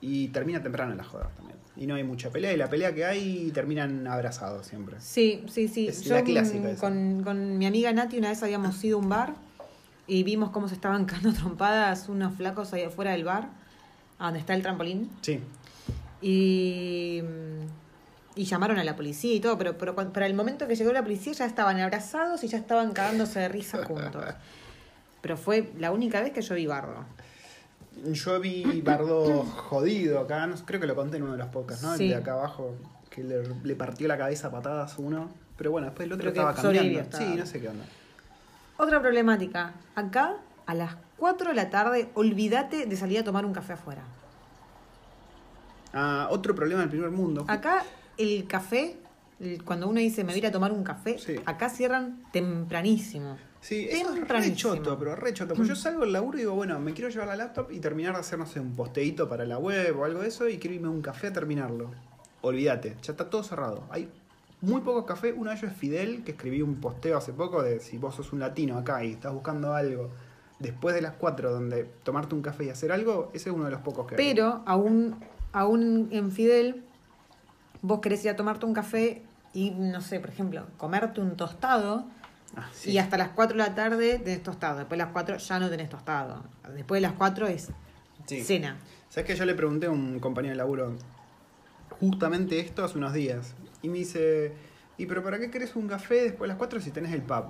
y 0.00 0.28
termina 0.28 0.62
temprano 0.62 0.94
la 0.94 1.04
joda 1.04 1.30
también. 1.36 1.58
Y 1.74 1.86
no 1.86 1.94
hay 1.94 2.04
mucha 2.04 2.28
pelea 2.28 2.52
y 2.52 2.56
la 2.58 2.68
pelea 2.68 2.94
que 2.94 3.06
hay 3.06 3.50
terminan 3.52 4.06
abrazados 4.06 4.66
siempre. 4.66 4.96
Sí, 5.00 5.44
sí, 5.48 5.68
sí. 5.68 5.88
Es 5.88 6.02
Yo 6.02 6.14
la 6.14 6.22
clásica 6.22 6.74
con, 6.76 7.22
con 7.24 7.56
mi 7.56 7.64
amiga 7.66 7.92
Nati 7.92 8.18
una 8.18 8.28
vez 8.28 8.42
habíamos 8.42 8.82
ido 8.84 8.98
a 8.98 9.00
un 9.00 9.08
bar 9.08 9.34
y 10.06 10.22
vimos 10.24 10.50
cómo 10.50 10.68
se 10.68 10.74
estaban 10.74 11.04
cagando 11.06 11.32
trompadas 11.32 12.10
unos 12.10 12.34
flacos 12.34 12.74
ahí 12.74 12.82
afuera 12.82 13.12
del 13.12 13.24
bar, 13.24 13.48
a 14.18 14.26
donde 14.26 14.40
está 14.40 14.52
el 14.54 14.60
trampolín. 14.60 15.08
Sí. 15.22 15.40
Y, 16.20 17.22
y 18.34 18.44
llamaron 18.44 18.78
a 18.78 18.84
la 18.84 18.96
policía 18.96 19.34
y 19.34 19.40
todo, 19.40 19.58
pero, 19.58 19.76
pero 19.76 19.94
para 19.94 20.26
el 20.26 20.34
momento 20.34 20.66
que 20.66 20.74
llegó 20.74 20.92
la 20.92 21.02
policía 21.02 21.32
ya 21.32 21.46
estaban 21.46 21.80
abrazados 21.80 22.42
y 22.44 22.48
ya 22.48 22.58
estaban 22.58 22.92
cagándose 22.92 23.40
de 23.40 23.48
risa 23.48 23.84
juntos. 23.84 24.24
Pero 25.20 25.36
fue 25.36 25.70
la 25.78 25.92
única 25.92 26.20
vez 26.20 26.32
que 26.32 26.42
yo 26.42 26.54
vi 26.54 26.66
bardo. 26.66 27.04
Yo 28.04 28.40
vi 28.40 28.80
Bardo 28.80 29.44
jodido 29.44 30.20
acá, 30.20 30.46
no, 30.46 30.56
creo 30.64 30.80
que 30.80 30.86
lo 30.86 30.96
conté 30.96 31.18
en 31.18 31.24
uno 31.24 31.32
de 31.32 31.38
los 31.38 31.48
podcasts, 31.48 31.84
¿no? 31.84 31.96
Sí. 31.96 32.04
El 32.04 32.10
de 32.10 32.16
acá 32.16 32.32
abajo, 32.32 32.74
que 33.10 33.22
le, 33.22 33.42
le 33.62 33.76
partió 33.76 34.08
la 34.08 34.18
cabeza 34.18 34.48
a 34.48 34.50
patadas 34.50 34.98
uno. 34.98 35.30
Pero 35.56 35.70
bueno, 35.70 35.86
después 35.88 36.06
el 36.06 36.12
otro 36.12 36.30
estaba 36.30 36.54
cambiando. 36.54 36.98
estaba. 36.98 37.24
Sí, 37.24 37.36
no 37.36 37.46
sé 37.46 37.60
qué 37.60 37.68
onda. 37.68 37.84
Otra 38.78 39.00
problemática. 39.00 39.74
Acá, 39.94 40.36
a 40.66 40.74
las 40.74 40.96
4 41.18 41.50
de 41.50 41.54
la 41.54 41.70
tarde, 41.70 42.10
olvídate 42.14 42.86
de 42.86 42.96
salir 42.96 43.18
a 43.18 43.24
tomar 43.24 43.44
un 43.44 43.52
café 43.52 43.74
afuera. 43.74 44.02
Ah, 45.92 46.28
otro 46.30 46.54
problema 46.54 46.80
del 46.80 46.88
primer 46.88 47.10
mundo. 47.10 47.44
Acá, 47.46 47.84
el 48.18 48.46
café, 48.46 48.96
el- 49.40 49.62
cuando 49.64 49.88
uno 49.88 50.00
dice 50.00 50.24
me 50.24 50.32
voy 50.32 50.44
a 50.44 50.52
tomar 50.52 50.72
un 50.72 50.84
café, 50.84 51.18
Sí. 51.18 51.36
acá 51.46 51.68
cierran 51.68 52.22
tempranísimo. 52.32 53.36
Sí, 53.60 53.86
eso 53.88 54.12
es 54.14 54.26
re 54.28 54.54
choto, 54.56 54.98
pero 54.98 55.14
re 55.14 55.32
choto. 55.32 55.54
Porque 55.54 55.68
yo 55.68 55.76
salgo 55.76 56.00
del 56.00 56.12
laburo 56.12 56.36
y 56.36 56.40
digo, 56.40 56.54
bueno, 56.54 56.80
me 56.80 56.92
quiero 56.94 57.10
llevar 57.10 57.28
la 57.28 57.36
laptop 57.36 57.70
y 57.70 57.78
terminar 57.78 58.14
de 58.14 58.20
hacer, 58.20 58.36
no 58.38 58.44
sé, 58.46 58.58
un 58.58 58.74
posteíto 58.74 59.28
para 59.28 59.44
la 59.46 59.56
web 59.58 59.96
o 60.00 60.04
algo 60.04 60.20
de 60.20 60.28
eso 60.28 60.48
y 60.48 60.58
quiero 60.58 60.74
irme 60.74 60.88
a 60.88 60.90
un 60.90 61.00
café 61.00 61.28
a 61.28 61.32
terminarlo. 61.32 61.90
Olvídate, 62.40 62.96
ya 63.02 63.12
está 63.12 63.30
todo 63.30 63.44
cerrado. 63.44 63.84
Hay 63.90 64.08
muy 64.62 64.80
pocos 64.80 65.04
cafés. 65.04 65.32
Uno 65.36 65.50
de 65.50 65.56
ellos 65.56 65.70
es 65.70 65.76
Fidel, 65.78 66.24
que 66.24 66.32
escribí 66.32 66.60
un 66.60 66.76
posteo 66.80 67.16
hace 67.18 67.32
poco 67.32 67.62
de 67.62 67.78
si 67.78 67.98
vos 67.98 68.16
sos 68.16 68.32
un 68.32 68.40
latino 68.40 68.76
acá 68.78 69.04
y 69.04 69.12
estás 69.12 69.32
buscando 69.32 69.74
algo 69.74 70.10
después 70.58 70.94
de 70.96 71.02
las 71.02 71.12
4 71.14 71.52
donde 71.52 71.84
tomarte 72.02 72.34
un 72.34 72.42
café 72.42 72.64
y 72.64 72.68
hacer 72.70 72.90
algo, 72.90 73.30
ese 73.32 73.50
es 73.50 73.54
uno 73.54 73.64
de 73.66 73.70
los 73.70 73.80
pocos 73.80 74.06
que 74.08 74.16
hay. 74.16 74.16
Pero 74.34 74.62
aún, 74.66 75.16
aún 75.52 76.08
en 76.10 76.32
Fidel, 76.32 76.82
vos 77.82 78.00
querés 78.00 78.24
ir 78.24 78.30
a 78.30 78.36
tomarte 78.36 78.64
un 78.64 78.72
café 78.74 79.22
y, 79.52 79.70
no 79.72 80.00
sé, 80.00 80.18
por 80.20 80.30
ejemplo, 80.30 80.66
comerte 80.78 81.20
un 81.20 81.36
tostado 81.36 82.06
Ah, 82.56 82.68
sí. 82.72 82.90
y 82.92 82.98
hasta 82.98 83.16
las 83.18 83.30
4 83.30 83.56
de 83.56 83.62
la 83.62 83.74
tarde 83.74 84.18
tenés 84.18 84.42
tostado. 84.42 84.78
Después 84.78 84.98
de 84.98 85.04
las 85.04 85.12
4 85.12 85.36
ya 85.36 85.58
no 85.58 85.68
tenés 85.70 85.88
tostado. 85.90 86.42
Después 86.74 87.00
de 87.00 87.08
las 87.08 87.16
4 87.16 87.46
es 87.48 87.70
Sí. 88.26 88.42
cena. 88.42 88.76
¿Sabes 89.08 89.26
que 89.26 89.36
yo 89.36 89.44
le 89.44 89.54
pregunté 89.54 89.86
a 89.86 89.90
un 89.90 90.18
compañero 90.20 90.52
de 90.52 90.56
laburo 90.58 90.96
justamente 92.00 92.60
esto 92.60 92.84
hace 92.84 92.98
unos 92.98 93.12
días? 93.12 93.54
Y 93.82 93.88
me 93.88 93.98
dice, 93.98 94.52
¿y 94.96 95.06
pero 95.06 95.22
para 95.22 95.38
qué 95.38 95.50
querés 95.50 95.74
un 95.76 95.88
café 95.88 96.14
después 96.22 96.42
de 96.42 96.48
las 96.48 96.56
4 96.56 96.80
si 96.80 96.90
tenés 96.90 97.12
el 97.12 97.22
pub? 97.22 97.46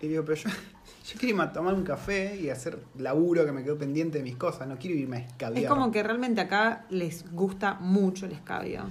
Y 0.00 0.08
digo, 0.08 0.24
pero 0.24 0.36
yo, 0.36 0.48
yo 1.06 1.18
quiero 1.18 1.28
irme 1.28 1.44
a 1.44 1.52
tomar 1.52 1.74
un 1.74 1.84
café 1.84 2.36
y 2.36 2.50
hacer 2.50 2.78
laburo 2.98 3.46
que 3.46 3.52
me 3.52 3.62
quedó 3.62 3.78
pendiente 3.78 4.18
de 4.18 4.24
mis 4.24 4.36
cosas, 4.36 4.66
no 4.66 4.76
quiero 4.78 4.96
irme 4.96 5.18
a 5.18 5.20
escabiar. 5.20 5.62
Es 5.64 5.68
como 5.68 5.90
que 5.92 6.02
realmente 6.02 6.40
acá 6.40 6.84
les 6.90 7.30
gusta 7.32 7.74
mucho 7.74 8.26
el 8.26 8.32
escabio. 8.32 8.82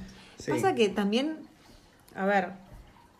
Sí. 0.41 0.51
Pasa 0.51 0.73
que 0.75 0.89
también, 0.89 1.37
a 2.15 2.25
ver, 2.25 2.49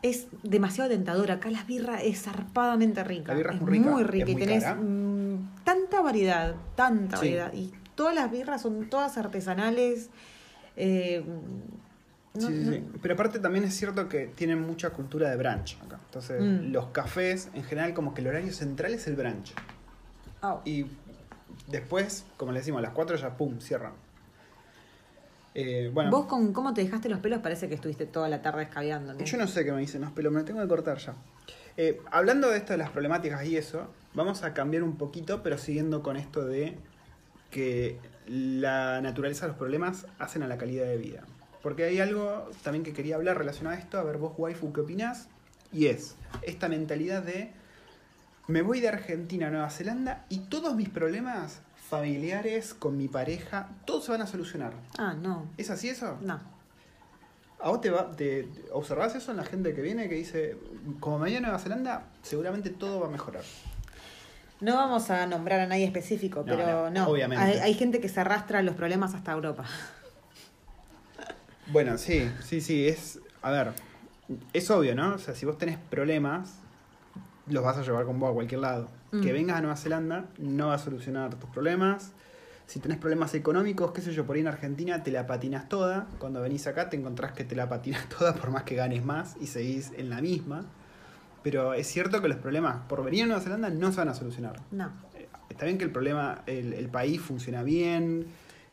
es 0.02 0.28
demasiado 0.44 0.90
tentador. 0.90 1.32
Acá 1.32 1.50
la 1.52 1.64
birra 1.64 2.02
es 2.02 2.24
zarpadamente 2.24 3.04
rica. 3.04 3.32
La 3.34 3.38
birra 3.38 3.54
es 3.54 3.62
muy 3.62 3.72
rica, 3.72 3.90
Muy 3.92 4.02
es 4.02 4.08
rica 4.10 4.32
y 4.32 4.36
tenés 4.36 4.64
cara. 4.64 4.76
mm, 4.76 5.56
tanta 5.64 6.02
variedad, 6.02 6.56
tanta 6.76 7.18
Sí. 7.18 7.26
variedad. 7.28 7.54
Y 7.54 7.72
todas 7.96 8.16
las 8.16 8.32
birras 8.32 8.62
son 8.62 8.90
todas 8.90 9.18
artesanales. 9.18 10.10
eh, 10.78 11.24
no- 12.34 12.48
Sí, 12.48 12.48
sí, 12.48 12.64
no- 12.64 12.72
sí. 12.72 12.84
Pero 13.02 13.14
aparte 13.14 13.40
también 13.40 13.66
es 13.66 13.76
cierto 13.76 14.08
que 14.08 14.28
tienen 14.28 14.62
mucha 14.62 14.92
cultura 14.92 15.30
de 15.30 15.36
brunch 15.36 15.78
acá. 15.86 16.00
Entonces, 16.06 16.42
Mm. 16.42 16.72
los 16.72 16.88
cafés, 16.88 17.50
en 17.54 17.64
general, 17.66 17.94
como 17.94 18.14
que 18.14 18.22
el 18.22 18.28
horario 18.28 18.54
central 18.54 18.94
es 18.94 19.06
el 19.08 19.18
brunch. 19.18 19.54
Y 20.64 20.86
después, 21.68 22.24
como 22.38 22.54
le 22.54 22.60
decimos, 22.60 22.80
a 22.80 22.82
las 22.84 22.92
4 22.92 23.18
ya, 23.18 23.36
pum, 23.38 23.60
cierran. 23.60 23.92
Eh, 25.54 25.92
bueno, 25.94 26.12
Vos 26.12 26.26
con 26.28 26.54
cómo 26.54 26.74
te 26.74 26.82
dejaste 26.82 27.10
los 27.10 27.20
pelos 27.20 27.40
parece 27.40 27.68
que 27.68 27.76
estuviste 27.76 28.06
toda 28.06 28.30
la 28.30 28.42
tarde 28.42 28.64
escabeando. 28.64 29.14
¿no? 29.14 29.24
Yo 29.24 29.38
no 29.38 29.48
sé 29.48 29.66
qué 29.66 29.72
me 29.72 29.82
dicen 29.82 30.02
los 30.02 30.12
pelos, 30.12 30.32
me 30.32 30.40
lo 30.40 30.46
tengo 30.46 30.62
que 30.62 30.68
cortar 30.68 30.98
ya. 30.98 31.16
Eh, 31.78 32.02
hablando 32.12 32.50
de 32.50 32.58
esto 32.58 32.74
de 32.74 32.78
las 32.78 32.90
problemáticas 32.90 33.46
y 33.46 33.58
eso, 33.58 33.88
vamos 34.14 34.44
a 34.44 34.54
cambiar 34.54 34.84
un 34.84 34.98
poquito, 34.98 35.44
pero 35.44 35.58
siguiendo 35.58 36.04
con 36.04 36.18
esto 36.18 36.46
de 36.46 36.78
que 37.50 37.98
la 38.28 39.02
naturaleza 39.02 39.46
de 39.46 39.50
los 39.50 39.58
problemas 39.58 40.06
hacen 40.20 40.44
a 40.44 40.48
la 40.48 40.58
calidad 40.58 40.86
de 40.86 40.98
vida. 40.98 41.24
Porque 41.62 41.84
hay 41.84 42.00
algo 42.00 42.50
también 42.64 42.84
que 42.84 42.94
quería 42.94 43.16
hablar 43.16 43.38
relacionado 43.38 43.76
a 43.76 43.80
esto, 43.80 43.98
a 44.00 44.04
ver 44.04 44.18
vos, 44.18 44.34
waifu, 44.38 44.74
¿qué 44.74 44.82
opinás? 44.82 45.28
Y 45.74 45.88
es 45.88 46.16
esta 46.42 46.70
mentalidad 46.70 47.24
de 47.24 47.52
me 48.48 48.62
voy 48.62 48.82
de 48.82 48.90
Argentina 48.90 49.48
a 49.48 49.52
Nueva 49.52 49.70
Zelanda 49.70 50.26
y 50.30 50.40
todos 50.40 50.76
mis 50.76 50.90
problemas 50.90 51.62
familiares 51.96 52.74
con 52.74 52.98
mi 52.98 53.10
pareja, 53.10 53.68
todos 53.86 54.06
se 54.06 54.12
van 54.12 54.22
a 54.22 54.28
solucionar. 54.28 54.72
Ah, 54.98 55.14
no. 55.14 55.46
¿Es 55.58 55.70
así 55.70 55.90
eso? 55.90 56.18
No. 56.22 56.40
¿A 57.60 57.70
vos 57.70 57.82
te, 57.82 57.90
va, 57.92 58.10
te, 58.12 58.44
te- 58.44 58.72
observás 58.72 59.14
eso 59.14 59.32
en 59.32 59.38
la 59.38 59.44
gente 59.44 59.76
que 59.76 59.82
viene 59.82 60.08
que 60.08 60.16
dice, 60.16 60.56
como 61.02 61.20
me 61.20 61.26
voy 61.26 61.36
a 61.36 61.42
Nueva 61.42 61.60
Zelanda, 61.60 62.06
seguramente 62.24 62.70
todo 62.70 63.02
va 63.02 63.08
a 63.08 63.10
mejorar? 63.12 63.44
No 64.62 64.76
vamos 64.76 65.10
a 65.10 65.28
nombrar 65.28 65.60
a 65.60 65.68
nadie 65.68 65.84
específico, 65.86 66.40
No, 66.40 66.46
pero 66.46 66.90
no, 66.90 67.04
no. 67.06 67.08
obviamente. 67.10 67.44
Hay, 67.44 67.58
hay 67.60 67.74
gente 67.74 68.00
que 68.00 68.08
se 68.08 68.22
arrastra 68.22 68.62
los 68.64 68.76
problemas 68.76 69.14
hasta 69.14 69.32
Europa. 69.34 69.66
Bueno, 71.68 71.98
sí, 71.98 72.30
sí, 72.44 72.60
sí, 72.60 72.88
es, 72.88 73.20
a 73.42 73.50
ver, 73.52 73.72
es 74.52 74.70
obvio, 74.72 74.94
¿no? 74.96 75.14
O 75.16 75.18
sea, 75.20 75.36
si 75.36 75.46
vos 75.46 75.58
tenés 75.58 75.78
problemas, 75.78 76.56
los 77.48 77.64
vas 77.64 77.78
a 77.78 77.82
llevar 77.82 78.04
con 78.06 78.20
vos 78.20 78.32
a 78.32 78.34
cualquier 78.34 78.60
lado. 78.62 78.90
Mm. 79.12 79.22
Que 79.22 79.34
vengas 79.34 79.58
a 79.58 79.62
Nueva 79.62 79.76
Zelanda 79.78 80.26
no 80.38 80.68
va 80.68 80.76
a 80.76 80.80
solucionar 80.80 81.36
tus 81.36 81.50
problemas. 81.50 82.14
Si 82.68 82.80
tenés 82.80 82.98
problemas 82.98 83.34
económicos, 83.34 83.92
qué 83.92 84.02
sé 84.02 84.14
yo, 84.14 84.26
por 84.26 84.36
ahí 84.36 84.42
en 84.42 84.48
Argentina 84.48 85.04
te 85.04 85.12
la 85.12 85.28
patinas 85.28 85.68
toda. 85.68 86.08
Cuando 86.20 86.42
venís 86.42 86.66
acá 86.68 86.90
te 86.90 86.96
encontrás 86.96 87.34
que 87.34 87.44
te 87.44 87.56
la 87.56 87.68
patinas 87.68 88.08
toda 88.18 88.34
por 88.36 88.52
más 88.52 88.64
que 88.64 88.76
ganes 88.76 89.04
más 89.04 89.36
y 89.42 89.48
seguís 89.48 89.92
en 89.98 90.10
la 90.10 90.22
misma. 90.22 90.66
Pero 91.44 91.74
es 91.74 91.88
cierto 91.88 92.22
que 92.22 92.28
los 92.30 92.38
problemas 92.38 92.78
por 92.88 93.04
venir 93.04 93.24
a 93.24 93.28
Nueva 93.28 93.42
Zelanda 93.42 93.70
no 93.70 93.92
se 93.92 93.98
van 93.98 94.10
a 94.10 94.14
solucionar. 94.14 94.60
No. 94.72 94.92
Eh, 95.16 95.28
Está 95.50 95.66
bien 95.66 95.78
que 95.78 95.84
el 95.84 95.92
problema, 95.92 96.44
el, 96.46 96.72
el 96.74 96.88
país 96.88 97.20
funciona 97.20 97.62
bien. 97.64 98.28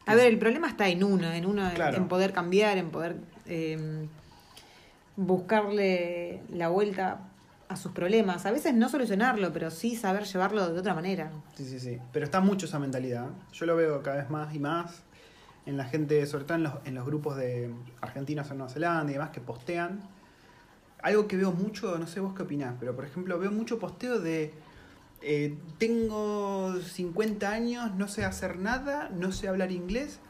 A 0.07 0.15
ver, 0.15 0.29
el 0.29 0.39
problema 0.39 0.69
está 0.69 0.89
en 0.89 1.03
uno, 1.03 1.31
en 1.33 1.45
uno, 1.45 1.69
en- 1.69 1.75
Claro. 1.75 1.97
en 1.97 2.07
poder 2.09 2.33
cambiar, 2.33 2.79
en 2.79 2.91
poder 2.91 3.17
eh, 3.47 4.07
buscarle 5.17 6.41
la 6.53 6.69
vuelta 6.69 7.19
a 7.69 7.77
sus 7.77 7.93
problemas. 7.93 8.47
A 8.47 8.51
veces 8.51 8.75
no 8.75 8.89
solucionarlo, 8.89 9.53
pero 9.53 9.71
sí 9.71 9.97
saber 9.97 10.25
llevarlo 10.25 10.73
de 10.73 10.81
otra 10.81 10.95
manera. 10.95 11.31
Sí, 11.55 11.65
sí, 11.65 11.79
sí. 11.79 11.99
Pero 12.13 12.25
está 12.25 12.41
mucho 12.41 12.67
esa 12.67 12.79
mentalidad. 12.79 13.29
Yo 13.53 13.67
lo 13.67 13.77
veo 13.77 14.03
cada 14.03 14.17
vez 14.17 14.31
más 14.31 14.55
y 14.55 14.59
más 14.59 15.03
en 15.67 15.77
la 15.77 15.85
gente, 15.85 16.25
sobre 16.27 16.45
todo 16.45 16.81
en 16.85 16.95
los, 16.95 17.05
grupos 17.05 17.37
de 17.37 17.71
argentinos 18.01 18.51
en 18.51 18.59
Nueva 18.59 18.73
Zelanda 18.73 19.11
y 19.11 19.15
demás 19.15 19.31
que 19.31 19.41
postean. 19.41 20.01
Algo 21.03 21.29
que 21.29 21.37
veo 21.37 21.53
mucho, 21.53 21.99
no 21.99 22.07
sé 22.07 22.21
vos 22.21 22.35
qué 22.35 22.43
opinás, 22.43 22.75
pero 22.81 22.97
por 22.97 23.05
ejemplo 23.05 23.39
veo 23.39 23.53
mucho 23.53 23.79
posteo 23.79 24.19
de 24.19 24.53
eh, 25.21 25.57
tengo 25.79 26.75
50 26.81 27.51
años, 27.51 27.95
no 27.95 28.09
sé 28.09 28.25
hacer 28.25 28.59
nada, 28.59 29.11
no 29.13 29.31
sé 29.31 29.47
hablar 29.47 29.71
inglés. 29.71 30.21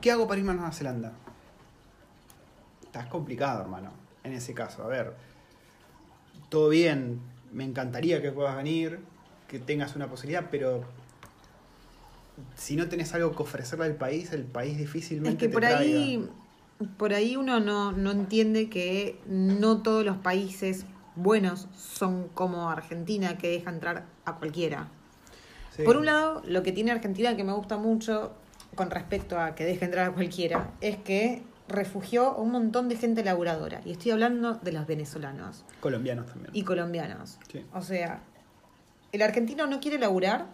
¿Qué 0.00 0.12
hago 0.12 0.28
para 0.28 0.38
irme 0.38 0.52
a 0.52 0.54
Nueva 0.54 0.72
Zelanda? 0.72 1.12
Estás 2.84 3.06
complicado, 3.06 3.62
hermano, 3.62 3.90
en 4.22 4.32
ese 4.32 4.54
caso. 4.54 4.84
A 4.84 4.86
ver, 4.86 5.12
todo 6.48 6.68
bien, 6.68 7.20
me 7.52 7.64
encantaría 7.64 8.22
que 8.22 8.32
puedas 8.32 8.56
venir, 8.56 9.00
que 9.48 9.58
tengas 9.58 9.96
una 9.96 10.08
posibilidad, 10.08 10.46
pero 10.50 10.84
si 12.54 12.76
no 12.76 12.88
tenés 12.88 13.14
algo 13.14 13.34
que 13.34 13.42
ofrecerle 13.42 13.86
al 13.86 13.94
país, 13.96 14.32
el 14.32 14.44
país 14.44 14.76
difícilmente 14.76 15.30
Es 15.30 15.36
que 15.38 15.48
te 15.48 15.52
por 15.52 15.62
traiga. 15.62 15.78
ahí, 15.78 16.28
por 16.96 17.14
ahí 17.14 17.36
uno 17.36 17.60
no, 17.60 17.92
no 17.92 18.10
entiende 18.10 18.68
que 18.68 19.18
no 19.26 19.82
todos 19.82 20.04
los 20.04 20.16
países 20.18 20.84
buenos 21.14 21.66
son 21.76 22.28
como 22.28 22.68
Argentina, 22.70 23.38
que 23.38 23.48
deja 23.48 23.70
entrar 23.70 24.04
a 24.24 24.34
cualquiera. 24.36 24.88
Sí. 25.74 25.82
Por 25.82 25.96
un 25.96 26.06
lado, 26.06 26.42
lo 26.46 26.62
que 26.62 26.72
tiene 26.72 26.90
Argentina 26.90 27.36
que 27.36 27.44
me 27.44 27.52
gusta 27.52 27.76
mucho 27.78 28.32
con 28.74 28.90
respecto 28.90 29.38
a 29.40 29.54
que 29.54 29.64
deje 29.64 29.84
entrar 29.86 30.10
a 30.10 30.12
cualquiera 30.12 30.70
es 30.80 30.96
que 30.98 31.42
refugió 31.68 32.26
a 32.28 32.36
un 32.40 32.50
montón 32.52 32.88
de 32.88 32.96
gente 32.96 33.24
laburadora. 33.24 33.80
Y 33.84 33.92
estoy 33.92 34.12
hablando 34.12 34.54
de 34.54 34.72
los 34.72 34.86
venezolanos 34.86 35.64
Colombianos 35.80 36.26
también. 36.26 36.50
y 36.52 36.62
colombianos. 36.62 37.38
Sí. 37.50 37.64
O 37.74 37.82
sea, 37.82 38.20
el 39.12 39.22
argentino 39.22 39.66
no 39.66 39.80
quiere 39.80 39.98
laburar 39.98 40.46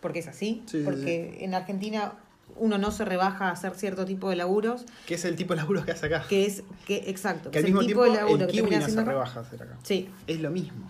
porque 0.00 0.18
es 0.20 0.28
así, 0.28 0.62
Sí, 0.66 0.78
sí, 0.78 0.84
porque 0.84 1.38
en 1.44 1.54
Argentina 1.54 2.12
uno 2.56 2.78
no 2.78 2.90
se 2.90 3.04
rebaja 3.04 3.48
a 3.48 3.52
hacer 3.52 3.74
cierto 3.74 4.04
tipo 4.04 4.28
de 4.28 4.36
laburos, 4.36 4.84
Que 5.06 5.14
es 5.14 5.24
el 5.24 5.36
tipo 5.36 5.54
de 5.54 5.58
laburos 5.60 5.84
que 5.84 5.92
hace 5.92 6.06
acá. 6.06 6.24
que 6.28 6.46
es, 6.46 6.62
que 6.86 7.08
exacto, 7.10 7.50
Que 7.50 7.58
al 7.58 7.64
es 7.64 7.68
el 7.70 7.74
mismo 7.74 7.86
tipo 7.86 8.02
tiempo 8.02 8.12
de 8.16 8.20
laburo 8.20 8.40
el 8.44 8.46
que 8.46 8.52
kiwi 8.52 8.68
termina 8.70 8.88
no 8.88 8.94
se 8.94 9.04
rebaja 9.04 9.38
a 9.40 9.42
hacer 9.42 9.62
acá. 9.62 9.76
Sí, 9.82 10.08
Es 10.26 10.40
lo 10.40 10.50
mismo. 10.50 10.84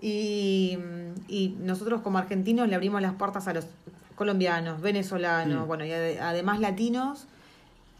y, 0.00 0.78
y 1.26 1.56
nosotros 1.60 2.00
como 2.02 2.18
argentinos 2.18 2.68
le 2.68 2.74
abrimos 2.74 3.02
las 3.02 3.14
puertas 3.14 3.48
a 3.48 3.54
los 3.54 3.66
colombianos, 4.14 4.80
venezolanos, 4.80 5.64
Mm. 5.64 5.66
bueno, 5.68 5.84
y 5.84 5.90
ade- 5.90 6.20
además 6.20 6.60
latinos, 6.60 7.26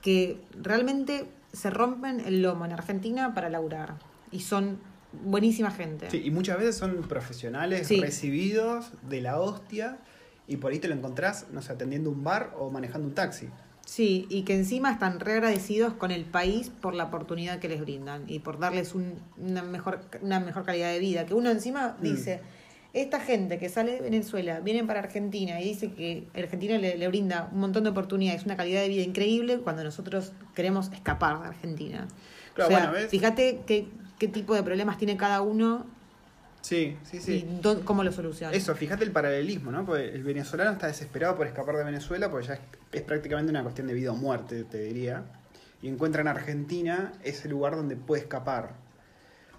que 0.03 0.41
realmente 0.61 1.27
se 1.53 1.71
rompen 1.71 2.21
el 2.21 2.43
lomo 2.43 2.65
en 2.65 2.73
Argentina 2.73 3.35
para 3.35 3.49
laburar. 3.49 3.97
Y 4.31 4.41
son 4.41 4.79
buenísima 5.25 5.71
gente. 5.71 6.11
Sí, 6.11 6.23
y 6.25 6.31
muchas 6.31 6.59
veces 6.59 6.77
son 6.77 7.03
profesionales 7.09 7.87
Sí. 7.89 8.01
recibidos 8.01 8.93
de 9.09 9.21
la 9.23 9.41
hostia 9.41 9.99
y 10.47 10.57
por 10.59 10.73
ahí 10.73 10.79
te 10.79 10.89
lo 10.89 10.95
encontrás, 10.95 11.47
no 11.53 11.63
sé, 11.63 11.73
atendiendo 11.73 12.11
un 12.11 12.23
bar 12.25 12.55
o 12.59 12.71
manejando 12.71 13.09
un 13.09 13.15
taxi. 13.15 13.49
Sí, 13.87 14.27
y 14.29 14.43
que 14.43 14.55
encima 14.55 14.93
están 14.93 15.19
re 15.19 15.33
agradecidos 15.33 15.95
con 15.95 16.11
el 16.11 16.27
país 16.27 16.69
por 16.69 16.95
la 16.95 17.05
oportunidad 17.05 17.59
que 17.59 17.71
les 17.71 17.81
brindan 17.81 18.25
y 18.29 18.41
por 18.41 18.59
darles 18.59 18.95
un- 18.95 19.15
una, 19.39 19.63
mejor, 19.63 20.03
una 20.21 20.41
mejor 20.41 20.65
calidad 20.67 20.93
de 20.93 20.99
vida. 20.99 21.25
Que 21.25 21.33
uno 21.33 21.49
encima 21.51 21.97
Mm. 21.99 22.03
dice, 22.03 22.41
esta 22.93 23.21
gente 23.21 23.59
que 23.59 23.69
sale 23.69 23.93
de 23.93 24.01
Venezuela, 24.01 24.61
vienen 24.61 24.87
para 24.87 25.01
Argentina 25.01 25.61
y 25.61 25.65
dice 25.65 25.93
que 25.93 26.27
Argentina 26.35 26.79
le, 26.79 26.97
le 26.97 27.09
brinda 27.09 27.49
un 27.53 27.61
montón 27.61 27.85
de 27.85 27.91
oportunidades, 27.91 28.45
una 28.45 28.57
calidad 28.57 28.81
de 28.81 28.89
vida 28.89 29.03
increíble 29.03 29.59
cuando 29.59 29.85
nosotros 29.85 30.33
queremos 30.55 30.91
escapar 30.93 31.41
de 31.41 31.49
Argentina. 31.49 32.09
Claro, 32.55 32.69
o 32.69 32.77
sea, 32.77 32.87
bueno, 32.87 32.93
¿ves? 32.95 33.11
fíjate 33.11 33.61
qué, 33.67 33.89
qué 34.19 34.29
tipo 34.29 34.55
de 34.55 34.63
problemas 34.63 34.99
tiene 34.99 35.17
cada 35.17 35.43
uno 35.43 35.87
Sí, 36.61 36.97
sí, 37.05 37.21
sí. 37.21 37.47
y 37.47 37.85
cómo 37.85 38.03
lo 38.03 38.13
soluciona. 38.13 38.55
Eso, 38.55 38.75
fíjate 38.75 39.05
el 39.05 39.13
paralelismo, 39.13 39.71
¿no? 39.71 39.87
Porque 39.87 40.09
el 40.09 40.23
venezolano 40.23 40.73
está 40.73 40.87
desesperado 40.89 41.37
por 41.37 41.47
escapar 41.47 41.77
de 41.77 41.85
Venezuela, 41.85 42.31
porque 42.31 42.49
ya 42.49 42.55
es, 42.55 42.61
es 42.93 43.03
prácticamente 43.03 43.51
una 43.51 43.63
cuestión 43.63 43.87
de 43.87 43.95
vida 43.95 44.13
o 44.13 44.17
muerte, 44.17 44.65
te 44.65 44.81
diría. 44.81 45.25
Y 45.81 45.89
encuentra 45.89 46.21
en 46.21 46.29
Argentina 46.29 47.13
ese 47.23 47.49
lugar 47.49 47.77
donde 47.77 47.97
puede 47.97 48.23
escapar. 48.23 48.75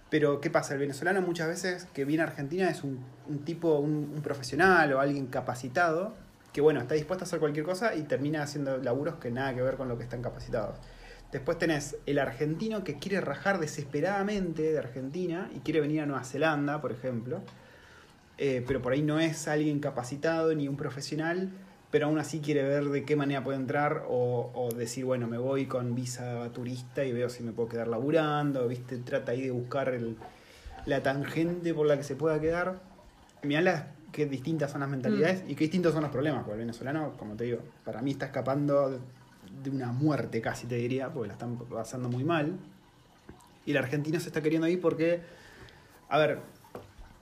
Pero, 0.10 0.42
¿qué 0.42 0.50
pasa? 0.50 0.74
El 0.74 0.80
venezolano 0.80 1.22
muchas 1.22 1.48
veces 1.48 1.88
que 1.94 2.06
viene 2.06 2.24
a 2.24 2.28
Argentina 2.28 2.70
es 2.70 2.84
un, 2.84 3.00
un 3.28 3.46
tipo, 3.46 3.78
un, 3.80 4.12
un 4.16 4.22
profesional 4.22 4.92
o 4.94 5.00
alguien 5.00 5.28
capacitado, 5.28 6.16
que 6.52 6.62
bueno, 6.62 6.80
está 6.80 6.96
dispuesto 6.96 7.26
a 7.26 7.28
hacer 7.28 7.40
cualquier 7.40 7.66
cosa 7.66 7.96
y 7.96 8.04
termina 8.04 8.42
haciendo 8.42 8.78
laburos 8.78 9.16
que 9.16 9.30
nada 9.30 9.54
que 9.54 9.62
ver 9.62 9.76
con 9.76 9.88
lo 9.88 9.98
que 9.98 10.04
están 10.04 10.22
capacitados. 10.22 10.78
Después 11.32 11.60
tenés 11.60 11.98
el 12.08 12.18
argentino 12.18 12.84
que 12.84 12.98
quiere 12.98 13.22
rajar 13.22 13.60
desesperadamente 13.60 14.64
de 14.64 14.80
Argentina 14.80 15.50
y 15.56 15.60
quiere 15.60 15.80
venir 15.80 16.02
a 16.02 16.06
Nueva 16.08 16.24
Zelanda, 16.24 16.82
por 16.82 16.92
ejemplo. 16.92 17.42
Eh, 18.40 18.64
pero 18.66 18.82
por 18.82 18.94
ahí 18.94 19.04
no 19.04 19.20
es 19.20 19.48
alguien 19.48 19.80
capacitado 19.80 20.56
ni 20.56 20.68
un 20.68 20.78
profesional, 20.78 21.52
pero 21.92 22.06
aún 22.08 22.20
así 22.20 22.40
quiere 22.40 22.64
ver 22.64 22.86
de 22.86 23.04
qué 23.04 23.16
manera 23.16 23.44
puede 23.44 23.58
entrar 23.58 24.04
o, 24.08 24.52
o 24.54 24.72
decir, 24.74 25.06
bueno, 25.06 25.28
me 25.28 25.38
voy 25.38 25.66
con 25.66 25.96
visa 25.96 26.48
turista 26.54 27.04
y 27.04 27.12
veo 27.12 27.30
si 27.30 27.42
me 27.44 27.52
puedo 27.52 27.70
quedar 27.70 27.88
laburando, 27.88 28.68
¿viste? 28.68 28.98
Trata 28.98 29.32
ahí 29.32 29.42
de 29.42 29.52
buscar 29.52 29.90
el- 29.90 30.16
la 30.86 31.02
tangente 31.04 31.74
por 31.74 31.88
la 31.88 31.98
que 31.98 32.04
se 32.04 32.16
pueda 32.16 32.40
quedar. 32.40 32.80
Mirá 33.44 33.62
las, 33.62 33.84
qué 34.12 34.26
distintas 34.26 34.72
son 34.72 34.82
las 34.82 34.90
mentalidades 34.90 35.44
y 35.48 35.56
qué 35.56 35.64
distintos 35.66 35.94
son 35.94 36.04
los 36.04 36.12
problemas, 36.12 36.42
porque 36.44 36.54
el 36.54 36.60
venezolano, 36.60 37.14
como 37.18 37.36
te 37.36 37.46
digo, 37.46 37.60
para 37.84 38.02
mí 38.02 38.12
está 38.12 38.28
escapando 38.28 38.92
de- 38.92 39.00
de 39.64 39.70
una 39.72 39.92
muerte 39.92 40.42
casi, 40.42 40.68
te 40.68 40.76
diría, 40.76 41.10
porque 41.10 41.28
la 41.28 41.34
están 41.34 41.58
pasando 41.58 42.08
muy 42.08 42.24
mal. 42.24 42.56
Y 43.66 43.72
el 43.72 43.78
argentino 43.78 44.20
se 44.20 44.28
está 44.28 44.42
queriendo 44.42 44.68
ir 44.68 44.80
porque, 44.80 45.22
a 46.08 46.18
ver, 46.18 46.40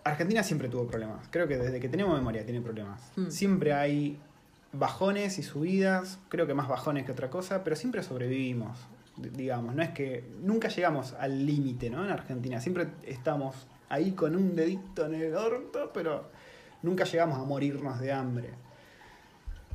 Argentina 0.03 0.43
siempre 0.43 0.69
tuvo 0.69 0.87
problemas. 0.87 1.27
Creo 1.31 1.47
que 1.47 1.57
desde 1.57 1.79
que 1.79 1.89
tenemos 1.89 2.17
memoria 2.17 2.43
tiene 2.45 2.61
problemas. 2.61 3.01
Mm. 3.15 3.29
Siempre 3.29 3.73
hay 3.73 4.19
bajones 4.73 5.39
y 5.39 5.43
subidas, 5.43 6.19
creo 6.29 6.47
que 6.47 6.53
más 6.53 6.67
bajones 6.67 7.05
que 7.05 7.11
otra 7.11 7.29
cosa, 7.29 7.63
pero 7.63 7.75
siempre 7.75 8.03
sobrevivimos, 8.03 8.77
digamos. 9.17 9.75
No 9.75 9.81
es 9.81 9.89
que 9.89 10.23
nunca 10.41 10.67
llegamos 10.67 11.13
al 11.13 11.45
límite, 11.45 11.89
¿no? 11.89 12.03
En 12.03 12.11
Argentina 12.11 12.59
siempre 12.61 12.87
estamos 13.03 13.67
ahí 13.89 14.11
con 14.11 14.35
un 14.35 14.55
dedito 14.55 15.05
en 15.05 15.15
el 15.15 15.35
orto, 15.35 15.91
pero 15.93 16.29
nunca 16.81 17.05
llegamos 17.05 17.39
a 17.39 17.43
morirnos 17.43 17.99
de 17.99 18.11
hambre. 18.11 18.49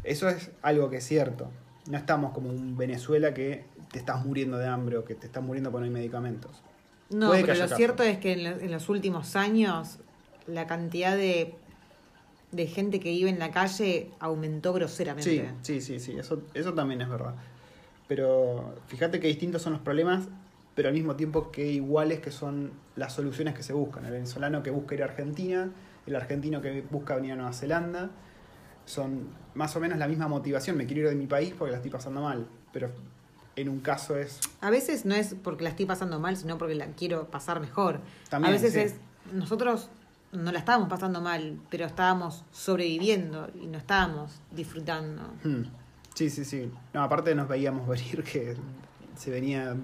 Eso 0.05 0.29
es 0.29 0.51
algo 0.63 0.91
que 0.91 0.99
es 0.99 1.05
cierto. 1.05 1.51
No 1.89 1.99
estamos 1.99 2.33
como 2.33 2.51
un 2.51 2.77
Venezuela 2.77 3.35
que 3.35 3.65
te 3.91 3.99
estás 3.99 4.25
muriendo 4.25 4.59
de 4.59 4.67
hambre 4.67 4.99
o 4.99 5.05
que 5.05 5.15
te 5.15 5.27
estás 5.27 5.43
muriendo 5.43 5.71
porque 5.71 5.83
no 5.83 5.87
hay 5.87 6.01
medicamentos. 6.01 6.63
No, 7.11 7.29
Puede 7.29 7.45
pero 7.45 7.55
lo 7.55 7.69
cierto 7.77 8.03
es 8.03 8.19
que 8.19 8.33
en 8.33 8.71
los 8.71 8.89
últimos 8.89 9.37
años 9.37 9.99
la 10.47 10.67
cantidad 10.67 11.17
de, 11.17 11.55
de 12.53 12.67
gente 12.67 13.01
que 13.01 13.11
vive 13.11 13.31
en 13.31 13.39
la 13.39 13.51
calle 13.51 14.11
aumentó 14.21 14.73
groseramente. 14.73 15.51
Sí, 15.63 15.81
sí, 15.81 15.81
sí, 15.81 16.01
sí, 16.01 16.19
eso, 16.19 16.43
eso 16.55 16.73
también 16.75 17.01
es 17.01 17.09
verdad. 17.09 17.35
Pero 18.07 18.75
fíjate 18.89 19.21
que 19.21 19.27
distintos 19.27 19.63
son 19.63 19.73
los 19.73 19.83
problemas, 19.83 20.29
pero 20.75 20.89
al 20.89 20.95
mismo 20.95 21.17
tiempo 21.17 21.51
que 21.51 21.67
iguales 21.67 22.21
que 22.21 22.31
son 22.31 22.73
las 22.95 23.15
soluciones 23.15 23.55
que 23.55 23.63
se 23.63 23.73
buscan. 23.73 24.05
El 24.05 24.13
venezolano 24.13 24.63
que 24.63 24.71
busca 24.71 24.95
ir 24.95 25.03
a 25.03 25.07
Argentina, 25.07 25.71
el 26.07 26.15
argentino 26.15 26.61
que 26.61 26.83
busca 26.91 27.17
venir 27.17 27.33
a 27.33 27.37
Nueva 27.37 27.53
Zelanda, 27.55 28.11
son 28.85 29.29
más 29.55 29.75
o 29.77 29.81
menos 29.81 29.99
la 29.99 30.09
misma 30.09 30.29
motivación. 30.29 30.77
Me 30.77 30.87
quiero 30.87 31.03
ir 31.03 31.09
de 31.09 31.15
mi 31.15 31.27
país 31.27 31.55
porque 31.57 31.73
la 31.73 31.79
estoy 31.79 31.91
pasando 31.91 32.21
mal, 32.21 32.47
pero 32.73 32.91
en 33.57 33.69
un 33.71 33.81
caso 33.81 34.19
es... 34.19 34.41
A 34.61 34.69
veces 34.69 35.07
no 35.07 35.15
es 35.15 35.35
porque 35.43 35.65
la 35.65 35.71
estoy 35.71 35.87
pasando 35.87 36.21
mal, 36.21 36.37
sino 36.37 36.59
porque 36.59 36.75
la 36.75 36.89
quiero 36.89 37.31
pasar 37.31 37.61
mejor. 37.61 38.01
También, 38.29 38.51
a 38.51 38.53
veces 38.53 38.75
sí. 38.75 38.81
es, 38.81 38.97
nosotros 39.33 39.89
no 40.33 40.51
la 40.51 40.59
estábamos 40.59 40.89
pasando 40.89 41.21
mal, 41.21 41.59
pero 41.71 41.85
estábamos 41.85 42.45
sobreviviendo 42.51 43.51
y 43.55 43.67
no 43.67 43.79
estábamos 43.79 44.41
disfrutando. 44.51 45.23
Hmm. 45.45 45.65
Sí, 46.15 46.31
sí, 46.31 46.45
sí. 46.45 46.71
No, 46.93 47.03
aparte 47.03 47.35
nos 47.35 47.49
veíamos 47.49 47.87
venir 47.89 48.25
que 48.25 48.57
se 49.17 49.31
venía 49.31 49.77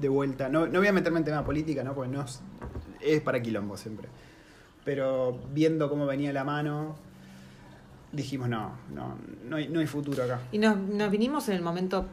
de 0.00 0.08
vuelta. 0.08 0.48
No, 0.48 0.66
no 0.66 0.78
voy 0.78 0.88
a 0.88 0.92
meterme 0.92 1.18
en 1.18 1.24
tema 1.24 1.44
política, 1.44 1.82
¿no? 1.82 1.94
Porque 1.94 2.10
no 2.10 2.22
es, 2.22 2.40
es 3.00 3.20
para 3.20 3.42
quilombo 3.42 3.76
siempre. 3.76 4.08
Pero 4.84 5.38
viendo 5.52 5.88
cómo 5.90 6.06
venía 6.06 6.32
la 6.32 6.44
mano, 6.44 6.96
dijimos, 8.12 8.48
no, 8.48 8.72
no, 8.94 9.16
no 9.48 9.56
hay, 9.56 9.68
no 9.68 9.80
hay 9.80 9.86
futuro 9.86 10.22
acá. 10.22 10.40
Y 10.52 10.58
nos, 10.58 10.76
nos 10.76 11.10
vinimos 11.10 11.48
en 11.48 11.56
el 11.56 11.62
momento 11.62 12.06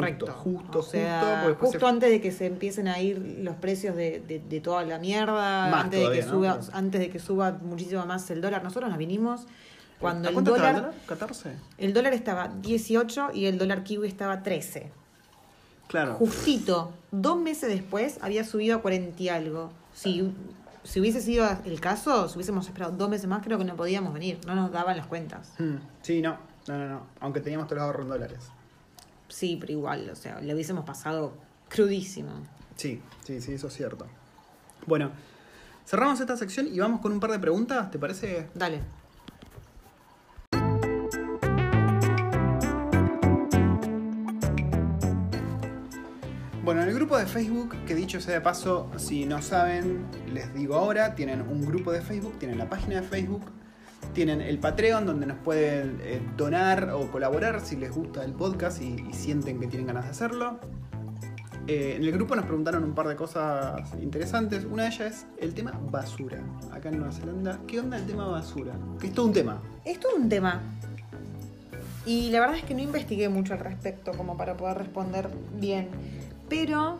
correcto. 0.00 0.26
justo, 0.32 0.78
o 0.78 0.82
sea, 0.82 1.42
justo, 1.46 1.58
justo 1.66 1.78
se- 1.80 1.86
antes 1.86 2.10
de 2.10 2.20
que 2.20 2.32
se 2.32 2.46
empiecen 2.46 2.88
a 2.88 2.98
ir 3.00 3.18
los 3.42 3.54
precios 3.56 3.94
de, 3.96 4.20
de- 4.26 4.40
de 4.40 4.60
toda 4.60 4.82
la 4.84 4.98
mierda, 4.98 5.68
Más 5.70 5.84
antes, 5.84 6.00
de 6.08 6.14
que 6.16 6.22
suba, 6.22 6.58
Pero- 6.60 6.76
antes 6.76 7.00
de 7.00 7.10
que 7.10 7.18
suba 7.18 7.52
muchísimo 7.62 8.04
más 8.06 8.30
el 8.30 8.40
dólar. 8.40 8.62
Nosotros 8.64 8.88
nos 8.90 8.98
vinimos 8.98 9.46
cuando 10.00 10.28
¿A 10.28 10.32
el 10.32 10.42
dólar, 10.44 10.74
el 10.74 10.80
dólar? 10.82 10.94
¿14? 11.06 11.52
el 11.78 11.92
dólar 11.94 12.12
estaba 12.14 12.48
18 12.60 13.30
y 13.34 13.46
el 13.46 13.56
dólar 13.58 13.84
kiwi 13.84 14.08
estaba 14.08 14.42
13. 14.42 14.90
Claro. 15.88 16.14
Justito, 16.14 16.92
dos 17.10 17.38
meses 17.38 17.68
después 17.68 18.18
había 18.22 18.44
subido 18.44 18.76
a 18.76 18.80
40 18.82 19.22
y 19.22 19.28
algo. 19.28 19.70
Si, 19.94 20.32
si 20.84 21.00
hubiese 21.00 21.20
sido 21.20 21.46
el 21.66 21.80
caso, 21.80 22.28
si 22.28 22.36
hubiésemos 22.36 22.66
esperado 22.66 22.92
dos 22.92 23.10
meses 23.10 23.26
más, 23.26 23.42
creo 23.44 23.58
que 23.58 23.64
no 23.64 23.76
podíamos 23.76 24.12
venir. 24.14 24.38
No 24.46 24.54
nos 24.54 24.72
daban 24.72 24.96
las 24.96 25.06
cuentas. 25.06 25.52
Hmm. 25.58 25.76
Sí, 26.00 26.22
no, 26.22 26.38
no, 26.66 26.78
no, 26.78 26.88
no. 26.88 27.02
Aunque 27.20 27.40
teníamos 27.40 27.66
todos 27.68 27.76
los 27.78 27.86
ahorros 27.86 28.02
en 28.04 28.08
dólares. 28.08 28.38
Sí, 29.32 29.56
pero 29.58 29.72
igual, 29.72 30.10
o 30.10 30.14
sea, 30.14 30.40
le 30.40 30.52
hubiésemos 30.52 30.84
pasado 30.84 31.32
crudísimo. 31.70 32.32
Sí, 32.76 33.00
sí, 33.24 33.40
sí, 33.40 33.54
eso 33.54 33.68
es 33.68 33.72
cierto. 33.72 34.06
Bueno, 34.86 35.10
cerramos 35.86 36.20
esta 36.20 36.36
sección 36.36 36.68
y 36.68 36.78
vamos 36.78 37.00
con 37.00 37.12
un 37.12 37.18
par 37.18 37.30
de 37.30 37.38
preguntas, 37.38 37.90
¿te 37.90 37.98
parece? 37.98 38.48
Dale. 38.54 38.82
Bueno, 46.62 46.82
en 46.82 46.88
el 46.88 46.94
grupo 46.94 47.16
de 47.16 47.24
Facebook, 47.24 47.74
que 47.86 47.94
dicho 47.94 48.20
sea 48.20 48.34
de 48.34 48.40
paso, 48.42 48.90
si 48.98 49.24
no 49.24 49.40
saben, 49.40 50.04
les 50.30 50.52
digo 50.52 50.74
ahora, 50.74 51.14
tienen 51.14 51.40
un 51.40 51.64
grupo 51.64 51.90
de 51.90 52.02
Facebook, 52.02 52.38
tienen 52.38 52.58
la 52.58 52.68
página 52.68 53.00
de 53.00 53.02
Facebook, 53.08 53.50
tienen 54.12 54.40
el 54.40 54.58
Patreon 54.58 55.06
donde 55.06 55.26
nos 55.26 55.38
pueden 55.38 55.98
eh, 56.02 56.20
donar 56.36 56.90
o 56.90 57.10
colaborar 57.10 57.60
si 57.60 57.76
les 57.76 57.90
gusta 57.92 58.24
el 58.24 58.32
podcast 58.32 58.80
y, 58.82 59.12
sienten 59.12 59.60
que 59.60 59.66
tienen 59.66 59.86
ganas 59.86 60.04
de 60.04 60.10
hacerlo. 60.10 60.58
Eh, 61.66 61.94
en 61.96 62.02
el 62.02 62.12
grupo 62.12 62.34
nos 62.34 62.44
preguntaron 62.44 62.82
un 62.82 62.94
par 62.94 63.08
de 63.08 63.16
cosas 63.16 63.80
interesantes. 64.00 64.64
Una 64.64 64.84
de 64.84 64.88
ellas 64.88 65.12
es 65.12 65.26
el 65.38 65.54
tema 65.54 65.78
basura. 65.90 66.38
Acá 66.72 66.88
en 66.88 66.98
Nueva 66.98 67.12
Zelanda, 67.12 67.60
¿qué 67.66 67.80
onda 67.80 67.96
el 67.96 68.06
tema 68.06 68.26
basura? 68.26 68.74
Que 69.00 69.08
es 69.08 69.12
todo 69.12 69.26
un 69.26 69.32
tema. 69.32 69.60
Es 69.84 70.00
todo 70.00 70.16
un 70.16 70.28
tema. 70.28 70.60
Y 72.04 72.30
la 72.30 72.40
verdad 72.40 72.56
es 72.56 72.64
que 72.64 72.74
no 72.74 72.80
investigué 72.80 73.28
mucho 73.28 73.52
al 73.52 73.60
respecto 73.60 74.12
como 74.12 74.36
para 74.36 74.56
poder 74.56 74.78
responder 74.78 75.28
bien. 75.60 75.88
Pero 76.48 76.98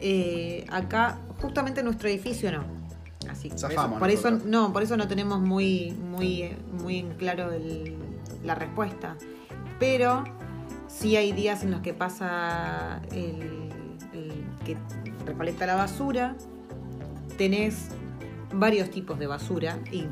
eh, 0.00 0.64
acá, 0.70 1.18
justamente 1.40 1.80
en 1.80 1.86
nuestro 1.86 2.08
edificio 2.08 2.50
no. 2.50 2.79
Así 3.28 3.50
que 3.50 3.56
por 3.56 4.10
eso, 4.10 4.22
por 4.30 4.46
no, 4.46 4.72
por 4.72 4.82
eso 4.82 4.96
no 4.96 5.06
tenemos 5.06 5.40
muy, 5.40 5.92
muy, 5.92 6.56
muy 6.82 6.98
en 6.98 7.10
claro 7.14 7.52
el- 7.52 7.96
la 8.44 8.54
respuesta. 8.54 9.16
Pero 9.78 10.24
sí 10.88 11.16
hay 11.16 11.32
días 11.32 11.62
en 11.62 11.70
los 11.70 11.80
que 11.80 11.92
pasa 11.94 13.02
el, 13.12 13.68
el 14.14 14.44
que 14.64 14.76
recolecta 15.26 15.66
la 15.66 15.74
basura. 15.74 16.34
Tenés 17.36 17.88
varios 18.52 18.90
tipos 18.90 19.18
de 19.18 19.26
basura 19.26 19.78
y 19.92 20.06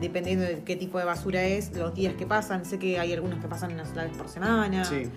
dependiendo 0.00 0.44
de 0.44 0.62
qué 0.64 0.76
tipo 0.76 0.98
de 0.98 1.04
basura 1.04 1.44
es, 1.44 1.74
los 1.76 1.94
días 1.94 2.14
que 2.14 2.26
pasan. 2.26 2.64
Sé 2.64 2.78
que 2.78 2.98
hay 2.98 3.12
algunos 3.12 3.38
que 3.40 3.48
pasan 3.48 3.72
una 3.72 3.84
sola 3.84 4.04
vez 4.04 4.16
por 4.16 4.28
semana. 4.28 4.84
Sí. 4.84 5.08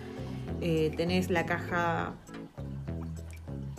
Eh, 0.61 0.93
tenés 0.97 1.29
la 1.29 1.45
caja. 1.45 2.13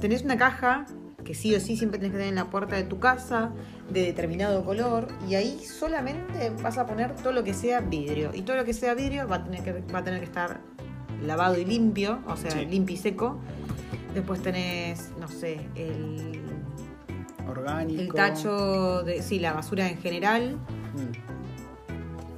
Tenés 0.00 0.22
una 0.22 0.36
caja 0.38 0.86
que 1.28 1.34
sí 1.34 1.54
o 1.54 1.60
sí 1.60 1.76
siempre 1.76 1.98
tenés 1.98 2.12
que 2.12 2.16
tener 2.16 2.30
en 2.30 2.36
la 2.36 2.48
puerta 2.48 2.74
de 2.74 2.84
tu 2.84 2.98
casa 3.00 3.50
de 3.90 4.00
determinado 4.02 4.64
color 4.64 5.08
y 5.28 5.34
ahí 5.34 5.58
solamente 5.62 6.48
vas 6.62 6.78
a 6.78 6.86
poner 6.86 7.14
todo 7.16 7.34
lo 7.34 7.44
que 7.44 7.52
sea 7.52 7.80
vidrio 7.80 8.30
y 8.32 8.40
todo 8.40 8.56
lo 8.56 8.64
que 8.64 8.72
sea 8.72 8.94
vidrio 8.94 9.28
va 9.28 9.36
a 9.36 9.44
tener 9.44 9.62
que, 9.62 9.72
va 9.94 9.98
a 9.98 10.04
tener 10.04 10.20
que 10.20 10.24
estar 10.24 10.60
lavado 11.22 11.58
y 11.58 11.66
limpio, 11.66 12.20
o 12.26 12.34
sea, 12.34 12.50
Sí. 12.52 12.64
limpio 12.64 12.94
y 12.94 12.96
seco. 12.96 13.38
Después 14.14 14.40
tenés, 14.40 15.10
no 15.20 15.28
sé, 15.28 15.60
el, 15.74 16.40
Orgánico. 17.46 18.00
el 18.00 18.08
tacho 18.14 19.02
de, 19.02 19.20
sí, 19.20 19.38
la 19.38 19.52
basura 19.52 19.86
en 19.90 19.98
general, 19.98 20.56
Mm. 20.94 21.27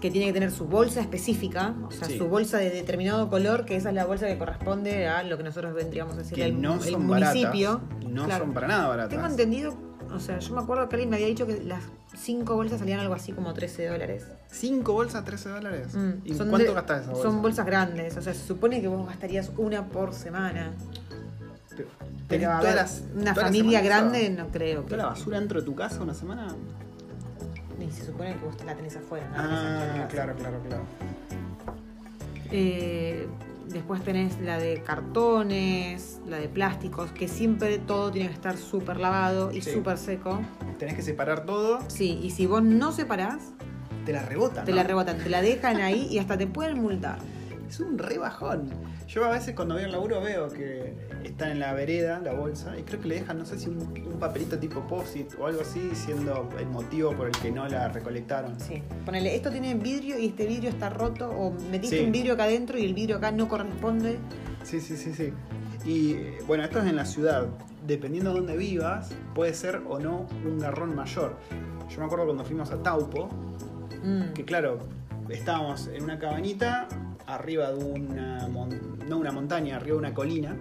Que 0.01 0.11
tiene 0.11 0.27
que 0.29 0.33
tener 0.33 0.51
su 0.51 0.65
bolsa 0.67 1.01
específica, 1.01 1.75
o 1.87 1.91
sea, 1.91 2.09
Sí. 2.09 2.17
su 2.19 2.29
bolsa 2.29 2.59
de 2.59 2.71
determinado 2.71 3.29
color, 3.29 3.65
que 3.67 3.77
esa 3.77 3.91
es 3.91 3.95
la 3.95 4.07
bolsa 4.07 4.27
que 4.27 4.39
corresponde 4.39 5.07
a 5.07 5.23
lo 5.23 5.37
que 5.37 5.43
nosotros 5.45 5.75
vendríamos 5.75 6.15
a 6.15 6.19
decir 6.19 6.35
Que 6.35 6.45
el, 6.47 6.61
no 6.61 6.75
el 6.83 6.93
son 6.93 7.07
municipio. 7.07 7.81
baratas. 7.83 8.09
No 8.11 8.25
Claro. 8.25 8.45
son 8.47 8.55
para 8.55 8.67
nada 8.69 8.89
baratas. 8.89 9.11
Tengo 9.11 9.27
entendido, 9.27 9.75
o 10.13 10.19
sea, 10.19 10.39
yo 10.39 10.55
me 10.55 10.63
acuerdo 10.63 10.89
que 10.89 10.97
alguien 10.97 11.11
me 11.11 11.17
había 11.17 11.29
dicho 11.29 11.47
que 11.47 11.63
las 11.63 11.83
cinco 12.17 12.55
bolsas 12.57 12.79
salían 12.79 12.99
algo 13.01 13.15
así 13.15 13.33
como 13.33 13.53
13 13.53 13.87
dólares. 13.89 14.25
¿Cinco 14.51 14.95
bolsas, 14.95 15.25
13 15.25 15.51
dólares? 15.51 15.95
Mm, 15.95 16.11
¿Y 16.25 16.35
son 16.35 16.49
cuánto 16.49 16.69
de- 16.69 16.75
gastás 16.75 17.03
esa 17.03 17.11
bolsa? 17.13 17.23
Son 17.29 17.43
bolsas 17.43 17.67
grandes, 17.67 18.17
o 18.17 18.23
sea, 18.23 18.33
se 18.35 18.45
supone 18.47 18.81
que 18.81 18.89
vos 18.89 19.07
gastarías 19.07 19.51
una 19.59 19.87
por 19.87 20.13
semana. 20.15 20.73
Pero, 21.77 21.89
Pero 22.29 22.51
todas 22.61 23.03
ver, 23.15 23.23
una 23.23 23.35
familia 23.35 23.81
grande 23.81 24.29
no 24.31 24.49
creo 24.49 24.83
que. 24.85 24.91
¿Toda 24.91 25.03
la 25.05 25.09
basura 25.11 25.39
dentro 25.39 25.61
de 25.61 25.67
tu 25.67 25.75
casa 25.75 26.03
una 26.03 26.15
semana? 26.15 26.55
Ni 27.91 27.97
se 27.97 28.07
supone 28.07 28.35
que 28.37 28.45
vos 28.45 28.55
la 28.65 28.75
tenés 28.77 28.97
afuera, 28.97 29.27
¿no? 29.29 29.35
Ah, 29.37 30.07
claro, 30.09 30.35
claro, 30.37 30.61
claro. 30.69 30.85
Eh, 32.53 33.27
después 33.69 34.03
tenés 34.05 34.41
la 34.41 34.59
de 34.59 34.81
cartones, 34.83 36.21
la 36.29 36.39
de 36.39 36.49
plásticos, 36.49 37.11
que 37.11 37.27
siempre 37.27 37.79
todo 37.79 38.13
tiene 38.13 38.29
que 38.29 38.35
estar 38.35 38.57
súper 38.57 38.99
lavado 38.99 39.51
y 39.53 39.61
Sí. 39.63 39.73
súper 39.73 39.99
seco. 39.99 40.41
Tenés 40.79 40.95
que 40.95 41.03
separar 41.03 41.45
todo, 41.45 41.81
Sí, 41.89 42.21
y 42.23 42.31
si 42.31 42.47
vos 42.47 42.63
no 42.63 42.93
separás, 42.93 43.39
te 44.07 44.13
la 44.13 44.23
rebotan. 44.23 44.65
te 44.65 44.71
¿no? 44.71 44.77
la 44.77 44.85
rebotan, 44.85 45.19
te 45.19 45.29
la 45.29 45.43
dejan 45.43 45.77
ahí 45.81 46.07
y 46.11 46.19
hasta 46.19 46.39
te 46.39 46.47
pueden 46.47 46.81
multar. 46.81 47.19
Es 47.69 47.81
un 47.81 47.99
rebajón. 47.99 48.71
Yo 49.13 49.25
a 49.25 49.31
veces 49.31 49.57
cuando 49.57 49.75
voy 49.75 49.83
al 49.83 49.91
laburo 49.91 50.21
veo 50.21 50.49
que 50.51 50.95
está 51.25 51.51
en 51.51 51.59
la 51.59 51.73
vereda 51.75 52.21
la 52.21 52.33
bolsa 52.33 52.79
y 52.79 52.83
creo 52.83 53.01
que 53.01 53.09
le 53.09 53.15
dejan, 53.17 53.39
no 53.39 53.45
sé 53.45 53.59
si 53.59 53.69
un, 53.69 53.79
un 53.79 54.19
papelito 54.21 54.57
tipo 54.59 54.87
POSIT 54.87 55.35
o 55.41 55.47
algo 55.47 55.63
así 55.63 55.81
diciendo 55.81 56.49
el 56.59 56.67
motivo 56.67 57.13
por 57.17 57.27
el 57.27 57.33
que 57.33 57.51
no 57.51 57.67
la 57.67 57.89
recolectaron. 57.89 58.59
Sí. 58.61 58.83
Ponele, 59.05 59.35
esto 59.35 59.51
tiene 59.51 59.75
vidrio 59.75 60.17
y 60.17 60.27
este 60.27 60.47
vidrio 60.47 60.71
está 60.71 60.91
roto, 60.91 61.29
o 61.29 61.51
metiste 61.73 61.99
Sí. 61.99 62.05
un 62.05 62.13
vidrio 62.13 62.35
acá 62.35 62.45
adentro 62.45 62.79
y 62.79 62.85
el 62.85 62.95
vidrio 62.95 63.17
acá 63.17 63.33
no 63.33 63.49
corresponde. 63.49 64.19
Sí, 64.63 64.81
sí, 64.81 64.97
sí, 64.97 65.13
sí. 65.13 65.33
Y 65.85 66.17
bueno, 66.47 66.63
esto 66.63 66.79
es 66.79 66.87
en 66.87 66.95
la 66.95 67.05
ciudad. 67.05 67.49
Dependiendo 67.87 68.31
de 68.33 68.37
dónde 68.39 68.57
vivas, 68.57 69.11
puede 69.35 69.55
ser 69.55 69.83
o 69.89 69.99
no 69.99 70.29
un 70.47 70.59
garrón 70.61 70.95
mayor. 70.95 71.37
Yo 71.89 71.99
me 71.99 72.05
acuerdo 72.05 72.27
cuando 72.27 72.45
fuimos 72.45 72.71
a 72.71 72.81
Taupo, 72.83 73.29
Mm. 74.05 74.33
que 74.35 74.45
claro, 74.45 74.79
estábamos 75.31 75.87
en 75.89 76.03
una 76.05 76.19
cabañita 76.19 76.89
arriba 77.27 77.71
de 77.73 77.85
una 77.85 78.49
mon- 78.49 78.99
no 79.09 79.19
una 79.19 79.33
montaña, 79.33 79.77
arriba 79.77 79.95
de 79.95 79.99
una 79.99 80.15
colina 80.15 80.57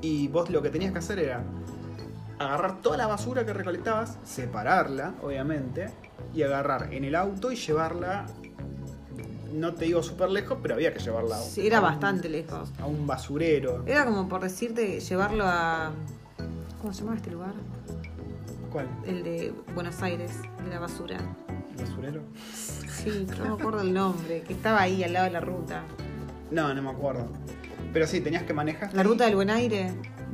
y 0.00 0.28
vos 0.28 0.50
lo 0.50 0.62
que 0.62 0.70
tenías 0.70 0.92
que 0.92 0.98
hacer 0.98 1.18
era 1.18 1.42
agarrar 2.38 2.80
toda 2.80 2.96
la 2.96 3.06
basura 3.06 3.44
que 3.44 3.52
recolectabas, 3.52 4.16
separarla, 4.24 5.14
obviamente, 5.22 5.88
y 6.34 6.42
agarrar 6.42 6.92
en 6.94 7.04
el 7.04 7.14
auto 7.14 7.50
y 7.52 7.56
llevarla 7.56 8.26
no 9.52 9.72
te 9.74 9.86
digo 9.86 10.02
súper 10.02 10.28
lejos, 10.30 10.58
pero 10.62 10.74
había 10.74 10.92
que 10.92 11.00
llevarla 11.00 11.36
a 11.36 11.40
un- 11.42 11.48
Sí, 11.48 11.66
era 11.66 11.78
a 11.78 11.80
un- 11.80 11.86
bastante 11.86 12.28
lejos. 12.28 12.70
a 12.80 12.86
un 12.86 13.06
basurero. 13.06 13.82
Era 13.86 14.04
como 14.04 14.28
por 14.28 14.42
decirte, 14.42 15.00
llevarlo 15.00 15.44
a. 15.46 15.90
¿Cómo 16.80 16.92
se 16.92 17.02
llama 17.02 17.16
este 17.16 17.30
lugar? 17.30 17.54
¿Cuál? 18.70 18.86
El 19.06 19.24
de 19.24 19.52
Buenos 19.74 20.00
Aires, 20.02 20.30
de 20.64 20.70
la 20.70 20.78
basura. 20.78 21.16
¿Basurero? 21.78 22.22
Sí, 22.52 23.26
no 23.38 23.44
me 23.56 23.60
acuerdo 23.60 23.80
el 23.82 23.92
nombre, 23.92 24.42
que 24.42 24.52
estaba 24.52 24.80
ahí 24.82 25.02
al 25.04 25.12
lado 25.12 25.26
de 25.26 25.32
la 25.32 25.40
ruta. 25.40 25.82
No, 26.50 26.72
no 26.74 26.82
me 26.82 26.90
acuerdo. 26.90 27.28
Pero 27.92 28.06
sí, 28.06 28.20
tenías 28.20 28.42
que 28.42 28.52
manejar. 28.54 28.92
La 28.94 29.02
ruta 29.02 29.24
del 29.24 29.34
Buen 29.36 29.50
Aire, 29.50 29.92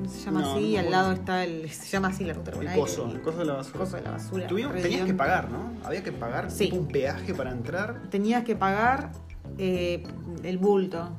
se 0.08 0.24
llama 0.24 0.40
No, 0.40 0.54
así, 0.54 0.72
no 0.74 0.78
al 0.80 0.86
acuerdo. 0.86 0.90
lado 0.90 1.12
está 1.12 1.44
el. 1.44 1.70
Se 1.70 1.86
llama 1.86 2.08
así 2.08 2.24
la 2.24 2.32
ruta 2.34 2.50
del 2.50 2.54
Buen 2.56 2.66
El 2.68 2.72
Aire. 2.74 2.80
coso, 2.82 3.08
y- 3.08 3.14
el 3.14 3.22
coso 3.22 3.38
de 3.38 3.44
la 3.44 3.52
basura. 3.54 3.78
coso 3.78 3.96
de 3.96 4.02
la 4.02 4.10
basura. 4.12 4.46
Tuvimos- 4.46 4.74
tenías 4.82 5.06
que 5.06 5.14
pagar, 5.14 5.50
¿no? 5.50 5.72
Había 5.84 6.02
que 6.02 6.12
pagar 6.12 6.50
Sí. 6.50 6.64
tipo 6.66 6.76
un 6.76 6.88
peaje 6.88 7.34
para 7.34 7.50
entrar. 7.52 8.02
Tenías 8.10 8.44
que 8.44 8.56
pagar 8.56 9.12
eh, 9.58 10.02
el 10.42 10.58
bulto. 10.58 11.16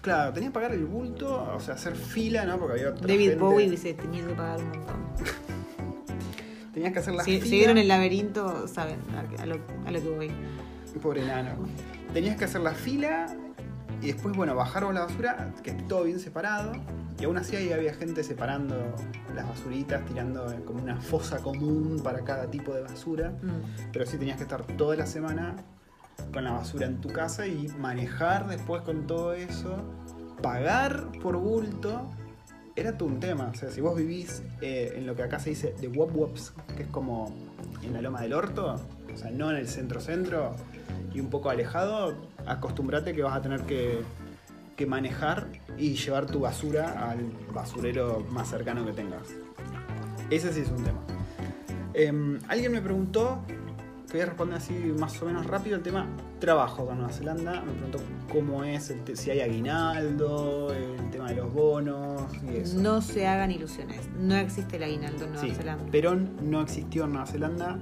Claro, 0.00 0.32
tenías 0.32 0.50
que 0.50 0.54
pagar 0.54 0.72
el 0.72 0.84
bulto, 0.86 1.52
o 1.54 1.60
sea, 1.60 1.74
hacer 1.74 1.94
fila, 1.94 2.44
¿no? 2.44 2.58
Porque 2.58 2.74
había 2.74 2.90
otra 2.90 3.06
David 3.06 3.28
gente. 3.30 3.44
Bowie 3.44 3.76
se 3.76 3.94
tenía 3.94 4.26
que 4.26 4.34
pagar 4.34 4.58
un 4.58 4.68
montón. 4.70 4.96
Tenías 6.78 6.92
que 6.92 6.98
hacer 7.00 7.14
la 7.14 7.24
Si, 7.24 7.40
si 7.40 7.50
vieron 7.50 7.76
el 7.76 7.88
laberinto, 7.88 8.68
saben 8.68 9.00
a, 9.40 9.46
lo, 9.46 9.56
a 9.84 9.90
lo 9.90 10.00
que 10.00 10.08
voy. 10.10 10.30
Pobre 11.02 11.24
enano. 11.24 11.66
Tenías 12.14 12.36
que 12.36 12.44
hacer 12.44 12.60
la 12.60 12.70
fila 12.70 13.26
y 14.00 14.12
después, 14.12 14.36
bueno, 14.36 14.54
bajar 14.54 14.84
la 14.94 15.00
basura, 15.06 15.52
que 15.64 15.70
esté 15.70 15.82
todo 15.82 16.04
bien 16.04 16.20
separado. 16.20 16.70
Y 17.18 17.24
aún 17.24 17.36
así 17.36 17.56
ahí 17.56 17.72
había 17.72 17.94
gente 17.94 18.22
separando 18.22 18.94
las 19.34 19.48
basuritas, 19.48 20.06
tirando 20.06 20.46
como 20.64 20.80
una 20.80 21.00
fosa 21.00 21.38
común 21.38 22.00
para 22.04 22.20
cada 22.20 22.48
tipo 22.48 22.72
de 22.72 22.82
basura. 22.82 23.30
Mm. 23.30 23.90
Pero 23.92 24.06
sí 24.06 24.16
tenías 24.16 24.36
que 24.36 24.44
estar 24.44 24.64
toda 24.64 24.94
la 24.94 25.06
semana 25.06 25.56
con 26.32 26.44
la 26.44 26.52
basura 26.52 26.86
en 26.86 27.00
tu 27.00 27.08
casa 27.08 27.48
y 27.48 27.66
manejar 27.76 28.46
después 28.46 28.82
con 28.82 29.08
todo 29.08 29.32
eso, 29.32 29.82
pagar 30.40 31.10
por 31.20 31.38
bulto. 31.38 32.08
Era 32.78 32.96
todo 32.96 33.08
un 33.08 33.18
tema. 33.18 33.50
O 33.52 33.54
sea, 33.54 33.72
si 33.72 33.80
vos 33.80 33.96
vivís 33.96 34.40
eh, 34.60 34.92
en 34.94 35.04
lo 35.04 35.16
que 35.16 35.24
acá 35.24 35.40
se 35.40 35.50
dice 35.50 35.74
de 35.80 35.88
Wop 35.88 36.14
Wops, 36.14 36.52
que 36.76 36.84
es 36.84 36.88
como 36.88 37.34
en 37.82 37.92
la 37.92 38.00
loma 38.00 38.20
del 38.20 38.34
orto, 38.34 38.76
o 39.12 39.16
sea, 39.16 39.32
no 39.32 39.50
en 39.50 39.56
el 39.56 39.66
centro-centro 39.66 40.54
y 41.12 41.18
un 41.18 41.28
poco 41.28 41.50
alejado, 41.50 42.14
acostumbrate 42.46 43.14
que 43.14 43.24
vas 43.24 43.34
a 43.34 43.42
tener 43.42 43.62
que, 43.62 44.02
que 44.76 44.86
manejar 44.86 45.48
y 45.76 45.96
llevar 45.96 46.26
tu 46.26 46.38
basura 46.38 47.10
al 47.10 47.18
basurero 47.52 48.24
más 48.30 48.48
cercano 48.48 48.86
que 48.86 48.92
tengas. 48.92 49.26
Ese 50.30 50.52
sí 50.52 50.60
es 50.60 50.68
un 50.68 50.84
tema. 50.84 51.00
Em, 51.94 52.38
alguien 52.46 52.70
me 52.70 52.80
preguntó, 52.80 53.42
voy 54.12 54.20
a 54.22 54.26
responder 54.26 54.56
así 54.56 54.72
más 54.98 55.20
o 55.22 55.26
menos 55.26 55.46
rápido, 55.46 55.76
el 55.76 55.82
tema 55.82 56.06
trabajo 56.38 56.86
con 56.86 56.98
Nueva 56.98 57.12
Zelanda. 57.12 57.60
Me 57.60 57.72
preguntó 57.72 58.00
cómo 58.32 58.64
es, 58.64 58.90
el 58.90 59.16
si 59.16 59.30
hay 59.30 59.40
aguinaldo, 59.40 60.72
el 60.72 61.10
tema 61.10 61.28
de 61.28 61.36
los 61.36 61.52
bonos 61.52 62.22
y 62.42 62.56
eso. 62.56 62.78
No 62.80 63.00
se 63.02 63.26
hagan 63.26 63.50
ilusiones. 63.50 64.08
No 64.18 64.34
existe 64.36 64.76
el 64.76 64.84
aguinaldo 64.84 65.24
en 65.24 65.32
Nueva 65.32 65.46
Sí, 65.46 65.54
Zelanda. 65.54 65.90
Perón 65.90 66.36
no 66.42 66.60
existió 66.62 67.04
en 67.04 67.10
Nueva 67.10 67.26
Zelanda. 67.26 67.78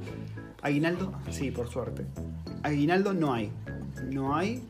Aguinaldo, 0.63 1.13
sí, 1.31 1.51
por 1.51 1.69
suerte. 1.69 2.07
Aguinaldo 2.63 3.13
no 3.13 3.33
hay. 3.33 3.53
No 4.11 4.37
hay. 4.37 4.67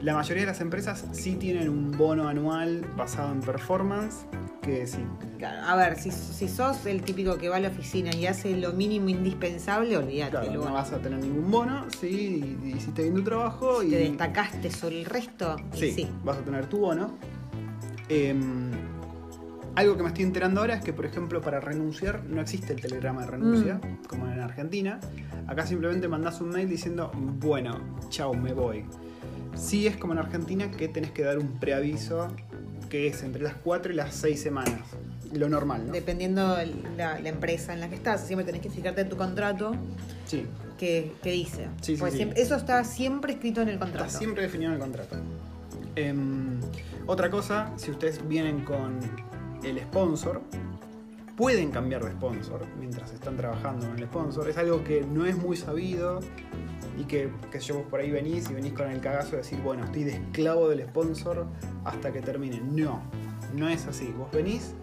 La 0.00 0.14
mayoría 0.14 0.42
de 0.42 0.48
las 0.48 0.60
empresas 0.60 1.06
sí 1.12 1.36
tienen 1.36 1.68
un 1.68 1.92
bono 1.92 2.28
anual 2.28 2.84
basado 2.96 3.32
en 3.32 3.40
performance. 3.40 4.26
Que 4.60 4.86
sí, 4.86 4.98
Claro, 4.98 5.31
A 5.44 5.76
ver, 5.76 5.98
si, 5.98 6.10
si 6.10 6.48
sos 6.48 6.86
el 6.86 7.02
típico 7.02 7.36
que 7.38 7.48
va 7.48 7.56
a 7.56 7.60
la 7.60 7.68
oficina 7.68 8.14
y 8.14 8.26
hace 8.26 8.56
lo 8.56 8.72
mínimo 8.72 9.08
indispensable, 9.08 9.96
olvídate. 9.96 10.30
claro, 10.32 10.46
luego 10.52 10.64
no 10.68 10.74
vas 10.74 10.92
a 10.92 10.98
tener 10.98 11.18
ningún 11.20 11.50
bono. 11.50 11.86
Sí, 12.00 12.56
y- 12.62 12.68
y 12.68 12.72
hiciste 12.76 13.02
bien 13.02 13.14
tu 13.14 13.22
trabajo. 13.24 13.80
te 13.80 13.86
y 13.86 13.90
destacaste 13.90 14.70
sobre 14.70 15.00
el 15.00 15.04
resto. 15.06 15.56
y 15.74 15.78
Sí, 15.78 15.92
sí. 15.92 16.08
vas 16.24 16.38
a 16.38 16.42
tener 16.42 16.66
tu 16.66 16.78
bono. 16.78 17.16
Em, 18.08 18.70
algo 19.74 19.96
que 19.96 20.02
me 20.02 20.08
estoy 20.08 20.24
enterando 20.24 20.60
ahora 20.60 20.74
es 20.74 20.84
que, 20.84 20.92
por 20.92 21.06
ejemplo, 21.06 21.40
para 21.40 21.60
renunciar 21.60 22.24
no 22.24 22.40
existe 22.40 22.72
el 22.74 22.80
telegrama 22.80 23.22
de 23.22 23.26
renuncia, 23.28 23.74
Mm. 23.76 24.06
como 24.06 24.26
en 24.28 24.40
Argentina. 24.40 25.00
Acá 25.46 25.66
simplemente 25.66 26.08
mandás 26.08 26.40
un 26.40 26.50
mail 26.50 26.68
diciendo, 26.68 27.10
bueno, 27.14 27.78
chao, 28.10 28.34
me 28.34 28.52
voy. 28.52 28.84
Sí 29.54 29.86
es 29.86 29.96
como 29.96 30.12
en 30.12 30.18
Argentina 30.18 30.70
que 30.70 30.88
tenés 30.88 31.10
que 31.10 31.22
dar 31.24 31.38
un 31.38 31.58
preaviso 31.58 32.28
que 32.90 33.06
es 33.06 33.22
entre 33.22 33.42
las 33.42 33.54
4 33.54 33.92
y 33.92 33.96
las 33.96 34.14
6 34.14 34.40
semanas. 34.42 34.80
Lo 35.32 35.48
normal, 35.48 35.86
¿no? 35.86 35.92
Dependiendo 35.92 36.56
la, 36.96 37.18
la 37.20 37.28
empresa 37.28 37.72
en 37.72 37.80
la 37.80 37.88
que 37.88 37.94
estás, 37.94 38.26
siempre 38.26 38.44
tenés 38.44 38.60
que 38.60 38.70
fijarte 38.70 39.00
en 39.00 39.08
tu 39.08 39.16
contrato 39.16 39.72
Sí, 40.26 40.46
que, 40.78 41.12
que 41.22 41.30
dice. 41.32 41.68
Sí, 41.80 41.94
sí, 41.94 41.96
Porque 41.96 42.12
sí. 42.12 42.16
siempre- 42.18 42.42
eso 42.42 42.54
está 42.56 42.84
siempre 42.84 43.32
escrito 43.34 43.62
en 43.62 43.68
el 43.70 43.78
contrato. 43.78 44.06
Está 44.06 44.18
siempre 44.18 44.42
definido 44.42 44.70
en 44.70 44.76
el 44.76 44.80
contrato. 44.82 45.16
Em, 45.96 46.60
otra 47.06 47.30
cosa, 47.30 47.72
si 47.76 47.90
ustedes 47.90 48.26
vienen 48.28 48.64
con 48.64 48.98
el 49.62 49.78
sponsor, 49.80 50.40
pueden 51.36 51.70
cambiar 51.70 52.04
de 52.04 52.10
sponsor 52.12 52.64
mientras 52.78 53.12
están 53.12 53.36
trabajando 53.36 53.86
con 53.88 53.98
el 53.98 54.04
sponsor. 54.04 54.48
Es 54.48 54.56
algo 54.58 54.84
que 54.84 55.02
no 55.02 55.24
es 55.26 55.36
muy 55.36 55.56
sabido 55.56 56.20
y 56.98 57.04
que, 57.04 57.30
que 57.50 57.58
yo 57.58 57.76
vos 57.76 57.86
por 57.88 58.00
ahí 58.00 58.10
venís 58.10 58.50
y 58.50 58.54
venís 58.54 58.72
con 58.74 58.90
el 58.90 59.00
cagazo 59.00 59.32
de 59.32 59.36
decir, 59.38 59.58
bueno, 59.62 59.84
estoy 59.84 60.04
de 60.04 60.12
esclavo 60.12 60.68
del 60.68 60.82
sponsor 60.88 61.46
hasta 61.84 62.12
que 62.12 62.20
termine. 62.20 62.60
No, 62.60 63.02
no 63.54 63.68
es 63.68 63.86
así. 63.86 64.12
Vos 64.16 64.30
venís 64.32 64.74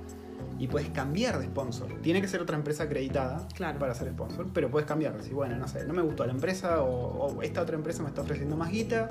y 0.60 0.68
puedes 0.68 0.90
cambiar 0.90 1.40
de 1.40 1.46
sponsor. 1.46 1.88
Tiene 2.02 2.22
que 2.22 2.28
ser 2.28 2.42
otra 2.42 2.58
empresa 2.58 2.84
acreditada 2.84 3.48
Claro. 3.56 3.80
para 3.80 3.96
ser 3.96 4.10
sponsor, 4.10 4.48
pero 4.54 4.70
puedes 4.70 4.88
cambiar. 4.88 5.16
Decir, 5.18 5.34
bueno, 5.34 5.56
no 5.56 5.68
sé, 5.68 5.86
no 5.86 5.94
me 5.94 6.02
gustó 6.02 6.26
la 6.26 6.34
empresa 6.34 6.84
o, 6.84 7.28
o 7.28 7.42
esta 7.42 7.62
otra 7.62 7.76
empresa 7.76 8.04
me 8.04 8.10
está 8.10 8.22
ofreciendo 8.22 8.56
más 8.58 8.70
guita. 8.70 9.08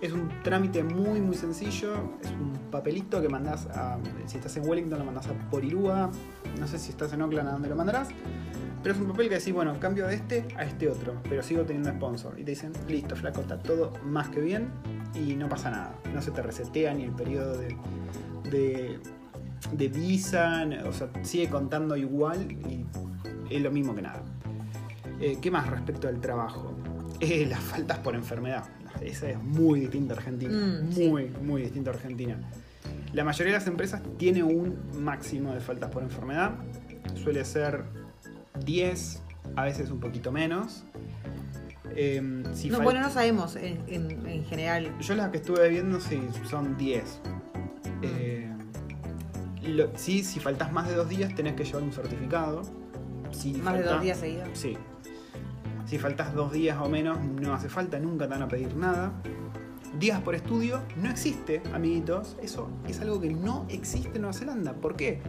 Es 0.00 0.12
un 0.12 0.28
trámite 0.42 0.82
muy, 0.82 1.20
muy 1.20 1.36
sencillo. 1.36 1.94
Es 2.22 2.30
un 2.30 2.52
papelito 2.70 3.22
que 3.22 3.28
mandás 3.28 3.66
a. 3.66 3.98
Si 4.26 4.36
estás 4.36 4.54
en 4.56 4.68
Wellington, 4.68 4.98
lo 4.98 5.04
mandás 5.04 5.28
a 5.28 5.32
Porirúa. 5.50 6.10
No 6.58 6.66
sé 6.66 6.78
si 6.78 6.90
estás 6.90 7.12
en 7.12 7.22
Oakland, 7.22 7.48
a 7.48 7.52
dónde 7.52 7.68
lo 7.68 7.76
mandarás. 7.76 8.08
Pero 8.82 8.94
es 8.94 9.00
un 9.00 9.08
papel 9.08 9.30
que 9.30 9.36
decís, 9.36 9.54
bueno, 9.54 9.78
cambio 9.80 10.06
de 10.06 10.16
este 10.16 10.46
a 10.58 10.64
este 10.64 10.90
otro, 10.90 11.14
pero 11.26 11.42
sigo 11.42 11.62
teniendo 11.62 11.88
sponsor. 11.90 12.38
Y 12.38 12.44
te 12.44 12.50
dicen, 12.50 12.72
listo, 12.86 13.16
flaco, 13.16 13.40
está 13.40 13.58
todo 13.58 13.92
más 14.04 14.28
que 14.28 14.40
bien 14.42 14.68
y 15.14 15.36
no 15.36 15.48
pasa 15.48 15.70
nada. 15.70 15.94
No 16.12 16.20
se 16.20 16.32
te 16.32 16.42
resetea 16.42 16.92
ni 16.92 17.04
el 17.04 17.12
periodo 17.12 17.56
de, 17.56 17.74
de, 18.50 18.98
de 19.72 19.88
visa, 19.88 20.66
o 20.86 20.92
sea, 20.92 21.08
sigue 21.22 21.48
contando 21.48 21.96
igual 21.96 22.50
y 22.52 22.84
es 23.50 23.62
lo 23.62 23.70
mismo 23.70 23.94
que 23.94 24.02
nada. 24.02 24.22
Eh, 25.20 25.38
¿Qué 25.40 25.50
más 25.50 25.68
respecto 25.68 26.08
al 26.08 26.20
trabajo? 26.20 26.74
Eh, 27.20 27.46
las 27.48 27.60
faltas 27.60 27.98
por 27.98 28.14
enfermedad. 28.14 28.64
Esa 29.00 29.30
es 29.30 29.42
muy 29.42 29.80
distinta 29.80 30.14
a 30.14 30.16
Argentina. 30.18 30.52
Mm, 30.82 30.92
sí. 30.92 31.08
muy, 31.08 31.28
muy 31.42 31.62
distinta 31.62 31.90
a 31.90 31.94
Argentina. 31.94 32.36
La 33.12 33.24
mayoría 33.24 33.52
de 33.52 33.58
las 33.58 33.66
empresas 33.68 34.02
tiene 34.18 34.42
un 34.42 34.76
máximo 34.98 35.52
de 35.54 35.60
faltas 35.60 35.90
por 35.90 36.02
enfermedad. 36.02 36.52
Suele 37.14 37.44
ser 37.44 37.84
10, 38.64 39.22
a 39.56 39.64
veces 39.64 39.90
un 39.90 40.00
poquito 40.00 40.32
menos. 40.32 40.84
Eh, 41.96 42.42
si 42.54 42.70
No, 42.70 42.80
bueno, 42.80 43.00
no 43.00 43.10
sabemos 43.10 43.54
en, 43.56 43.78
en- 43.86 44.26
en 44.26 44.44
general. 44.46 44.90
yo 45.00 45.14
las 45.14 45.30
que 45.30 45.36
estuve 45.36 45.68
viendo 45.68 46.00
sí, 46.00 46.20
son 46.48 46.76
10. 46.76 47.20
Eh, 48.02 48.33
lo- 49.68 49.90
sí, 49.96 50.22
si 50.24 50.40
faltas 50.40 50.72
más 50.72 50.88
de 50.88 50.94
dos 50.94 51.08
días 51.08 51.34
tenés 51.34 51.54
que 51.54 51.64
llevar 51.64 51.82
un 51.82 51.92
certificado. 51.92 52.62
Si 53.32 53.52
Más 53.54 53.74
de 53.74 53.82
dos 53.82 54.00
días 54.02 54.18
seguidos. 54.18 54.48
Sí. 54.54 54.76
Si 55.86 55.98
faltas 55.98 56.34
dos 56.34 56.52
días 56.52 56.78
o 56.80 56.88
menos, 56.88 57.18
no 57.22 57.52
hace 57.54 57.68
falta, 57.68 57.98
nunca 57.98 58.24
te 58.26 58.30
van 58.30 58.42
a 58.42 58.48
pedir 58.48 58.74
nada. 58.76 59.12
Días 59.98 60.20
por 60.22 60.34
estudio 60.34 60.80
no 60.96 61.10
existe, 61.10 61.62
amiguitos. 61.72 62.36
Eso 62.42 62.68
es 62.88 63.00
algo 63.00 63.20
que 63.20 63.30
no 63.30 63.66
existe 63.68 64.16
en 64.16 64.22
Nueva 64.22 64.32
Zelanda. 64.36 64.72
¿Por 64.72 64.96
qué? 64.96 65.20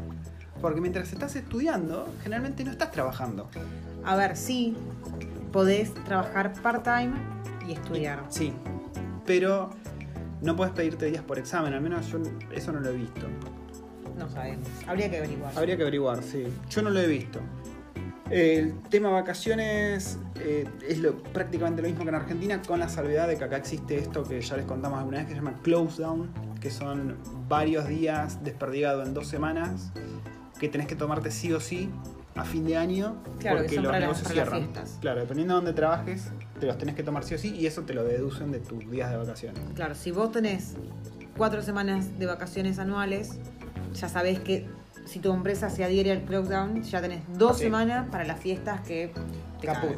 Porque 0.62 0.82
mientras 0.82 1.12
estás 1.12 1.36
estudiando, 1.36 2.08
generalmente 2.24 2.64
no 2.64 2.72
estás 2.72 2.92
trabajando. 2.92 3.48
A 4.04 4.16
ver, 4.16 4.36
sí, 4.38 4.76
podés 5.52 5.94
trabajar 6.06 6.54
part-time 6.64 7.14
y 7.68 7.74
estudiar. 7.74 8.24
Sí. 8.30 8.54
Pero 9.26 9.70
no 10.42 10.56
puedes 10.56 10.74
pedirte 10.74 11.08
días 11.08 11.24
por 11.24 11.38
examen, 11.38 11.74
al 11.74 11.82
menos 11.82 12.08
yo 12.08 12.20
eso 12.52 12.72
no 12.72 12.80
lo 12.80 12.90
he 12.90 12.94
visto. 12.96 13.28
No 14.18 14.30
sabemos. 14.30 14.68
Habría 14.88 15.09
que 15.09 15.18
averiguar. 15.18 15.51
Habría 15.55 15.78
que 15.78 15.84
averiguar, 15.84 16.24
sí. 16.24 16.45
Yo 16.70 16.82
no 16.82 16.89
lo 16.89 16.99
he 16.99 17.07
visto. 17.07 17.39
El 18.30 18.74
tema 18.89 19.09
vacaciones 19.11 20.18
eh, 20.39 20.66
es 20.88 20.97
lo, 20.97 21.16
prácticamente 21.16 21.84
lo 21.84 21.88
mismo 21.88 22.03
que 22.03 22.09
en 22.09 22.16
Argentina, 22.16 22.61
con 22.61 22.80
la 22.80 22.89
salvedad 22.89 23.28
de 23.28 23.38
que 23.38 23.43
acá 23.43 23.57
existe 23.57 23.97
esto 23.97 24.24
que 24.24 24.41
ya 24.41 24.57
les 24.57 24.66
contamos 24.66 24.97
alguna 24.97 25.20
vez, 25.20 25.28
que 25.28 25.34
se 25.34 25.39
llama 25.39 25.59
close 25.61 26.01
down, 26.01 26.32
que 26.59 26.72
son 26.72 27.18
varios 27.47 27.88
días 27.88 28.43
desperdigados 28.43 29.07
en 29.07 29.13
dos 29.13 29.28
semanas, 29.28 29.91
que 30.59 30.70
tenés 30.70 30.88
que 30.88 30.95
tomarte 30.95 31.30
sí 31.30 31.53
o 31.53 31.59
sí 31.59 31.91
a 32.36 32.43
fin 32.43 32.66
de 32.66 32.78
año, 32.78 33.16
Claro, 33.39 33.59
porque 33.59 33.80
los 33.80 33.91
negocios 33.91 34.28
cierran. 34.28 34.70
Claro, 34.99 35.22
dependiendo 35.22 35.53
de 35.53 35.57
dónde 35.57 35.74
trabajes, 35.74 36.32
te 36.59 36.66
los 36.66 36.78
tenés 36.78 36.95
que 36.95 37.03
tomar 37.03 37.24
sí 37.24 37.36
o 37.36 37.38
sí, 37.38 37.55
y 37.55 37.66
eso 37.66 37.84
te 37.84 37.93
lo 37.93 38.03
deducen 38.03 38.51
de 38.51 38.59
tus 38.59 38.89
días 38.89 39.11
de 39.11 39.18
vacaciones. 39.18 39.61
Claro, 39.76 39.95
si 39.95 40.11
vos 40.11 40.32
tenés 40.32 40.76
cuatro 41.38 41.61
semanas 41.61 42.18
de 42.18 42.26
vacaciones 42.26 42.80
anuales, 42.80 43.38
ya 43.96 44.10
sabés 44.10 44.39
que 44.39 44.68
si 45.06 45.20
tu 45.20 45.32
empresa 45.34 45.70
se 45.70 45.84
adhiere 45.84 46.12
al 46.12 46.26
lockdown, 46.30 46.82
ya 46.84 47.02
tenés 47.02 47.22
dos 47.38 47.58
Sí. 47.58 47.66
semanas 47.66 48.08
para 48.10 48.24
las 48.24 48.39
fiestas 48.39 48.82
que 48.82 49.14
te 49.62 49.68
Caput. 49.68 49.98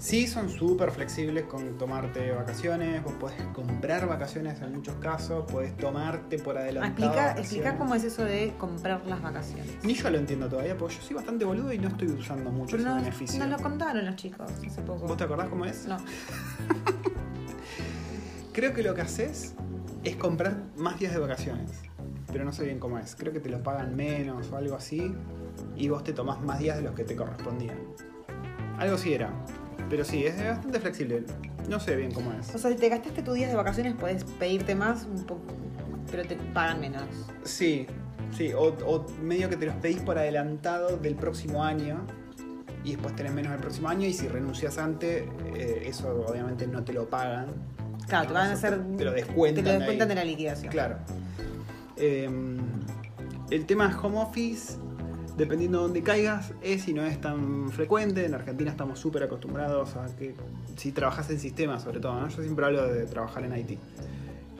Sí, 0.00 0.28
son 0.28 0.48
súper 0.48 0.92
flexibles 0.92 1.42
con 1.46 1.76
tomarte 1.76 2.30
vacaciones. 2.30 3.02
Vos 3.02 3.14
podés 3.14 3.42
comprar 3.52 4.06
vacaciones 4.06 4.60
en 4.62 4.72
muchos 4.76 4.94
casos. 5.00 5.44
Podés 5.50 5.76
tomarte 5.76 6.38
por 6.38 6.56
adelantado. 6.56 7.08
Explica, 7.08 7.32
explica 7.36 7.76
cómo 7.76 7.96
es 7.96 8.04
eso 8.04 8.22
de 8.24 8.54
comprar 8.58 9.04
las 9.06 9.20
vacaciones. 9.20 9.66
Ni 9.82 9.94
yo 9.94 10.08
lo 10.08 10.18
entiendo 10.18 10.48
todavía, 10.48 10.76
porque 10.78 10.94
yo 10.94 11.02
soy 11.02 11.16
bastante 11.16 11.44
boludo 11.44 11.72
y 11.72 11.78
no 11.78 11.88
estoy 11.88 12.06
usando 12.12 12.48
mucho 12.52 12.76
Pero 12.76 12.82
ese 12.84 12.88
no, 12.90 12.94
beneficio. 12.94 13.40
nos 13.40 13.48
lo 13.48 13.58
contaron 13.58 14.06
los 14.06 14.14
chicos 14.14 14.48
hace 14.64 14.82
poco. 14.82 15.04
¿Vos 15.08 15.16
te 15.16 15.24
acordás 15.24 15.48
cómo 15.48 15.64
es? 15.64 15.84
No. 15.86 15.96
Creo 18.52 18.72
que 18.74 18.82
lo 18.84 18.94
que 18.94 19.02
haces 19.02 19.54
es 20.04 20.14
comprar 20.16 20.56
más 20.76 20.96
días 20.98 21.12
de 21.12 21.18
vacaciones. 21.18 21.70
Pero 22.30 22.44
no 22.44 22.52
sé 22.52 22.64
bien 22.64 22.78
cómo 22.78 22.98
es. 22.98 23.14
Creo 23.16 23.32
que 23.32 23.40
te 23.40 23.48
lo 23.48 23.62
pagan 23.62 23.96
menos 23.96 24.50
o 24.50 24.56
algo 24.56 24.76
así. 24.76 25.14
Y 25.76 25.88
vos 25.88 26.04
te 26.04 26.12
tomás 26.12 26.40
más 26.42 26.58
días 26.58 26.76
de 26.76 26.82
los 26.82 26.94
que 26.94 27.04
te 27.04 27.16
correspondían. 27.16 27.78
Algo 28.78 28.96
así 28.96 29.12
era. 29.14 29.30
Pero 29.88 30.04
sí, 30.04 30.24
es 30.24 30.36
bastante 30.36 30.80
flexible. 30.80 31.24
No 31.68 31.80
sé 31.80 31.96
bien 31.96 32.12
cómo 32.12 32.32
es. 32.32 32.54
O 32.54 32.58
sea, 32.58 32.70
si 32.70 32.76
te 32.76 32.88
gastaste 32.88 33.22
tus 33.22 33.34
días 33.34 33.50
de 33.50 33.56
vacaciones, 33.56 33.94
podés 33.94 34.24
pedirte 34.24 34.74
más, 34.74 35.04
un 35.04 35.24
poco, 35.24 35.42
pero 36.10 36.24
te 36.24 36.36
pagan 36.36 36.80
menos. 36.80 37.04
Sí, 37.44 37.86
sí, 38.36 38.52
o, 38.52 38.74
o 38.86 39.06
medio 39.22 39.48
que 39.48 39.56
te 39.56 39.66
los 39.66 39.74
pedís 39.76 40.00
por 40.00 40.18
adelantado 40.18 40.96
del 40.96 41.14
próximo 41.14 41.64
año 41.64 42.04
y 42.84 42.92
después 42.92 43.14
tenés 43.16 43.32
menos 43.32 43.52
el 43.52 43.60
próximo 43.60 43.88
año 43.88 44.06
y 44.06 44.12
si 44.12 44.28
renuncias 44.28 44.78
antes, 44.78 45.24
eh, 45.54 45.82
eso 45.84 46.24
obviamente 46.26 46.66
no 46.66 46.84
te 46.84 46.92
lo 46.92 47.08
pagan. 47.08 47.48
Claro, 48.06 48.28
te 48.28 48.32
van 48.32 48.50
a 48.50 48.52
hacer. 48.54 48.80
Te 48.96 49.04
lo 49.04 49.12
descuentan. 49.12 49.64
Te 49.64 49.70
lo 49.70 49.72
de 49.72 49.78
descuentan 49.78 50.08
de 50.08 50.14
la 50.14 50.24
liquidación. 50.24 50.72
Claro. 50.72 50.96
Eh, 51.98 52.28
el 53.50 53.66
tema 53.66 53.88
es 53.88 53.96
home 53.96 54.18
office, 54.18 54.74
dependiendo 55.36 55.78
de 55.78 55.84
dónde 55.84 56.02
caigas, 56.02 56.52
es 56.62 56.86
y 56.88 56.92
no 56.94 57.04
es 57.04 57.20
tan 57.20 57.70
frecuente. 57.70 58.24
En 58.26 58.34
Argentina 58.34 58.70
estamos 58.70 58.98
súper 58.98 59.22
acostumbrados 59.22 59.96
a 59.96 60.06
que 60.16 60.34
si 60.76 60.92
trabajas 60.92 61.30
en 61.30 61.38
sistemas, 61.40 61.82
sobre 61.82 62.00
todo, 62.00 62.20
¿no? 62.20 62.28
yo 62.28 62.42
siempre 62.42 62.66
hablo 62.66 62.86
de 62.92 63.06
trabajar 63.06 63.44
en 63.44 63.56
IT. 63.56 63.78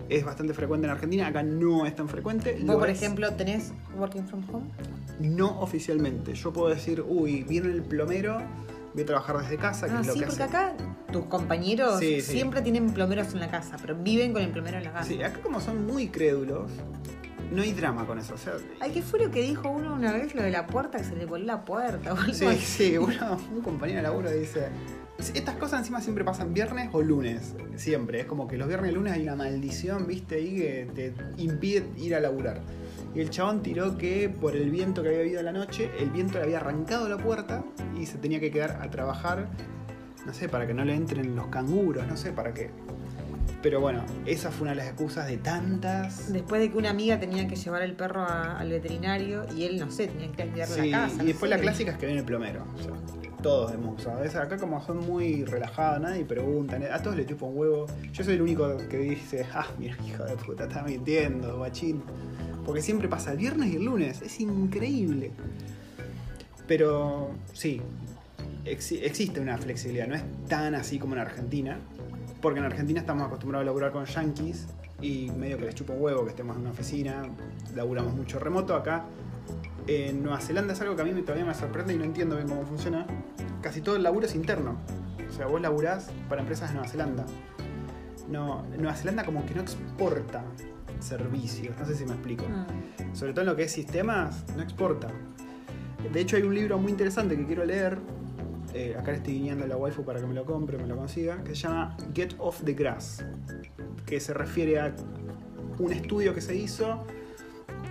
Es 0.09 0.25
bastante 0.25 0.55
frecuente 0.55 0.87
en 0.87 0.91
Argentina, 0.93 1.27
acá 1.27 1.43
no 1.43 1.85
es 1.85 1.95
tan 1.95 2.09
frecuente. 2.09 2.55
Vos, 2.61 2.65
Lo 2.67 2.79
por 2.79 2.89
es- 2.89 2.97
ejemplo, 3.03 3.31
tenés 3.35 3.73
working 3.99 4.27
from 4.27 4.43
home. 4.51 4.67
no 5.21 5.61
oficialmente. 5.61 6.33
Yo 6.33 6.51
puedo 6.53 6.69
decir, 6.71 7.05
uy, 7.07 7.43
viene 7.43 7.69
el 7.69 7.83
plomero, 7.83 8.39
voy 8.95 9.03
a 9.03 9.07
trabajar 9.07 9.39
desde 9.43 9.59
casa, 9.59 9.87
que 9.87 9.93
Ah, 9.93 10.01
es 10.01 10.07
lo 10.07 10.13
sí, 10.15 10.21
que 10.21 10.27
porque 10.27 10.43
hace. 10.45 10.57
acá 10.57 10.73
tus 11.13 11.27
compañeros 11.27 11.99
Sí, 11.99 12.23
sí. 12.23 12.33
siempre 12.33 12.63
tienen 12.63 12.91
plomeros 12.93 13.35
en 13.35 13.41
la 13.41 13.51
casa, 13.51 13.77
pero 13.81 13.97
viven 13.97 14.33
con 14.33 14.41
el 14.41 14.51
plomero 14.51 14.79
en 14.79 14.85
la 14.85 14.93
casa. 14.95 15.05
Sí, 15.09 15.23
acá 15.23 15.41
como 15.43 15.61
son 15.61 15.85
muy 15.87 16.09
crédulos, 16.09 16.71
no 17.53 17.63
hay 17.63 17.73
drama 17.73 18.07
con 18.07 18.19
eso. 18.19 18.35
O 18.35 18.39
sea, 18.39 18.55
Ay, 18.81 18.93
¿qué 18.93 19.03
fue 19.03 19.19
lo 19.21 19.31
que 19.31 19.43
dijo 19.43 19.69
uno 19.71 19.95
una 19.95 20.13
vez? 20.13 20.35
Lo 20.35 20.43
de 20.43 20.51
la 20.51 20.67
puerta, 20.67 20.99
que 20.99 21.05
se 21.05 21.17
le 21.17 21.27
voló 21.27 21.45
la 21.45 21.65
puerta 21.65 22.13
o 22.13 22.17
algo 22.17 22.33
sí, 22.33 22.45
así. 22.47 22.59
sí, 22.59 22.99
uno- 22.99 23.39
un 23.55 23.61
compañero 23.63 23.99
de 23.99 24.03
laburo 24.03 24.31
dice, 24.31 24.69
estas 25.35 25.57
cosas 25.57 25.81
encima 25.81 26.01
siempre 26.01 26.25
pasan 26.25 26.55
viernes 26.55 26.91
o 26.93 27.03
lunes, 27.03 27.55
siempre. 27.77 28.21
Es 28.21 28.27
como 28.27 28.47
que 28.49 28.57
los 28.57 28.69
viernes 28.69 28.93
y 28.93 28.95
lunes 28.95 29.13
hay 29.15 29.23
una 29.23 29.37
maldición, 29.37 30.07
viste, 30.07 30.37
ahí 30.37 30.57
que 30.57 30.89
te 30.95 31.15
impide 31.43 31.87
ir 31.97 32.15
a 32.15 32.21
laburar. 32.21 32.61
Y 33.15 33.21
el 33.21 33.31
chabón 33.31 33.63
tiró 33.63 33.97
que 33.97 34.29
por 34.29 34.55
el 34.55 34.71
viento 34.71 35.03
que 35.03 35.09
había 35.09 35.21
habido 35.21 35.39
en 35.41 35.47
la 35.47 35.53
noche, 35.53 35.91
el 35.99 36.11
viento 36.11 36.39
le 36.39 36.45
había 36.45 36.59
arrancado 36.59 37.09
la 37.09 37.17
puerta 37.17 37.65
y 37.99 38.07
se 38.07 38.19
tenía 38.19 38.39
que 38.39 38.51
quedar 38.51 38.79
a 38.83 38.91
trabajar, 38.91 39.49
no 40.27 40.35
sé, 40.35 40.49
para 40.49 40.67
que 40.67 40.75
no 40.75 40.85
le 40.85 40.95
entren 40.95 41.35
los 41.35 41.47
canguros, 41.47 42.07
no 42.07 42.17
sé 42.17 42.33
para 42.33 42.53
qué. 42.53 42.71
Pero 43.63 43.81
bueno, 43.81 44.05
esa 44.27 44.51
fue 44.51 44.63
una 44.63 44.71
de 44.71 44.77
las 44.77 44.87
excusas 44.89 45.27
de 45.27 45.37
tantas. 45.39 46.33
Después 46.33 46.61
de 46.61 46.71
que 46.71 46.79
una 46.79 46.91
amiga 46.91 47.19
tenía 47.19 47.49
que 47.49 47.57
llevar 47.57 47.83
el 47.83 47.95
perro 47.95 48.23
a- 48.23 48.59
al 48.59 48.69
veterinario 48.71 49.47
y 49.57 49.65
él, 49.65 49.79
no 49.81 49.91
sé, 49.91 50.07
tenía 50.07 50.31
que 50.33 50.47
cuidarle 50.47 50.75
Sí, 50.83 50.91
la 50.91 50.99
casa. 51.09 51.23
y 51.23 51.27
después 51.27 51.51
no 51.51 51.57
la 51.57 51.63
clásica 51.63 51.91
es 51.93 51.99
que 51.99 52.07
viene 52.07 52.21
el 52.21 52.27
plomero. 52.27 52.65
O 52.79 52.83
sea, 52.83 52.93
todos 53.43 53.73
hemos 53.73 54.01
usado. 54.01 54.23
esa. 54.25 54.43
acá 54.43 54.57
como 54.59 54.81
son 54.85 54.99
muy 55.07 55.45
relajados, 55.45 56.01
nadie 56.01 56.25
pregunta, 56.25 56.79
a 56.93 57.03
todos 57.03 57.17
le 57.17 57.27
chupa 57.27 57.47
un 57.47 57.57
huevo. 57.59 57.87
Yo 58.13 58.25
soy 58.25 58.35
el 58.35 58.43
único 58.43 58.77
que 58.89 58.99
dice, 58.99 59.45
ah, 59.55 59.67
mira, 59.79 59.97
hijo 60.07 60.25
de 60.25 60.37
puta, 60.37 60.65
está 60.65 60.83
mintiendo, 60.83 61.57
guachín. 61.59 62.03
Porque 62.65 62.83
siempre 62.83 63.09
pasa 63.09 63.33
el 63.33 63.39
viernes 63.39 63.73
y 63.73 63.77
el 63.77 63.85
lunes, 63.85 64.23
es 64.23 64.41
increíble. 64.41 65.31
Pero 66.67 67.31
sí, 67.53 67.81
exi- 68.65 69.01
existe 69.03 69.41
una 69.41 69.57
flexibilidad, 69.59 70.07
no 70.07 70.15
es 70.17 70.23
tan 70.49 70.75
así 70.75 70.99
como 70.99 71.15
en 71.15 71.21
Argentina. 71.23 71.79
Porque 72.41 72.61
en 72.61 72.67
Argentina 72.67 73.01
estamos 73.01 73.27
acostumbrados 73.27 73.65
a 73.65 73.67
laburar 73.67 73.93
con 73.93 74.05
yankees 74.05 74.67
y 75.01 75.31
medio 75.31 75.59
que 75.59 75.65
les 75.67 75.75
chupa 75.75 75.93
un 75.93 76.03
huevo 76.03 76.25
que 76.25 76.31
estemos 76.31 76.57
en 76.57 76.63
una 76.63 76.71
oficina, 76.71 77.23
laburamos 77.75 78.15
mucho 78.15 78.39
remoto. 78.39 78.75
Acá 78.75 79.05
en 79.87 80.23
Nueva 80.23 80.41
Zelanda 80.41 80.75
es 80.75 80.81
algo 80.81 80.95
que 80.95 81.03
a 81.03 81.05
mí 81.05 81.13
todavía 81.23 81.45
me 81.45 81.55
sorprende 81.55 81.95
y 81.95 81.97
no 81.97 82.05
entiendo 82.05 82.37
bien 82.37 82.49
cómo 82.49 82.65
funciona. 82.65 83.07
Casi 83.63 83.81
todo 83.81 83.97
el 83.97 84.03
laburo 84.03 84.27
es 84.27 84.35
interno. 84.35 84.77
O 85.29 85.33
sea, 85.33 85.47
vos 85.47 85.61
laburás 85.61 86.11
para 86.29 86.41
empresas 86.41 86.71
de 86.71 86.75
Nueva 86.75 86.89
Zelanda. 86.89 87.27
No, 88.29 88.63
Nueva 88.77 88.95
Zelanda 88.95 89.25
como 89.25 89.45
que 89.47 89.55
no 89.55 89.63
exporta 89.63 90.45
servicios, 91.01 91.77
no 91.79 91.87
sé 91.87 91.95
si 91.95 92.05
me 92.05 92.13
explico. 92.13 92.45
Mm. 92.45 93.15
Sobre 93.15 93.33
todo 93.33 93.43
en 93.43 93.47
lo 93.47 93.57
que 93.57 93.65
es 93.65 93.73
sistemas, 93.73 94.45
no 94.57 94.63
exporta. 94.63 95.09
De 96.13 96.21
hecho 96.21 96.37
hay 96.37 96.43
un 96.43 96.55
libro 96.55 96.79
muy 96.79 96.93
interesante 96.93 97.37
que 97.37 97.47
quiero 97.47 97.65
leer. 97.65 97.99
Eh, 98.79 98.97
acá 98.97 99.11
le 99.11 99.17
estoy 99.19 99.35
guiñando 99.35 99.65
a 99.65 99.69
la 99.69 99.77
waifu 99.77 100.05
para 100.05 100.21
que 100.21 100.27
me 100.27 100.35
lo 100.35 100.45
compre, 100.45 100.79
me 100.79 100.87
lo 100.87 100.97
consiga. 100.97 101.43
Que 101.43 101.51
se 101.55 101.63
llama 101.63 101.97
Get 102.15 102.35
Off 102.39 102.63
the 102.65 102.75
Grass. 102.75 103.25
Que 104.07 104.21
se 104.21 104.33
refiere 104.35 104.79
a 104.81 104.95
un 105.79 105.93
estudio 105.93 106.35
que 106.35 106.41
se 106.41 106.55
hizo 106.55 107.05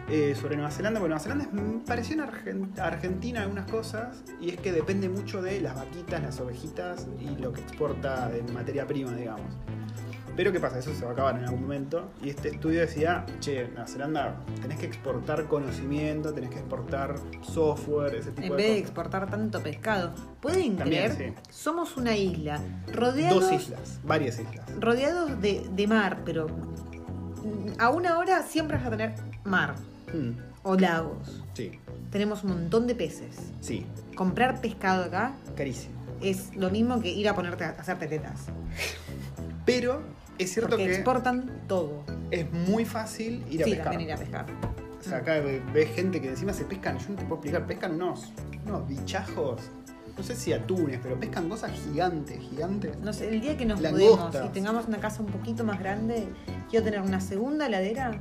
eh, 0.10 0.34
sobre 0.36 0.56
Nueva 0.56 0.72
Zelanda, 0.72 1.00
porque 1.00 1.10
Nueva 1.10 1.24
Zelanda 1.24 1.46
es 1.46 1.54
mm, 1.54 1.80
parecido 1.86 2.24
a 2.24 2.28
Argen- 2.28 2.80
a 2.80 2.88
Argentina 2.88 3.40
en 3.40 3.44
algunas 3.44 3.70
cosas, 3.70 4.24
y 4.40 4.50
es 4.50 4.58
que 4.58 4.72
depende 4.72 5.10
mucho 5.10 5.42
de 5.42 5.60
las 5.62 5.76
vaquitas, 5.76 6.22
las 6.22 6.40
ovejitas 6.40 7.08
y 7.20 7.42
lo 7.42 7.52
que 7.52 7.62
exporta 7.62 8.30
de 8.30 8.42
materia 8.54 8.86
prima, 8.88 9.12
digamos. 9.14 9.52
Pero 10.38 10.52
¿qué 10.54 10.60
pasa? 10.60 10.78
Eso 10.78 10.94
se 10.94 11.04
va 11.04 11.10
a 11.10 11.14
acabar 11.14 11.36
en 11.38 11.46
algún 11.46 11.62
momento. 11.64 12.12
Y 12.24 12.30
este 12.30 12.50
estudio 12.50 12.82
decía, 12.82 13.26
che, 13.40 13.68
Nueva 13.70 13.88
Zelanda 13.88 14.36
tenés 14.62 14.78
que 14.80 14.86
exportar 14.86 15.46
conocimiento, 15.48 16.32
tenés 16.32 16.52
que 16.52 16.60
exportar 16.60 17.16
software, 17.42 18.14
ese 18.16 18.30
tipo 18.32 18.44
En 18.44 18.50
de 18.52 18.56
vez 18.56 18.66
de 18.66 18.72
cosas. 18.74 18.82
exportar 18.84 19.30
tanto 19.32 19.64
pescado. 19.64 20.14
¿Pueden 20.40 20.78
También, 20.78 21.12
creer? 21.16 21.34
sí. 21.36 21.42
Somos 21.50 21.98
una 21.98 22.16
isla 22.16 22.62
rodeados, 22.94 23.50
Dos 23.50 23.52
islas, 23.64 24.00
varias 24.04 24.40
islas. 24.40 24.64
rodeados 24.80 25.42
de, 25.42 25.68
de 25.72 25.88
mar, 25.88 26.20
pero 26.24 26.46
a 27.80 27.90
una 27.90 28.20
hora 28.20 28.44
siempre 28.44 28.78
vas 28.78 28.86
a 28.86 28.90
tener 28.92 29.16
mar 29.44 29.76
Mm, 30.14 30.38
o 30.64 30.76
lagos. 30.78 31.44
sí, 31.54 31.72
Tenemos 32.12 32.44
un 32.44 32.52
montón 32.52 32.86
de 32.88 32.94
peces. 32.96 33.36
sí, 33.60 33.86
Comprar 34.16 34.62
pescado 34.62 35.04
acá 35.04 35.34
carísimo. 35.56 35.96
es 36.22 36.56
lo 36.56 36.70
mismo 36.70 37.02
que 37.02 37.10
ir 37.10 37.28
a 37.28 37.36
ponerte 37.36 37.66
a 37.66 37.70
hacerte 37.72 38.08
tetas. 38.08 38.46
Pero 39.66 40.02
es 40.38 40.52
cierto 40.54 40.70
Porque 40.72 40.86
que 40.86 40.96
exportan 40.96 41.64
todo. 41.68 42.04
es 42.32 42.52
muy 42.52 42.86
fácil 42.86 43.44
ir 43.50 43.62
a 43.62 43.66
sí, 43.66 43.72
pescar. 43.72 43.90
también 43.92 44.10
ir 44.10 44.14
a 44.14 44.18
pescar. 44.18 44.46
O 45.00 45.04
sea, 45.10 45.18
acá 45.20 45.34
ve- 45.40 45.62
ves 45.74 45.90
gente 45.96 46.22
que 46.22 46.30
encima 46.30 46.54
se 46.54 46.66
pescan, 46.66 46.98
yo 47.00 47.10
no 47.10 47.16
te 47.16 47.22
puedo 47.24 47.36
explicar, 47.36 47.66
pescan 47.66 47.96
unos, 47.96 48.32
unos 48.66 48.88
bichajos, 48.88 49.62
no 50.18 50.24
sé 50.24 50.36
si 50.36 50.52
atunes, 50.52 51.00
pero 51.02 51.20
pescan 51.20 51.48
cosas 51.48 51.72
gigantes, 51.72 52.40
gigantes. 52.40 52.98
No 53.00 53.14
sé, 53.14 53.30
el 53.30 53.40
día 53.40 53.56
que 53.56 53.66
nos 53.66 53.80
mudemos 53.80 54.36
y 54.46 54.50
tengamos 54.50 54.88
una 54.88 54.98
casa 55.00 55.22
un 55.22 55.28
poquito 55.32 55.64
más 55.64 55.80
grande, 55.80 56.28
quiero 56.70 56.84
tener 56.86 57.02
una 57.02 57.22
segunda 57.22 57.70
ladera 57.70 58.20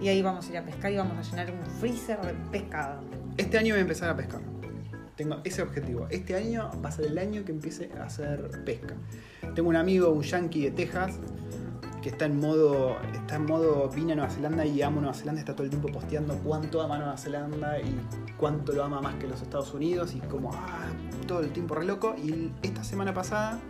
y 0.00 0.08
ahí 0.08 0.22
vamos 0.22 0.48
a 0.48 0.50
ir 0.50 0.58
a 0.58 0.64
pescar 0.64 0.90
y 0.90 0.96
vamos 0.96 1.16
a 1.18 1.30
llenar 1.30 1.52
un 1.52 1.62
freezer 1.80 2.18
de 2.22 2.32
pescado. 2.50 3.00
Este 3.36 3.58
año 3.58 3.74
voy 3.74 3.78
a 3.78 3.82
empezar 3.82 4.08
a 4.10 4.16
pescar. 4.16 4.40
Tengo 5.16 5.36
ese 5.44 5.60
objetivo. 5.62 6.06
Este 6.10 6.34
año 6.34 6.70
va 6.84 6.88
a 6.88 6.92
ser 6.92 7.04
el 7.06 7.18
año 7.18 7.44
que 7.44 7.52
empiece 7.52 7.90
a 8.00 8.04
hacer 8.04 8.50
pesca. 8.64 8.94
Tengo 9.54 9.68
un 9.68 9.76
amigo, 9.76 10.10
un 10.10 10.22
yankee 10.22 10.62
de 10.62 10.70
Texas, 10.70 11.18
que 12.02 12.08
está 12.08 12.26
en 12.26 12.40
modo. 12.40 12.96
Está 13.14 13.36
en 13.36 13.46
modo 13.46 13.88
vine 13.88 14.12
a 14.12 14.16
Nueva 14.16 14.30
Zelanda 14.30 14.64
y 14.66 14.82
amo 14.82 15.00
Nueva 15.00 15.14
Zelanda, 15.14 15.40
está 15.40 15.54
todo 15.54 15.64
el 15.64 15.70
tiempo 15.70 15.88
posteando 15.88 16.36
cuánto 16.38 16.82
ama 16.82 16.98
Nueva 16.98 17.16
Zelanda 17.16 17.78
y 17.80 17.96
cuánto 18.36 18.72
lo 18.72 18.84
ama 18.84 19.00
más 19.00 19.14
que 19.16 19.26
los 19.26 19.40
Estados 19.42 19.72
Unidos 19.72 20.14
y 20.14 20.20
como 20.20 20.52
ah, 20.52 20.86
todo 21.26 21.40
el 21.40 21.52
tiempo 21.52 21.74
re 21.74 21.84
loco. 21.84 22.14
Y 22.16 22.52
esta 22.62 22.84
semana 22.84 23.14
pasada 23.14 23.60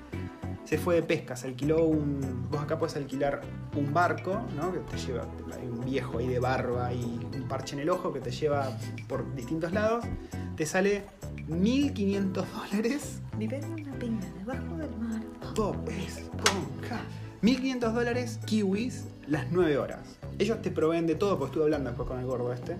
se 0.64 0.78
fue 0.78 0.96
de 0.96 1.02
pesca, 1.02 1.36
se 1.36 1.48
alquiló 1.48 1.84
un. 1.84 2.48
Vos 2.50 2.62
acá 2.62 2.78
puedes 2.78 2.96
alquilar 2.96 3.40
un 3.76 3.92
barco, 3.92 4.40
¿no? 4.56 4.72
Que 4.72 4.78
te 4.78 4.96
lleva. 4.96 5.26
Hay 5.60 5.68
un 5.68 5.84
viejo 5.84 6.18
ahí 6.18 6.28
de 6.28 6.38
barba 6.38 6.92
y 6.92 7.20
un 7.34 7.48
parche 7.48 7.74
en 7.74 7.82
el 7.82 7.90
ojo 7.90 8.12
que 8.12 8.20
te 8.20 8.30
lleva 8.30 8.76
por 9.08 9.34
distintos 9.34 9.72
lados. 9.72 10.04
Te 10.56 10.66
sale 10.66 11.04
1500 11.48 12.46
dólares. 12.52 13.20
En 13.38 13.64
una 13.64 13.92
peña 13.98 14.20
debajo 14.38 14.76
del. 14.76 15.01
Bob 15.54 15.76
Esponja. 15.88 17.02
1500 17.42 17.94
dólares 17.94 18.40
kiwis 18.46 19.04
las 19.26 19.50
9 19.50 19.76
horas. 19.76 20.18
Ellos 20.38 20.62
te 20.62 20.70
proveen 20.70 21.06
de 21.06 21.14
todo, 21.14 21.38
porque 21.38 21.50
estuve 21.50 21.64
hablando 21.64 21.90
después 21.90 22.08
con 22.08 22.18
el 22.18 22.26
gordo 22.26 22.52
este. 22.52 22.76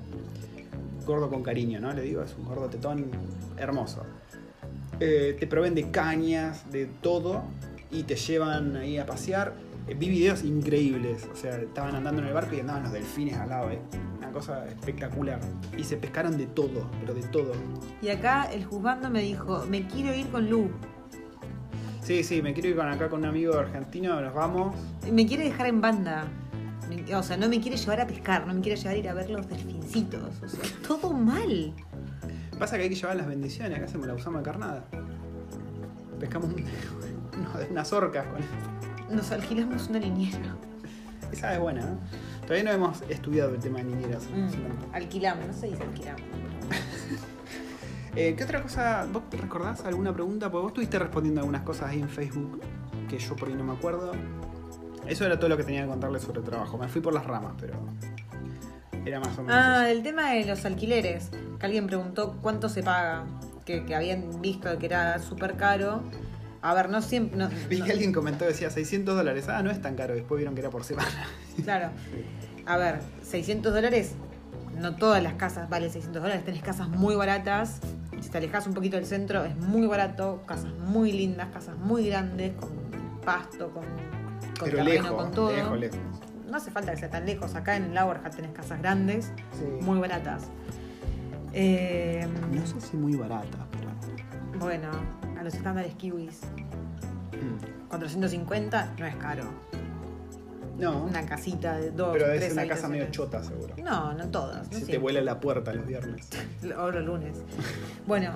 Gordo 1.05 1.29
con 1.29 1.43
cariño, 1.43 1.81
¿no? 1.81 1.93
Le 1.93 2.03
digo, 2.03 2.23
es 2.23 2.35
un 2.39 2.47
gordo 2.47 2.69
tetón 2.69 3.11
hermoso. 3.59 4.05
Eh, 5.01 5.37
te 5.39 5.47
proveen 5.47 5.75
de 5.75 5.91
cañas, 5.91 6.71
de 6.71 6.87
todo, 6.87 7.43
y 7.91 8.05
te 8.05 8.17
llevan 8.17 8.77
ahí 8.77 8.97
a 8.97 9.05
pasear. 9.05 9.55
Eh, 9.87 9.95
vi 9.95 10.09
videos 10.09 10.43
increíbles, 10.43 11.29
o 11.31 11.37
sea, 11.37 11.57
estaban 11.59 11.95
andando 11.95 12.23
en 12.23 12.29
el 12.29 12.35
barco 12.35 12.55
y 12.55 12.61
andaban 12.61 12.85
los 12.85 12.93
delfines 12.93 13.37
al 13.37 13.51
lado, 13.51 13.71
eh. 13.71 13.81
una 14.17 14.31
cosa 14.31 14.67
espectacular. 14.67 15.41
Y 15.77 15.85
se 15.85 15.99
pescaron 15.99 16.39
de 16.39 16.47
todo, 16.47 16.91
pero 17.01 17.13
de 17.13 17.23
todo. 17.25 17.53
Y 18.01 18.09
acá 18.09 18.45
el 18.45 18.65
juzgando 18.65 19.11
me 19.11 19.21
dijo, 19.21 19.67
me 19.69 19.87
quiero 19.89 20.15
ir 20.15 20.29
con 20.29 20.49
Lu. 20.49 20.71
Sí, 22.03 22.25
sí, 22.25 22.43
me 22.43 22.53
quiero 22.53 22.69
ir 22.71 22.77
con 22.77 22.89
acá 22.89 23.09
con 23.09 23.21
un 23.21 23.27
amigo 23.27 23.55
argentino, 23.59 24.21
nos 24.21 24.35
vamos. 24.35 24.75
Me 25.11 25.27
quiere 25.27 25.45
dejar 25.45 25.67
en 25.69 25.81
banda. 25.81 26.25
Me- 26.89 27.15
O 27.15 27.23
sea, 27.23 27.37
no 27.37 27.49
me 27.49 27.61
quiere 27.61 27.77
llevar 27.77 28.01
a 28.01 28.07
pescar, 28.07 28.47
no 28.47 28.55
me 28.55 28.61
quiere 28.61 28.77
llevar 28.77 28.95
a 28.95 28.99
ir 28.99 29.09
a 29.09 29.15
ver 29.15 29.31
los 29.31 29.49
delfincitos. 29.49 30.43
O 30.43 30.49
sea, 30.49 30.61
todo 30.87 31.13
mal. 31.13 31.73
Pasa 32.59 32.77
que 32.77 32.83
hay 32.85 32.89
que 32.89 32.97
llevar 32.97 33.17
las 33.17 33.27
bendiciones, 33.27 33.77
acá 33.77 33.87
hacemos 33.87 34.07
la 34.07 34.15
usamos 34.15 34.41
encarnada. 34.41 34.85
Pescamos 36.19 36.49
un- 36.49 36.65
unos- 37.39 37.71
unas 37.71 37.93
orcas 37.93 38.27
con 38.27 39.17
Nos 39.17 39.31
alquilamos 39.31 39.89
una 39.89 40.01
niñera. 40.01 40.57
Esa 41.31 41.55
es 41.55 41.61
buena, 41.61 41.83
¿no? 41.83 41.99
Todavía 42.43 42.65
no 42.65 42.71
hemos 42.73 43.03
estudiado 43.09 43.55
el 43.55 43.61
tema 43.61 43.79
de 43.79 43.85
niñeras. 43.85 44.25
Mm, 44.25 44.93
alquilamos, 44.95 45.47
no 45.47 45.53
se 45.53 45.69
dice 45.69 45.83
alquilamos. 45.83 46.23
Eh, 48.15 48.35
¿Qué 48.37 48.45
otra 48.45 48.63
cosa? 48.63 49.07
¿Vos 49.11 49.29
te 49.31 49.37
recordás 49.39 49.85
alguna 49.85 50.13
pregunta? 50.13 50.51
Porque 50.51 50.63
vos 50.63 50.71
estuviste 50.73 50.99
respondiendo 50.99 51.41
algunas 51.41 51.63
cosas 51.63 51.91
ahí 51.91 52.01
en 52.01 52.09
Facebook 52.09 52.61
que 53.09 53.19
yo 53.19 53.35
por 53.37 53.49
ahí 53.49 53.55
no 53.55 53.65
me 53.65 53.73
acuerdo. 53.73 54.13
Eso 55.07 55.25
era 55.25 55.39
todo 55.39 55.49
lo 55.49 55.57
que 55.57 55.65
tenía 55.65 55.83
que 55.83 55.89
contarles 55.89 56.23
sobre 56.23 56.41
el 56.41 56.45
trabajo. 56.45 56.77
Me 56.79 56.89
fui 56.89 57.01
por 57.01 57.15
las 57.15 57.25
ramas, 57.27 57.55
pero 57.59 57.75
era 59.05 59.19
más 59.19 59.37
o 59.39 59.43
menos 59.43 59.57
Ah, 59.59 59.89
eso. 59.89 59.97
el 59.99 60.03
tema 60.03 60.31
de 60.33 60.45
los 60.45 60.65
alquileres. 60.65 61.31
Que 61.59 61.67
alguien 61.67 61.87
preguntó 61.87 62.37
cuánto 62.43 62.69
se 62.69 62.83
paga. 62.83 63.25
Que, 63.65 63.85
que 63.87 63.95
habían 63.95 64.41
visto 64.43 64.77
que 64.79 64.87
era 64.87 65.19
súper 65.19 65.57
caro. 65.57 66.03
A 66.61 66.75
ver, 66.75 66.91
no 66.91 67.01
siempre. 67.01 67.37
no- 67.39 67.49
Vi 67.71 67.79
no- 67.79 67.87
que 67.87 67.93
alguien 67.93 68.13
comentó, 68.13 68.45
decía 68.45 68.69
600 68.71 69.17
dólares. 69.17 69.49
Ah, 69.49 69.63
no 69.63 69.71
es 69.71 69.81
tan 69.81 69.97
caro. 69.97 70.15
Después 70.15 70.37
vieron 70.39 70.55
que 70.55 70.61
era 70.61 70.71
por 70.71 70.85
semana. 70.85 71.09
Claro. 71.65 71.91
A 72.67 72.77
ver, 72.77 73.01
600 73.23 73.73
dólares. 73.75 74.13
No 74.79 74.97
todas 74.97 75.23
las 75.23 75.35
casas 75.35 75.69
valen 75.69 75.91
600 75.91 76.23
dólares. 76.23 76.45
Tenés 76.45 76.63
casas 76.63 76.89
muy 76.89 77.15
baratas. 77.15 77.81
Te 78.33 78.39
alejas 78.39 78.67
un 78.67 78.73
poquito 78.75 78.97
del 78.97 79.05
centro, 79.07 79.45
es 79.45 79.55
muy 79.57 79.87
barato. 79.87 80.43
Casas 80.47 80.73
muy 80.79 81.13
lindas, 81.13 81.49
casas 81.53 81.77
muy 81.77 82.09
grandes, 82.09 82.55
con 82.55 82.71
pasto, 83.25 83.71
con, 83.71 83.83
con 83.85 84.65
pero 84.65 84.79
terreno, 84.79 85.03
lejos, 85.05 85.23
con 85.23 85.31
todo. 85.33 85.53
lejos, 85.55 85.79
lejos. 85.79 85.99
No 86.51 86.57
hace 86.57 86.71
falta 86.71 86.93
que 86.93 86.99
sea 86.99 87.11
tan 87.11 87.27
lejos. 87.27 87.55
Acá 87.55 87.77
en 87.77 87.95
Lauerhat 87.95 88.35
tenés 88.35 88.53
casas 88.53 88.81
grandes, 88.81 89.31
Sí. 89.53 89.65
muy 89.85 89.99
baratas. 89.99 90.45
Eh, 91.53 92.27
No 92.51 92.67
sé 92.67 92.81
si 92.81 92.97
muy 92.97 93.15
barata, 93.17 93.67
pero. 93.73 94.59
Bueno, 94.59 94.89
a 95.39 95.43
los 95.43 95.55
estándares 95.55 95.95
kiwis. 95.95 96.41
Mm. 97.33 97.89
450 97.89 98.95
no 98.99 99.07
es 99.07 99.17
caro. 99.17 99.45
No, 100.79 101.05
Una 101.05 101.25
casita 101.27 101.77
de 101.79 101.91
dos, 101.91 102.11
pero 102.13 102.27
tres 102.27 102.45
es 102.45 102.53
una 102.55 102.67
casa 102.67 102.89
medio 102.89 103.07
chota, 103.11 103.43
seguro. 103.45 103.75
No, 103.83 104.15
no 104.15 104.27
todas. 104.29 104.71
No 104.73 104.79
Se 104.79 104.87
te 104.87 104.99
vuela 104.99 105.21
la 105.21 105.39
puerta 105.41 105.73
los 105.73 105.87
viernes. 105.87 106.29
O 106.79 106.91
los 106.91 107.05
lunes. 107.05 107.39
Bueno, 108.07 108.33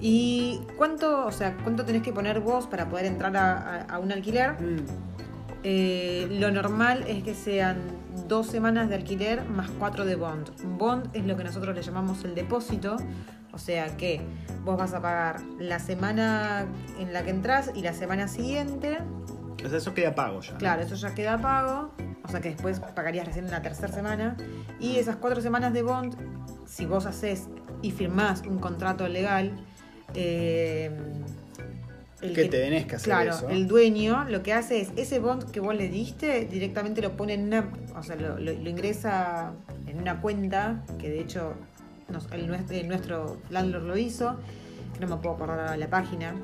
¿y 0.00 0.60
cuánto, 0.76 1.26
o 1.26 1.32
sea, 1.32 1.56
cuánto 1.62 1.84
tenés 1.84 2.02
que 2.02 2.12
poner 2.12 2.40
vos 2.40 2.66
para 2.66 2.88
poder 2.88 3.06
entrar 3.06 3.36
a, 3.36 3.56
a- 3.58 3.82
a 3.82 3.98
un 3.98 4.10
alquiler? 4.12 4.52
Mm. 4.60 4.86
Eh, 5.64 6.28
lo 6.38 6.50
normal 6.50 7.04
es 7.08 7.22
que 7.24 7.34
sean 7.34 7.78
dos 8.28 8.46
semanas 8.46 8.88
de 8.88 8.94
alquiler 8.94 9.44
más 9.44 9.68
cuatro 9.78 10.04
de 10.04 10.14
bond. 10.16 10.50
Bond 10.78 11.08
es 11.14 11.24
lo 11.26 11.36
que 11.36 11.44
nosotros 11.44 11.74
le 11.74 11.82
llamamos 11.82 12.24
el 12.24 12.34
depósito. 12.34 12.96
O 13.52 13.58
sea 13.58 13.96
que 13.96 14.20
vos 14.64 14.76
vas 14.78 14.92
a 14.94 15.00
pagar 15.02 15.40
la 15.58 15.78
semana 15.80 16.66
en 17.00 17.12
la 17.12 17.22
que 17.24 17.30
entras 17.30 17.72
y 17.74 17.82
la 17.82 17.92
semana 17.92 18.28
siguiente. 18.28 18.98
O 19.64 19.68
sea, 19.68 19.78
eso 19.78 19.92
queda 19.94 20.14
pago 20.14 20.40
ya. 20.40 20.52
¿no? 20.52 20.58
Claro, 20.58 20.82
eso 20.82 20.94
ya 20.94 21.14
queda 21.14 21.38
pago. 21.38 21.90
O 22.24 22.28
sea 22.28 22.40
que 22.40 22.50
después 22.50 22.80
pagarías 22.80 23.26
recién 23.26 23.46
en 23.46 23.50
la 23.50 23.62
tercera 23.62 23.92
semana. 23.92 24.36
Y 24.80 24.96
esas 24.96 25.16
cuatro 25.16 25.40
semanas 25.40 25.72
de 25.72 25.82
bond, 25.82 26.14
si 26.66 26.86
vos 26.86 27.06
haces 27.06 27.48
y 27.82 27.90
firmás 27.90 28.42
un 28.42 28.58
contrato 28.58 29.08
legal, 29.08 29.52
eh, 30.14 30.90
el 32.20 32.34
Que 32.34 32.46
tenés 32.46 32.86
que 32.86 32.96
hacer 32.96 33.04
claro, 33.12 33.30
eso. 33.30 33.48
el 33.48 33.68
dueño 33.68 34.24
lo 34.24 34.42
que 34.42 34.52
hace 34.52 34.80
es 34.80 34.90
ese 34.96 35.20
bond 35.20 35.50
que 35.52 35.60
vos 35.60 35.74
le 35.74 35.88
diste, 35.88 36.46
directamente 36.46 37.00
lo 37.00 37.16
pone 37.16 37.34
en 37.34 37.44
una. 37.44 37.70
O 37.96 38.02
sea, 38.02 38.16
lo, 38.16 38.38
lo- 38.38 38.52
lo 38.52 38.68
ingresa 38.70 39.52
en 39.86 39.98
una 40.00 40.20
cuenta, 40.20 40.82
que 40.98 41.08
de 41.10 41.20
hecho 41.20 41.54
nos- 42.08 42.30
el, 42.32 42.48
nuestro, 42.48 42.76
el 42.76 42.88
nuestro 42.88 43.36
landlord 43.50 43.84
lo 43.84 43.96
hizo, 43.96 44.36
que 44.94 45.00
no 45.00 45.14
me 45.14 45.22
puedo 45.22 45.36
acordar 45.36 45.60
ahora 45.60 45.76
la 45.76 45.88
página. 45.88 46.34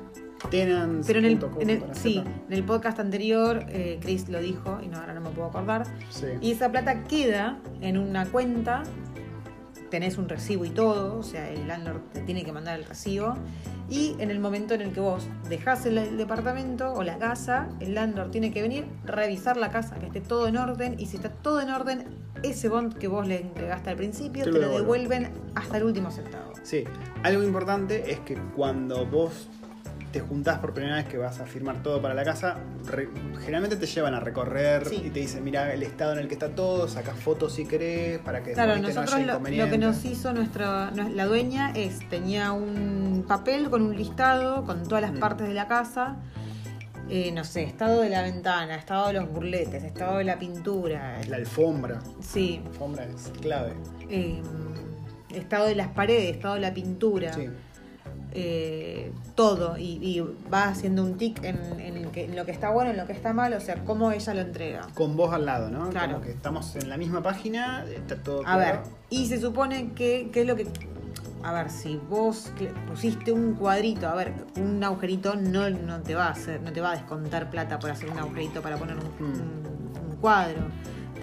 Tenants. 0.49 1.07
Pero 1.07 1.19
en 1.19 1.25
el, 1.25 1.39
en 1.59 1.95
sí, 1.95 2.23
en 2.47 2.53
el 2.53 2.63
podcast 2.63 2.99
anterior, 2.99 3.65
eh, 3.69 3.99
Chris 4.01 4.29
lo 4.29 4.39
dijo 4.39 4.79
y 4.83 4.87
no, 4.87 4.97
ahora 4.97 5.13
no 5.13 5.21
me 5.21 5.29
puedo 5.29 5.47
acordar. 5.47 5.85
Sí. 6.09 6.27
Y 6.41 6.51
esa 6.51 6.71
plata 6.71 7.03
queda 7.03 7.59
en 7.81 7.97
una 7.97 8.25
cuenta, 8.25 8.83
tenés 9.89 10.17
un 10.17 10.29
recibo 10.29 10.65
y 10.65 10.69
todo, 10.69 11.17
o 11.17 11.23
sea, 11.23 11.49
el 11.49 11.67
landlord 11.67 12.01
te 12.13 12.21
tiene 12.21 12.43
que 12.43 12.51
mandar 12.51 12.79
el 12.79 12.85
recibo. 12.85 13.35
Y 13.87 14.15
en 14.17 14.31
el 14.31 14.39
momento 14.39 14.73
en 14.73 14.81
el 14.81 14.91
que 14.91 14.99
vos 14.99 15.27
dejás 15.47 15.85
el, 15.85 15.99
el 15.99 16.17
departamento 16.17 16.91
o 16.93 17.03
la 17.03 17.19
casa, 17.19 17.69
el 17.79 17.93
landlord 17.93 18.31
tiene 18.31 18.51
que 18.51 18.63
venir, 18.63 18.85
revisar 19.03 19.57
la 19.57 19.69
casa, 19.69 19.97
que 19.97 20.07
esté 20.07 20.21
todo 20.21 20.47
en 20.47 20.57
orden. 20.57 20.95
Y 20.99 21.05
si 21.05 21.17
está 21.17 21.29
todo 21.29 21.61
en 21.61 21.69
orden, 21.69 22.05
ese 22.43 22.69
bond 22.69 22.97
que 22.97 23.07
vos 23.07 23.27
le 23.27 23.41
entregaste 23.41 23.89
al 23.89 23.95
principio, 23.95 24.43
Te 24.43 24.51
te, 24.51 24.59
lo 24.59 24.69
devuelven 24.69 25.29
hasta 25.55 25.77
el 25.77 25.83
último 25.83 26.11
centavo. 26.11 26.53
Sí, 26.63 26.83
algo 27.23 27.43
importante 27.43 28.11
es 28.11 28.19
que 28.21 28.35
cuando 28.55 29.05
vos 29.05 29.47
te 30.15 30.21
juntás 30.21 30.59
por 30.59 30.73
primera 30.73 30.95
vez 30.95 31.05
que 31.07 31.17
vas 31.17 31.41
a 31.41 31.45
firmar 31.45 31.83
todo 31.83 32.01
para 32.01 32.13
la 32.13 32.23
casa, 32.23 32.55
re- 32.85 33.09
generalmente 33.41 33.75
te 33.75 33.85
llevan 33.85 34.13
a 34.13 34.21
recorrer 34.21 34.87
Sí. 34.87 35.01
y 35.07 35.09
te 35.09 35.19
dicen, 35.19 35.43
mira 35.43 35.73
el 35.73 35.83
estado 35.83 36.13
en 36.13 36.19
el 36.19 36.29
que 36.29 36.35
está 36.35 36.55
todo, 36.55 36.87
sacas 36.87 37.19
fotos 37.19 37.51
si 37.51 37.65
querés, 37.65 38.19
para 38.19 38.41
que 38.41 38.53
Claro, 38.53 38.75
viste, 38.75 38.81
no 38.81 38.87
nosotros 39.01 39.13
haya 39.13 39.25
lo, 39.33 39.65
lo 39.65 39.69
que 39.69 39.77
nos 39.77 40.05
hizo 40.05 40.31
nuestra 40.31 40.89
nue- 40.93 41.09
la 41.11 41.25
dueña 41.25 41.71
es 41.75 42.07
tenía 42.07 42.53
un 42.53 43.25
papel 43.27 43.69
con 43.69 43.81
un 43.81 43.93
listado 43.97 44.63
con 44.63 44.83
todas 44.87 45.01
las 45.01 45.11
Mm. 45.11 45.19
partes 45.19 45.47
de 45.49 45.53
la 45.53 45.67
casa. 45.67 46.15
eh, 47.07 47.31
no 47.31 47.43
sé, 47.43 47.61
estado 47.61 48.01
de 48.01 48.09
la 48.09 48.23
ventana, 48.23 48.73
estado 48.77 49.05
de 49.09 49.13
los 49.13 49.29
burletes, 49.29 49.83
estado 49.83 50.17
de 50.17 50.23
la 50.23 50.39
pintura. 50.39 51.21
La 51.27 51.35
alfombra, 51.35 51.99
Sí. 52.19 52.61
la 52.63 52.69
alfombra 52.71 53.03
es 53.05 53.31
clave. 53.41 53.73
eh, 54.09 54.41
estado 55.29 55.67
de 55.67 55.75
las 55.75 55.89
paredes, 55.89 56.35
estado 56.35 56.55
de 56.55 56.61
la 56.61 56.73
pintura. 56.73 57.31
Sí. 57.33 57.47
Eh, 58.35 59.11
todo. 59.35 59.77
Y, 59.77 59.99
y 60.01 60.21
va 60.53 60.65
haciendo 60.65 61.03
un 61.03 61.17
tic 61.17 61.43
en, 61.43 61.57
en 61.79 62.11
que- 62.11 62.25
en 62.25 62.35
lo 62.35 62.45
que 62.45 62.51
está 62.51 62.69
bueno, 62.69 62.91
en 62.91 62.97
lo 62.97 63.05
que 63.07 63.13
está 63.13 63.33
mal, 63.33 63.53
o 63.53 63.59
sea, 63.61 63.83
cómo 63.85 64.11
ella 64.11 64.33
lo 64.33 64.41
entrega. 64.41 64.87
Con 64.93 65.15
vos 65.15 65.33
al 65.33 65.45
lado, 65.45 65.69
¿no? 65.69 65.89
Claro. 65.89 66.13
Como 66.13 66.25
que 66.25 66.31
estamos 66.31 66.75
en 66.75 66.89
la 66.89 66.97
misma 66.97 67.21
página, 67.23 67.85
está 67.85 68.15
todo 68.17 68.45
A 68.45 68.57
ver, 68.57 68.79
y 69.09 69.25
se 69.27 69.39
supone 69.39 69.91
que, 69.93 70.29
que 70.31 70.41
es 70.41 70.47
lo 70.47 70.55
que. 70.55 70.67
A 71.43 71.53
ver, 71.53 71.69
si 71.69 71.97
vos 72.09 72.51
pusiste 72.87 73.31
un 73.31 73.53
cuadrito, 73.53 74.07
a 74.07 74.15
ver, 74.15 74.33
un 74.57 74.83
agujerito 74.83 75.35
no, 75.35 75.69
no 75.69 76.01
te 76.01 76.15
va 76.15 76.25
a 76.27 76.31
hacer, 76.31 76.59
no 76.61 76.73
te 76.73 76.81
va 76.81 76.91
a 76.91 76.95
descontar 76.95 77.49
plata 77.51 77.77
por 77.77 77.91
hacer 77.91 78.09
un 78.09 78.17
agujerito 78.17 78.61
para 78.63 78.77
poner 78.77 78.95
un, 78.97 79.03
Mm. 79.03 79.33
un- 79.33 80.09
un 80.11 80.15
cuadro. 80.19 80.61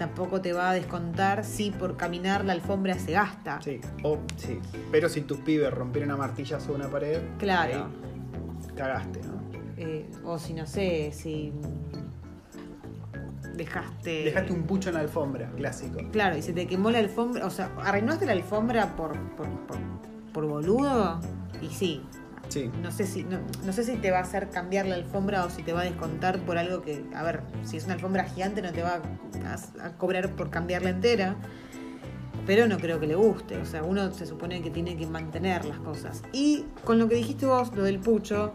Tampoco 0.03 0.41
te 0.41 0.51
va 0.51 0.71
a 0.71 0.73
descontar 0.73 1.45
si 1.45 1.71
por 1.71 1.95
caminar 1.95 2.43
la 2.43 2.51
alfombra 2.51 2.93
se 2.95 3.13
gasta. 3.13 3.61
Sí, 3.61 3.79
o, 4.03 4.17
sí. 4.35 4.59
Pero 4.91 5.07
si 5.07 5.21
tus 5.21 5.37
pibes 5.39 5.73
rompieron 5.73 6.11
a 6.11 6.17
martillazo 6.17 6.73
una 6.73 6.89
pared, 6.89 7.21
Claro. 7.39 7.85
ahí 7.85 8.75
cagaste, 8.75 9.21
¿no? 9.21 9.41
Eh, 9.77 10.05
o 10.25 10.37
si 10.37 10.53
no 10.53 10.65
sé, 10.67 11.13
si 11.13 11.53
dejaste. 13.55 14.25
Dejaste 14.25 14.51
un 14.51 14.63
pucho 14.63 14.89
en 14.89 14.95
la 14.95 15.01
alfombra, 15.01 15.49
clásico. 15.55 15.99
Claro, 16.11 16.35
y 16.35 16.41
se 16.41 16.51
te 16.51 16.67
quemó 16.67 16.91
la 16.91 16.99
alfombra. 16.99 17.45
O 17.45 17.49
sea, 17.49 17.71
arreglaste 17.81 18.25
la 18.25 18.33
alfombra 18.33 18.97
por, 18.97 19.17
por, 19.37 19.47
por, 19.67 19.77
por 20.33 20.45
boludo. 20.45 21.21
Y 21.61 21.69
sí, 21.69 22.01
Sí. 22.53 22.69
no 22.83 22.91
sé 22.91 23.07
si 23.07 23.23
no, 23.23 23.39
no 23.65 23.73
sé 23.73 23.83
si 23.83 23.95
te 23.95 24.11
va 24.11 24.19
a 24.19 24.21
hacer 24.21 24.49
cambiar 24.49 24.85
la 24.85 24.95
alfombra 24.95 25.43
o 25.43 25.49
si 25.49 25.63
te 25.63 25.73
va 25.73 25.81
a 25.81 25.83
descontar 25.85 26.39
por 26.39 26.59
algo 26.59 26.83
que, 26.83 27.03
a 27.15 27.23
ver, 27.23 27.41
si 27.63 27.77
es 27.77 27.85
una 27.85 27.95
alfombra 27.95 28.25
gigante 28.25 28.61
no 28.61 28.71
te 28.71 28.83
va 28.83 29.01
a, 29.45 29.85
a 29.85 29.97
cobrar 29.97 30.35
por 30.35 30.49
cambiarla 30.49 30.91
entera. 30.91 31.35
Pero 32.45 32.67
no 32.67 32.77
creo 32.77 32.99
que 32.99 33.07
le 33.07 33.15
guste, 33.15 33.57
o 33.57 33.65
sea, 33.65 33.83
uno 33.83 34.11
se 34.13 34.25
supone 34.25 34.61
que 34.61 34.69
tiene 34.69 34.97
que 34.97 35.07
mantener 35.07 35.63
las 35.63 35.79
cosas. 35.79 36.23
Y 36.33 36.65
con 36.83 36.99
lo 36.99 37.07
que 37.07 37.15
dijiste 37.15 37.45
vos, 37.45 37.73
lo 37.73 37.83
del 37.83 37.99
pucho, 37.99 38.53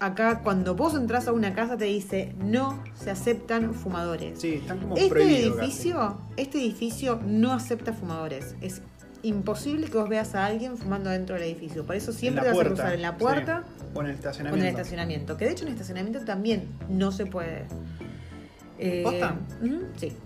acá 0.00 0.40
cuando 0.42 0.74
vos 0.74 0.94
entras 0.94 1.28
a 1.28 1.32
una 1.32 1.54
casa 1.54 1.76
te 1.76 1.84
dice 1.84 2.34
no 2.38 2.82
se 2.94 3.10
aceptan 3.10 3.74
fumadores. 3.74 4.40
Sí, 4.40 4.54
están 4.54 4.80
como 4.80 4.96
Este 4.96 5.46
edificio, 5.46 6.18
este 6.36 6.58
edificio 6.58 7.20
no 7.24 7.52
acepta 7.52 7.92
fumadores. 7.92 8.56
Es 8.60 8.82
imposible 9.22 9.86
que 9.88 9.98
vos 9.98 10.08
veas 10.08 10.34
a 10.34 10.46
alguien 10.46 10.76
fumando 10.76 11.10
dentro 11.10 11.34
del 11.34 11.44
edificio. 11.44 11.84
Por 11.84 11.96
eso 11.96 12.12
siempre 12.12 12.42
te 12.42 12.50
vas 12.50 12.58
a 12.58 12.64
cruzar 12.64 12.94
en 12.94 13.02
la 13.02 13.16
puerta 13.16 13.64
sí. 13.66 13.84
O 13.94 14.00
en 14.00 14.06
el 14.06 14.12
o 14.12 14.14
estacionamiento. 14.14 14.58
en 14.58 14.68
el 14.68 14.76
estacionamiento. 14.76 15.36
Que 15.36 15.44
de 15.46 15.50
hecho 15.52 15.62
en 15.62 15.68
el 15.68 15.74
estacionamiento 15.74 16.24
también 16.24 16.68
no 16.88 17.12
se 17.12 17.26
puede. 17.26 17.66
Eh, 18.78 19.02
¿Posta? 19.04 19.36
sí. 19.96 20.16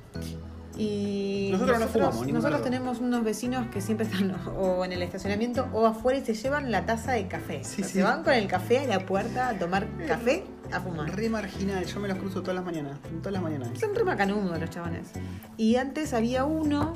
Y 0.76 1.51
Nosotros 1.53 1.78
no 1.78 1.86
fumamos, 1.86 2.26
nosotros 2.26 2.62
tenemos 2.62 2.99
unos 2.99 3.22
vecinos 3.22 3.68
que 3.68 3.80
siempre 3.80 4.07
están 4.07 4.34
o 4.59 4.84
en 4.84 4.92
el 4.92 5.03
estacionamiento 5.03 5.68
o 5.72 5.86
afuera 5.86 6.18
y 6.18 6.24
se 6.24 6.34
llevan 6.34 6.72
la 6.72 6.84
taza 6.84 7.12
de 7.12 7.28
café. 7.28 7.62
Sí, 7.62 7.82
O 7.82 7.84
sea, 7.84 7.86
sí. 7.86 7.92
Se 7.95 8.03
van 8.03 8.24
con 8.24 8.32
el 8.34 8.49
café 8.49 8.80
a 8.80 8.86
la 8.86 9.07
puerta 9.07 9.51
a 9.51 9.59
tomar 9.59 9.86
café, 10.09 10.45
a 10.72 10.80
fumar. 10.80 11.14
Re 11.14 11.28
marginal, 11.28 11.84
yo 11.84 12.01
me 12.01 12.09
los 12.09 12.18
cruzo 12.18 12.40
todas 12.40 12.57
las 12.57 12.64
mañanas. 12.64 12.99
Todas 13.18 13.32
las 13.34 13.42
mañanas. 13.42 13.68
Son 13.78 13.95
re 13.95 14.03
macanudos 14.03 14.59
los 14.59 14.70
chabones. 14.70 15.11
Y 15.57 15.76
antes 15.76 16.12
había 16.12 16.45
uno 16.45 16.92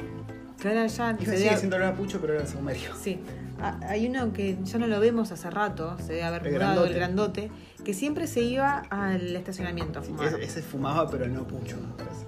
ahora 0.66 0.86
ya 0.88 1.16
Y 1.20 1.24
se 1.24 1.36
sigue 1.36 1.56
siendo 1.56 1.76
olor 1.76 1.88
a 1.88 1.94
pucho, 1.94 2.20
pero 2.20 2.34
era 2.34 2.46
saumerio. 2.46 2.90
Sí, 3.00 3.20
Ah, 3.61 3.78
hay 3.88 4.06
uno 4.06 4.32
que 4.32 4.56
ya 4.62 4.78
no 4.78 4.86
lo 4.86 5.00
vemos 5.00 5.32
hace 5.32 5.50
rato, 5.50 5.96
se 5.98 6.12
debe 6.12 6.22
haber 6.24 6.46
El 6.46 6.52
mudado, 6.54 6.84
el 6.86 6.94
grandote. 6.94 7.50
que 7.84 7.92
siempre 7.92 8.26
se 8.28 8.40
iba 8.40 8.78
al 8.88 9.34
estacionamiento 9.34 9.98
a 9.98 10.02
fumar. 10.02 10.28
Ese, 10.28 10.42
ese 10.44 10.62
fumaba, 10.62 11.09
pero 11.11 11.26
no 11.26 11.42
pucho, 11.46 11.76
me 11.76 11.92
parece. 11.96 12.26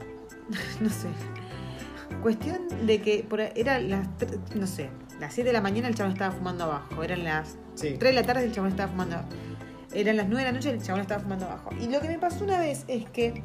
No 0.81 0.91
sé. 0.91 1.07
Cuestión 2.23 2.59
de 2.87 3.01
que 3.01 3.25
por 3.29 3.41
era 3.41 3.79
las, 3.79 4.07
no 4.57 4.67
sé, 4.67 4.91
las 5.21 5.33
7 5.33 5.49
de 5.49 5.53
la 5.53 5.61
mañana 5.61 5.87
el 5.89 5.95
chabón 5.95 6.13
estaba 6.13 6.33
fumando 6.35 6.65
abajo, 6.65 7.03
eran 7.05 7.23
las 7.25 7.57
Sí. 7.77 7.95
3 7.97 8.01
de 8.01 8.13
la 8.13 8.23
tarde 8.25 8.45
el 8.45 8.53
chabón 8.53 8.71
estaba 8.71 8.91
fumando 8.91 9.17
Eran 9.93 10.17
las 10.17 10.27
9 10.29 10.45
de 10.45 10.45
la 10.45 10.53
noche 10.53 10.71
y 10.71 10.73
el 10.73 10.83
chabón 10.83 11.01
estaba 11.03 11.21
fumando 11.21 11.47
abajo. 11.47 11.71
Y 11.81 11.89
lo 11.89 12.01
que 12.01 12.09
me 12.09 12.19
pasó 12.19 12.45
una 12.45 12.59
vez 12.61 12.85
es 12.89 13.09
que 13.11 13.43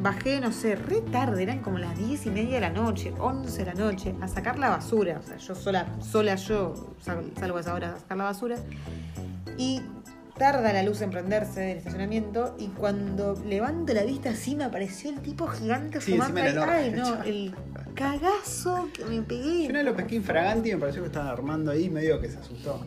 bajé, 0.00 0.40
no 0.40 0.52
sé, 0.52 0.76
re 0.76 1.00
tarde, 1.00 1.42
eran 1.42 1.58
como 1.60 1.78
las 1.78 1.96
10 1.98 2.26
y 2.26 2.30
media 2.30 2.54
de 2.56 2.60
la 2.60 2.70
noche, 2.70 3.12
11 3.18 3.58
de 3.58 3.64
la 3.66 3.74
noche, 3.74 4.14
a 4.20 4.28
sacar 4.28 4.58
la 4.58 4.68
basura. 4.70 5.18
O 5.18 5.22
sea, 5.26 5.36
yo 5.38 5.54
sola, 5.54 5.86
sola 6.00 6.36
yo 6.36 6.94
sal- 7.00 7.32
salgo 7.38 7.58
a 7.58 7.60
esa 7.60 7.74
hora 7.74 7.94
a 7.94 7.98
sacar 7.98 8.16
la 8.16 8.24
basura. 8.24 8.56
Y 9.58 9.82
tarda 10.38 10.72
la 10.72 10.82
luz 10.82 11.00
en 11.00 11.10
prenderse 11.10 11.60
del 11.60 11.78
estacionamiento 11.78 12.54
y 12.58 12.68
cuando 12.68 13.34
levanto 13.46 13.92
la 13.94 14.04
vista 14.04 14.30
así 14.30 14.54
me 14.54 14.64
apareció 14.64 15.10
el 15.10 15.20
tipo 15.20 15.46
gigante 15.46 16.00
Sí, 16.00 16.12
fumando. 16.12 16.40
ahí. 16.40 16.58
Ay, 16.68 16.90
no, 16.94 17.22
el 17.24 17.54
cagazo 17.94 18.88
que 18.92 19.04
me 19.06 19.22
pegué. 19.22 19.66
Yo 19.66 19.72
vez 19.72 19.82
lo 19.82 19.96
pesqué 19.96 20.16
infraganti 20.16 20.70
y 20.70 20.74
me 20.74 20.80
pareció 20.80 21.00
que 21.02 21.08
estaba 21.08 21.30
armando 21.30 21.70
ahí, 21.72 21.88
medio 21.90 22.20
que 22.20 22.28
se 22.28 22.38
asustó. 22.38 22.84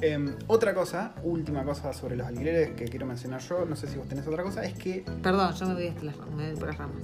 Em, 0.00 0.34
otra 0.46 0.74
cosa, 0.74 1.12
última 1.22 1.64
cosa 1.64 1.92
sobre 1.92 2.16
los 2.16 2.26
alquileres 2.26 2.70
que 2.72 2.84
quiero 2.84 3.06
mencionar 3.06 3.40
yo, 3.40 3.64
no 3.64 3.76
sé 3.76 3.86
si 3.86 3.96
vos 3.96 4.06
tenés 4.06 4.26
otra 4.26 4.42
cosa, 4.42 4.62
es 4.64 4.74
que 4.74 5.04
Perdón, 5.22 5.54
yo 5.54 5.66
me 5.68 5.74
voy 5.74 5.86
hasta 5.88 6.02
las, 6.04 6.16
me 6.36 6.46
voy 6.50 6.56
por 6.56 6.68
las 6.68 6.76
ramas. 6.78 6.96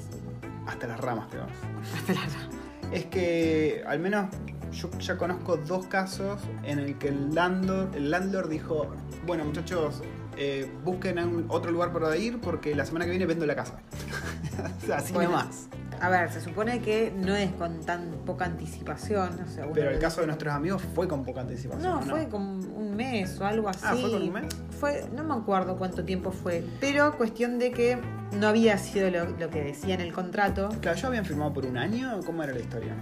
hasta 0.67 0.87
las 0.87 1.01
ramas 1.01 1.31
te 1.31 1.39
vas. 1.39 1.51
Hasta 1.97 2.13
las 2.13 2.33
ramas. 2.35 2.49
Es 2.93 3.07
que 3.07 3.83
al 3.87 3.99
menos 3.99 4.27
yo 4.73 4.91
ya 4.99 5.17
conozco 5.17 5.57
dos 5.57 5.87
casos 5.87 6.41
en 6.65 6.79
el 6.79 6.99
que 6.99 7.09
el 7.09 7.35
landlord, 7.35 7.95
el 7.95 8.11
landlord 8.11 8.51
dijo, 8.51 8.89
bueno 9.27 9.45
muchachos, 9.47 10.03
eh, 10.37 10.71
busquen 10.85 11.19
un- 11.19 11.47
otro 11.49 11.71
lugar 11.71 11.93
para 11.95 12.15
ir 12.17 12.41
porque 12.41 12.75
la 12.75 12.85
semana 12.85 13.07
que 13.07 13.11
viene 13.13 13.25
vendo 13.27 13.47
la 13.47 13.55
casa. 13.57 13.79
Así 14.95 15.13
Bueno, 15.15 15.31
nomás. 15.31 15.69
A 16.01 16.09
ver, 16.09 16.33
se 16.33 16.41
supone 16.41 16.81
que 16.81 17.13
no 17.17 17.37
es 17.37 17.53
con 17.53 17.81
tan 17.81 18.11
poca 18.27 18.45
anticipación. 18.47 19.39
O 19.41 19.47
sea, 19.49 19.67
Pero 19.73 19.91
el 19.91 20.01
caso 20.01 20.21
de 20.21 20.27
nuestros 20.27 20.53
amigos 20.53 20.83
fue 20.97 21.07
con 21.07 21.23
poca 21.23 21.43
anticipación. 21.43 21.83
No, 21.89 21.99
¿o 22.01 22.03
fue 22.03 22.29
como 22.29 22.55
un 22.55 22.62
mes 23.03 23.41
o 23.41 23.45
algo 23.47 23.69
así. 23.69 23.81
Ah, 23.85 23.95
¿fue 24.01 24.11
con 24.11 24.23
un 24.23 24.33
mes? 24.33 24.55
Fue- 24.81 25.05
no 25.15 25.25
me 25.25 25.35
acuerdo 25.35 25.77
cuánto 25.77 26.05
tiempo 26.05 26.31
fue, 26.33 26.65
pero 26.81 27.17
cuestión 27.17 27.59
de 27.59 27.71
que 27.73 27.99
no 28.39 28.49
había 28.49 28.79
sido 28.79 29.11
lo, 29.11 29.25
lo 29.39 29.51
que 29.51 29.63
decía 29.63 29.95
en 29.95 30.01
el 30.01 30.13
contrato. 30.13 30.69
Claro, 30.81 30.99
¿yo 30.99 31.07
habían 31.09 31.25
firmado 31.25 31.53
por 31.53 31.67
un 31.67 31.77
año? 31.77 32.21
¿Cómo 32.27 32.43
era 32.43 32.53
la 32.53 32.61
historia? 32.61 32.95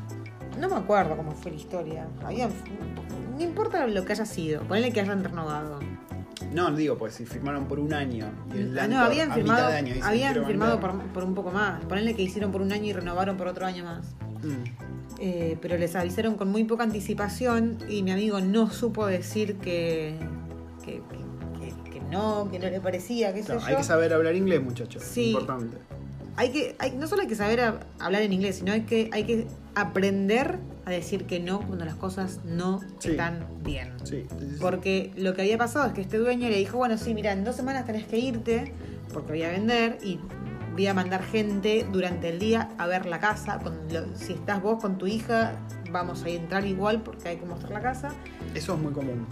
No 0.59 0.69
me 0.69 0.77
acuerdo 0.77 1.17
cómo 1.17 1.33
fue 1.33 1.53
la 1.53 1.57
historia. 1.57 2.07
Habían, 2.25 2.51
no 3.37 3.43
importa 3.43 3.87
lo 3.87 4.05
que 4.05 4.13
haya 4.13 4.27
sido, 4.27 4.63
ponele 4.63 4.93
que 4.93 5.01
hayan 5.01 5.23
renovado. 5.25 5.79
No, 6.53 6.71
digo, 6.75 6.99
pues 6.99 7.15
si 7.15 7.25
firmaron 7.27 7.67
por 7.67 7.79
un 7.79 7.93
año 7.95 8.27
y 8.53 8.59
el 8.59 8.71
Ah, 8.79 8.83
landlord 8.83 9.01
no, 9.01 9.07
habían 9.07 9.33
firmado, 9.33 9.67
año 9.69 9.95
habían 10.03 10.33
"Quiero 10.33 10.47
firmado 10.49 10.81
por, 10.81 10.91
vender". 10.93 11.13
por 11.13 11.25
un 11.25 11.35
poco 11.35 11.51
más. 11.51 11.85
Ponele 11.85 12.15
que 12.17 12.23
hicieron 12.23 12.51
por 12.51 12.61
un 12.61 12.73
año 12.73 12.87
y 12.87 12.93
renovaron 12.93 13.37
por 13.37 13.47
otro 13.47 13.67
año 13.67 13.85
más. 13.85 14.07
Mm. 14.43 14.90
Eh, 15.19 15.57
pero 15.61 15.77
les 15.77 15.97
avisaron 15.97 16.37
con 16.37 16.49
muy 16.51 16.65
poca 16.65 16.85
anticipación 16.85 17.79
y 17.89 18.03
mi 18.03 18.11
amigo 18.13 18.41
no 18.41 18.71
supo 18.71 19.07
decir 19.07 19.57
que, 19.57 20.15
que, 20.85 21.03
que- 21.91 22.01
no, 22.11 22.49
que 22.51 22.59
no 22.59 22.69
le 22.69 22.81
parecía, 22.81 23.33
qué 23.33 23.41
sé 23.41 23.47
Claro, 23.47 23.61
yo. 23.61 23.67
hay 23.69 23.77
que 23.77 23.85
saber 23.85 24.13
hablar 24.13 24.35
inglés, 24.35 24.61
muchachos. 24.63 25.03
Sí. 25.05 25.31
Importante. 25.31 25.77
Hay 26.35 26.51
que, 26.51 26.75
hay- 26.81 26.93
no 26.97 27.07
solo 27.07 27.23
hay 27.23 27.29
que 27.29 27.37
saber 27.37 27.61
a- 27.61 27.81
hablar 28.01 28.23
en 28.23 28.33
inglés, 28.33 28.57
sino 28.57 28.73
hay 28.73 28.81
que, 28.81 29.11
hay 29.13 29.23
que 29.25 29.47
aprender 29.77 30.59
a 30.87 30.91
decir 30.91 31.27
que 31.27 31.39
no 31.39 31.61
cuando 31.61 31.85
las 31.85 31.95
cosas 31.95 32.41
no 32.45 32.81
Sí. 32.99 33.11
están 33.11 33.47
bien. 33.63 33.93
Sí. 34.03 34.27
Porque 34.61 35.13
lo 35.17 35.35
que 35.35 35.43
había 35.43 35.57
pasado 35.59 35.87
es 35.87 35.93
que 35.93 36.01
este 36.01 36.17
dueño 36.19 36.49
le 36.49 36.57
dijo, 36.57 36.79
bueno, 36.79 36.99
sí, 36.99 37.15
mira, 37.15 37.33
en 37.33 37.45
dos 37.45 37.55
semanas 37.55 37.85
tenés 37.87 38.07
que 38.07 38.19
irte 38.19 38.73
porque 39.13 39.31
voy 39.33 39.43
a 39.45 39.51
vender 39.51 39.99
y 40.03 40.19
voy 40.73 40.87
a 40.87 40.95
mandar 40.95 41.23
gente 41.23 41.87
durante 41.93 42.29
el 42.29 42.39
día 42.39 42.69
a 42.79 42.87
ver 42.87 43.07
la 43.07 43.19
casa. 43.21 43.59
Con 43.59 43.75
lo- 43.93 44.15
si 44.17 44.35
estás 44.35 44.63
vos 44.63 44.81
con 44.81 44.99
tu 44.99 45.07
hija, 45.07 45.53
vamos 45.91 46.25
a 46.25 46.29
entrar 46.29 46.65
igual 46.67 47.03
porque 47.03 47.29
hay 47.31 47.37
que 47.37 47.47
mostrar 47.47 47.73
la 47.73 47.81
casa. 47.83 48.11
Eso 48.55 48.75
es 48.75 48.81
muy 48.81 48.93
común. 48.93 49.27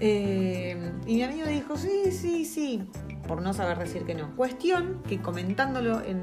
Eh, 0.00 0.90
y 1.06 1.14
mi 1.14 1.22
amigo 1.22 1.46
dijo, 1.46 1.76
sí, 1.76 2.10
sí, 2.10 2.44
sí, 2.44 2.82
por 3.28 3.40
no 3.42 3.52
saber 3.54 3.78
decir 3.78 4.04
que 4.04 4.14
no. 4.14 4.34
Cuestión 4.36 5.00
que 5.08 5.20
comentándolo 5.20 6.00
en- 6.02 6.22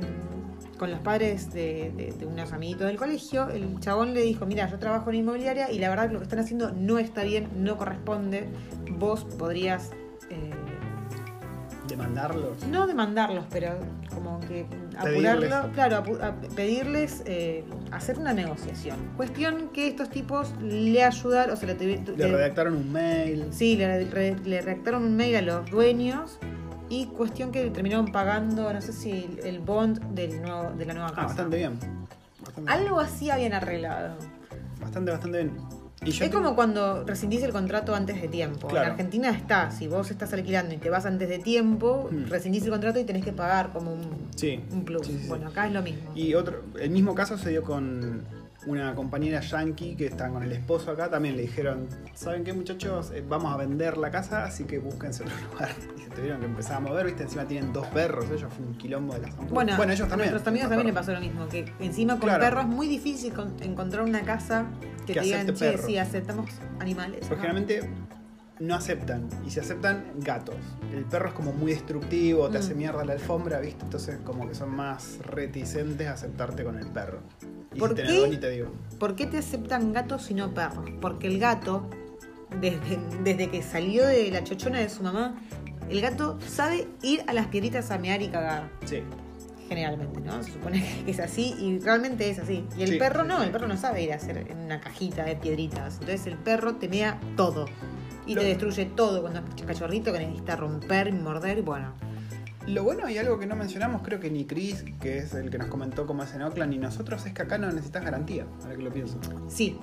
con 0.78 0.90
los 0.92 1.00
padres 1.00 1.54
de, 1.54 1.94
de- 1.96 2.12
de 2.12 2.26
unos 2.26 2.52
amiguitos 2.54 2.88
del 2.88 2.98
colegio, 2.98 3.50
el 3.50 3.80
chabón 3.80 4.14
le 4.14 4.22
dijo, 4.24 4.46
mira, 4.46 4.68
yo 4.70 4.78
trabajo 4.80 5.10
en 5.12 5.18
inmobiliaria 5.18 5.72
y 5.72 5.78
la 5.80 5.90
verdad 5.90 6.08
que 6.08 6.14
lo 6.14 6.20
que 6.20 6.24
están 6.24 6.40
haciendo 6.40 6.72
no 6.72 6.98
está 6.98 7.24
bien, 7.24 7.50
no 7.56 7.78
corresponde, 7.78 8.50
vos 8.98 9.24
podrías... 9.38 9.92
eh, 10.30 10.52
Demandarlos. 11.88 12.66
no 12.68 12.88
demandarlos, 12.88 13.46
pero 13.50 13.76
como 14.14 14.40
que 14.42 14.66
Pedirles. 15.04 15.42
apurarlo, 15.44 15.72
claro, 15.74 16.04
apu- 16.04 16.22
a- 16.22 16.36
pedirles 16.56 17.24
eh, 17.26 17.64
hacer 17.92 18.20
una 18.20 18.34
negociación. 18.34 18.98
Cuestión 19.18 19.70
que 19.70 19.88
estos 19.88 20.10
tipos 20.10 20.54
le 20.62 21.04
ayudaron, 21.04 21.54
o 21.54 21.58
sea, 21.58 21.68
le, 21.68 21.78
tuvi- 21.78 22.06
Le 22.06 22.16
le- 22.28 22.32
redactaron 22.36 22.76
un 22.76 22.92
mail. 22.92 23.48
sí, 23.52 23.76
le, 23.78 24.06
re- 24.06 24.36
le 24.44 24.62
redactaron 24.62 25.04
un 25.04 25.16
mail 25.16 25.36
a 25.38 25.42
los 25.42 25.70
dueños 25.72 26.40
y 26.90 27.06
cuestión 27.08 27.52
que 27.52 27.70
terminaron 27.72 28.12
pagando, 28.12 28.72
no 28.74 28.82
sé 28.82 28.92
si 28.94 29.38
el 29.44 29.60
bond 29.60 30.00
del 30.14 30.42
nuevo, 30.42 30.72
de 30.78 30.86
la 30.86 30.94
nueva 30.94 31.10
casa. 31.10 31.22
Ah, 31.22 31.26
bastante 31.28 31.58
bien. 31.58 31.80
Bastante, 32.44 32.72
Algo 32.72 33.00
así 33.00 33.30
habían 33.30 33.54
arreglado. 33.54 34.16
bastante, 34.82 35.12
bastante 35.12 35.44
bien. 35.44 35.58
Y 36.04 36.10
yo 36.12 36.26
es 36.26 36.32
como 36.32 36.56
cuando 36.56 37.04
rescindís 37.06 37.44
el 37.44 37.52
contrato 37.52 37.94
antes 37.94 38.20
de 38.20 38.28
tiempo. 38.28 38.68
Claro. 38.68 38.88
En 38.88 38.92
Argentina 38.94 39.30
está, 39.30 39.70
si 39.70 39.88
vos 39.88 40.10
estás 40.10 40.34
alquilando 40.34 40.74
y 40.74 40.78
te 40.78 40.90
vas 40.90 41.06
antes 41.06 41.30
de 41.30 41.38
tiempo, 41.38 42.10
Hmm. 42.12 42.26
rescindís 42.28 42.64
el 42.64 42.72
contrato 42.72 43.00
y 43.00 43.04
tenés 43.04 43.24
que 43.24 43.34
pagar 43.34 43.72
como 43.72 43.94
un, 43.94 44.10
Sí. 44.36 44.60
un 44.72 44.84
plus. 44.84 45.06
sí, 45.06 45.14
sí, 45.14 45.20
sí. 45.20 45.28
Bueno, 45.28 45.50
acá 45.50 45.68
es 45.68 45.74
lo 45.74 45.84
mismo. 45.84 46.10
Y 46.16 46.34
otro, 46.34 46.64
el 46.80 46.90
mismo 46.90 47.14
caso 47.14 47.38
se 47.38 47.52
dio 47.52 47.62
con 47.64 48.24
una 48.68 48.94
compañera 48.96 49.40
yankee 49.42 49.96
que 49.96 50.06
está 50.06 50.30
con 50.30 50.44
el 50.44 50.52
esposo 50.52 50.92
acá. 50.92 51.10
También 51.10 51.36
le 51.36 51.44
dijeron, 51.44 51.88
¿saben 52.14 52.44
qué 52.44 52.54
muchachos? 52.54 53.12
Eh, 53.14 53.24
vamos 53.28 53.54
a 53.54 53.58
vender 53.58 53.98
la 53.98 54.12
casa, 54.12 54.44
así 54.46 54.66
que 54.66 54.80
búsquense 54.80 55.24
otro 55.24 55.36
lugar. 55.52 55.70
Y 55.98 56.02
se 56.02 56.10
tuvieron 56.10 56.40
que 56.40 56.46
empezar 56.46 56.78
a 56.78 56.80
mover, 56.80 57.06
¿viste? 57.08 57.24
Encima 57.24 57.46
tienen 57.46 57.74
dos 57.74 57.88
perros, 57.88 58.26
ellos 58.32 58.54
fue 58.54 58.66
un 58.66 58.76
quilombo 58.78 59.14
de 59.16 59.22
las 59.22 59.36
Bueno, 59.50 59.74
ellos 59.92 60.02
a 60.06 60.10
también. 60.10 60.32
nuestros 60.32 60.48
amigos 60.48 60.70
también 60.70 60.88
le 60.88 60.94
perros. 60.94 61.08
pasó 61.08 61.14
lo 61.14 61.22
mismo, 61.26 61.48
que 61.48 61.74
encima 61.80 62.14
con 62.14 62.22
Claro. 62.30 62.44
perros 62.44 62.64
es 62.66 62.70
muy 62.70 62.88
difícil 62.88 63.34
con- 63.34 63.56
encontrar 63.62 64.04
una 64.04 64.22
casa 64.22 64.66
que, 65.06 65.14
Que 65.14 65.20
te 65.20 65.26
digan, 65.26 65.48
che, 65.48 65.54
perros". 65.72 65.86
sí, 65.86 65.98
aceptamos 65.98 66.50
animales. 66.80 67.20
Porque 67.28 67.36
¿no? 67.36 67.42
generalmente 67.54 67.90
no 68.62 68.76
aceptan. 68.76 69.28
Y 69.46 69.50
si 69.50 69.60
aceptan, 69.60 70.06
gatos. 70.18 70.56
El 70.94 71.04
perro 71.06 71.30
es 71.30 71.34
como 71.34 71.52
muy 71.52 71.72
destructivo, 71.72 72.48
te 72.50 72.58
Mm. 72.58 72.62
hace 72.62 72.76
mierda 72.76 73.04
la 73.06 73.14
alfombra, 73.14 73.60
¿viste? 73.60 73.84
Entonces 73.84 74.20
como 74.24 74.48
que 74.48 74.56
son 74.56 74.70
más 74.70 75.18
reticentes 75.26 76.08
a 76.08 76.14
aceptarte 76.14 76.64
con 76.64 76.78
el 76.78 76.88
perro. 76.88 77.20
Y 77.74 77.80
¿Por 77.80 77.90
si 77.90 77.96
tenés 77.96 78.24
qué? 78.30 78.38
te 78.38 78.50
digo. 78.52 78.72
¿Por 79.00 79.16
qué 79.16 79.26
te 79.26 79.38
aceptan 79.40 79.94
gatos 79.94 80.30
y 80.30 80.34
no 80.36 80.54
perros? 80.54 80.86
Porque 81.02 81.28
el 81.28 81.40
gato, 81.40 81.90
desde, 82.60 83.00
desde 83.24 83.50
que 83.50 83.64
salió 83.64 84.06
de 84.06 84.30
la 84.32 84.44
chochona 84.44 84.80
de 84.80 84.90
su 84.90 85.04
mamá, 85.04 85.36
el 85.90 86.00
gato 86.02 86.38
sabe 86.48 86.88
ir 87.02 87.24
a 87.28 87.34
las 87.34 87.48
piedritas 87.48 87.90
a 87.92 87.98
mear 87.98 88.22
y 88.22 88.30
cagar. 88.30 88.70
Sí. 88.86 89.02
Generalmente, 89.70 90.20
¿no? 90.20 90.44
Se 90.44 90.52
supone 90.52 90.86
que 91.06 91.12
es 91.12 91.20
así 91.22 91.56
y 91.58 91.80
realmente 91.80 92.30
es 92.30 92.40
así. 92.40 92.66
Y 92.78 92.84
el 92.84 92.90
Sí, 92.90 92.98
perro 92.98 93.22
sí, 93.22 93.28
no, 93.30 93.40
sí. 93.40 93.46
el 93.46 93.52
perro 93.52 93.68
no 93.70 93.78
sabe 93.78 94.04
ir 94.04 94.12
a 94.12 94.18
hacer 94.18 94.38
en 94.50 94.58
una 94.58 94.82
cajita 94.82 95.24
de 95.24 95.38
piedritas. 95.38 95.94
Entonces 96.02 96.28
el 96.28 96.38
perro 96.38 96.76
te 96.76 96.90
mea 96.90 97.20
todo. 97.38 97.66
Y 98.28 98.36
Lo- 98.36 98.42
te 98.42 98.48
destruye 98.48 98.86
todo 98.86 99.22
cuando 99.22 99.42
es 99.56 99.64
cachorrito 99.64 100.14
que 100.14 100.20
necesita 100.20 100.56
romper 100.56 101.08
y 101.08 101.12
morder 101.14 101.58
y 101.58 101.62
bueno. 101.62 101.94
Lo 102.68 102.84
bueno 102.84 103.10
y 103.10 103.18
algo 103.18 103.40
que 103.40 103.48
no 103.48 103.56
mencionamos, 103.56 104.04
creo 104.04 104.20
que 104.20 104.30
ni 104.30 104.46
Chris, 104.46 104.84
que 105.02 105.18
es 105.18 105.34
el 105.34 105.50
que 105.50 105.58
nos 105.58 105.68
comentó 105.68 106.06
cómo 106.06 106.22
es 106.24 106.34
en 106.36 106.44
Oakland, 106.44 106.72
ni 106.72 106.78
nosotros, 106.78 107.26
es 107.26 107.34
que 107.34 107.42
acá 107.42 107.58
no 107.58 107.68
necesitas 107.72 108.04
garantía. 108.06 108.46
Ahora 108.62 108.76
que 108.76 108.84
lo 108.84 108.92
pienso. 108.92 109.20
Sí. 109.48 109.80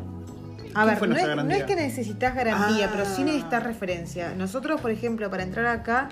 A 0.74 0.84
¿Quién 0.84 1.00
ver, 1.00 1.08
no 1.08 1.16
es, 1.16 1.44
no 1.46 1.50
es 1.54 1.64
que 1.64 1.74
necesitas 1.74 2.34
garantía, 2.36 2.86
Ah. 2.86 2.90
pero 2.92 3.04
sí 3.04 3.24
necesitas 3.24 3.64
referencia. 3.64 4.32
Nosotros, 4.34 4.80
por 4.80 4.92
ejemplo, 4.92 5.28
para 5.30 5.42
entrar 5.42 5.66
acá, 5.66 6.08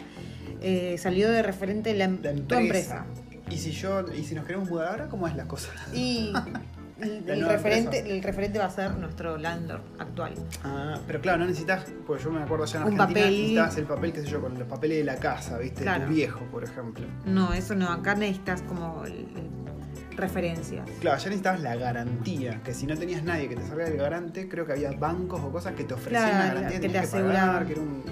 eh, 0.60 0.96
salió 0.98 1.30
de 1.30 1.42
referente 1.42 1.94
la, 1.94 2.04
em- 2.04 2.18
La 2.22 2.32
tu 2.32 2.54
empresa. 2.54 3.04
empresa. 3.06 3.06
Y 3.48 3.58
si 3.58 3.70
yo, 3.70 4.04
y 4.12 4.24
si 4.24 4.34
nos 4.34 4.44
queremos 4.44 4.68
mudar 4.68 4.88
ahora, 4.88 5.08
¿cómo 5.08 5.28
es 5.28 5.36
la 5.36 5.46
cosa? 5.46 5.68
Y 5.94 6.32
el, 7.00 7.28
el 7.28 7.46
referente, 7.48 7.98
empresa. 7.98 8.16
el 8.16 8.22
referente 8.22 8.58
va 8.58 8.64
a 8.66 8.70
ser 8.70 8.94
nuestro 8.96 9.36
landlord 9.36 9.82
actual. 9.98 10.34
Ah, 10.64 10.98
pero 11.06 11.20
claro, 11.20 11.38
no 11.38 11.46
necesitas, 11.46 11.84
pues 12.06 12.22
yo 12.24 12.30
me 12.30 12.42
acuerdo 12.42 12.64
allá 12.64 12.80
en 12.80 12.86
Un 12.86 13.00
Argentina, 13.00 13.06
papel. 13.20 13.30
necesitabas 13.32 13.76
el 13.78 13.84
papel, 13.84 14.12
qué 14.12 14.20
sé 14.22 14.26
yo, 14.28 14.40
con 14.40 14.58
los 14.58 14.68
papeles 14.68 14.98
de 14.98 15.04
la 15.04 15.16
casa, 15.16 15.58
¿viste? 15.58 15.82
Claro. 15.82 16.06
Tu 16.06 16.14
viejo, 16.14 16.40
por 16.46 16.64
ejemplo. 16.64 17.04
No, 17.24 17.52
eso 17.52 17.74
no. 17.74 17.90
Acá 17.90 18.14
necesitas 18.14 18.62
como 18.62 19.04
el- 19.04 19.12
el- 19.12 20.16
referencias. 20.16 20.88
Claro, 21.00 21.16
allá 21.16 21.26
necesitabas 21.26 21.60
la 21.60 21.76
garantía, 21.76 22.62
que 22.64 22.72
si 22.72 22.86
no 22.86 22.96
tenías 22.96 23.22
nadie 23.22 23.48
que 23.50 23.56
te 23.56 23.66
salga 23.66 23.86
el 23.86 23.98
garante, 23.98 24.48
creo 24.48 24.64
que 24.64 24.72
había 24.72 24.92
bancos 24.92 25.40
o 25.42 25.50
cosas 25.52 25.74
que 25.74 25.84
te 25.84 25.92
ofrecían 25.92 26.22
Claro, 26.30 26.38
la 26.38 26.54
garantía, 26.54 26.80
que 26.80 26.86
te 26.86 26.92
que 26.92 26.98
aseguraban. 26.98 27.66
que 27.66 27.72
era 27.72 27.82
un... 27.82 28.02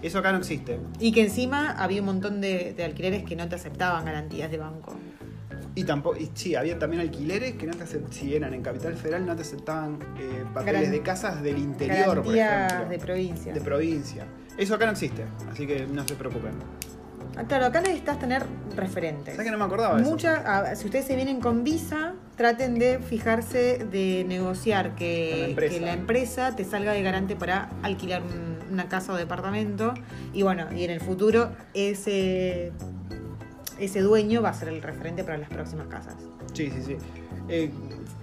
Eso 0.00 0.18
acá 0.20 0.32
no 0.32 0.38
existe. 0.38 0.80
Y 0.98 1.12
que 1.12 1.20
encima 1.24 1.72
había 1.72 2.00
un 2.00 2.06
montón 2.06 2.40
de, 2.40 2.72
de 2.74 2.84
alquileres 2.84 3.24
que 3.24 3.36
no 3.36 3.46
te 3.50 3.56
aceptaban 3.56 4.06
garantías 4.06 4.50
de 4.50 4.56
banco. 4.56 4.96
Y 5.74 5.84
tampoco, 5.84 6.16
y 6.18 6.30
sí, 6.34 6.54
había 6.56 6.78
también 6.78 7.00
alquileres 7.02 7.52
que 7.54 7.66
no 7.66 7.74
te 7.74 7.84
aceptaban, 7.84 8.12
si 8.12 8.34
eran 8.34 8.54
en 8.54 8.62
Capital 8.62 8.94
Federal, 8.94 9.24
no 9.26 9.36
te 9.36 9.42
aceptaban 9.42 9.98
eh, 10.18 10.44
papeles 10.52 10.90
de 10.90 11.00
casas 11.00 11.42
del 11.42 11.58
interior, 11.58 12.22
por 12.22 12.34
ejemplo. 12.36 12.88
de 12.88 12.98
provincia. 12.98 13.52
de 13.52 13.60
provincia. 13.60 14.26
Eso 14.58 14.74
acá 14.74 14.86
no 14.86 14.92
existe, 14.92 15.24
así 15.50 15.66
que 15.66 15.86
no 15.86 16.06
se 16.06 16.14
preocupen. 16.16 16.52
Ah, 17.36 17.44
Claro, 17.46 17.66
acá 17.66 17.80
necesitas 17.80 18.18
tener 18.18 18.42
referentes. 18.76 19.34
¿Sabes 19.34 19.46
que 19.46 19.52
no 19.52 19.58
me 19.58 19.64
acordaba 19.64 19.94
de 19.96 20.02
eso? 20.02 20.10
Mucha, 20.10 20.36
a- 20.70 20.74
si 20.74 20.86
ustedes 20.86 21.06
se 21.06 21.14
vienen 21.14 21.40
con 21.40 21.62
visa, 21.62 22.14
traten 22.36 22.78
de 22.78 22.98
fijarse 22.98 23.86
de 23.90 24.24
negociar 24.26 24.86
la 24.88 24.94
que, 24.96 25.78
la 25.80 25.92
empresa 25.92 26.56
te 26.56 26.64
salga 26.64 26.92
de 26.92 27.02
garante 27.02 27.36
para 27.36 27.70
alquilar 27.82 28.22
un- 28.22 28.58
una 28.72 28.88
casa 28.88 29.12
o 29.12 29.16
departamento. 29.16 29.94
Y 30.32 30.42
bueno, 30.42 30.66
y 30.74 30.82
en 30.84 30.90
el 30.90 31.00
futuro 31.00 31.50
ese, 31.72 32.72
ese 33.80 34.00
dueño 34.00 34.42
va 34.42 34.50
a 34.50 34.54
ser 34.54 34.68
el 34.68 34.82
referente 34.82 35.24
para 35.24 35.38
las 35.38 35.48
próximas 35.48 35.88
casas. 35.88 36.14
Sí, 36.52 36.70
sí, 36.70 36.82
sí. 36.82 36.96
Eh, 37.48 37.70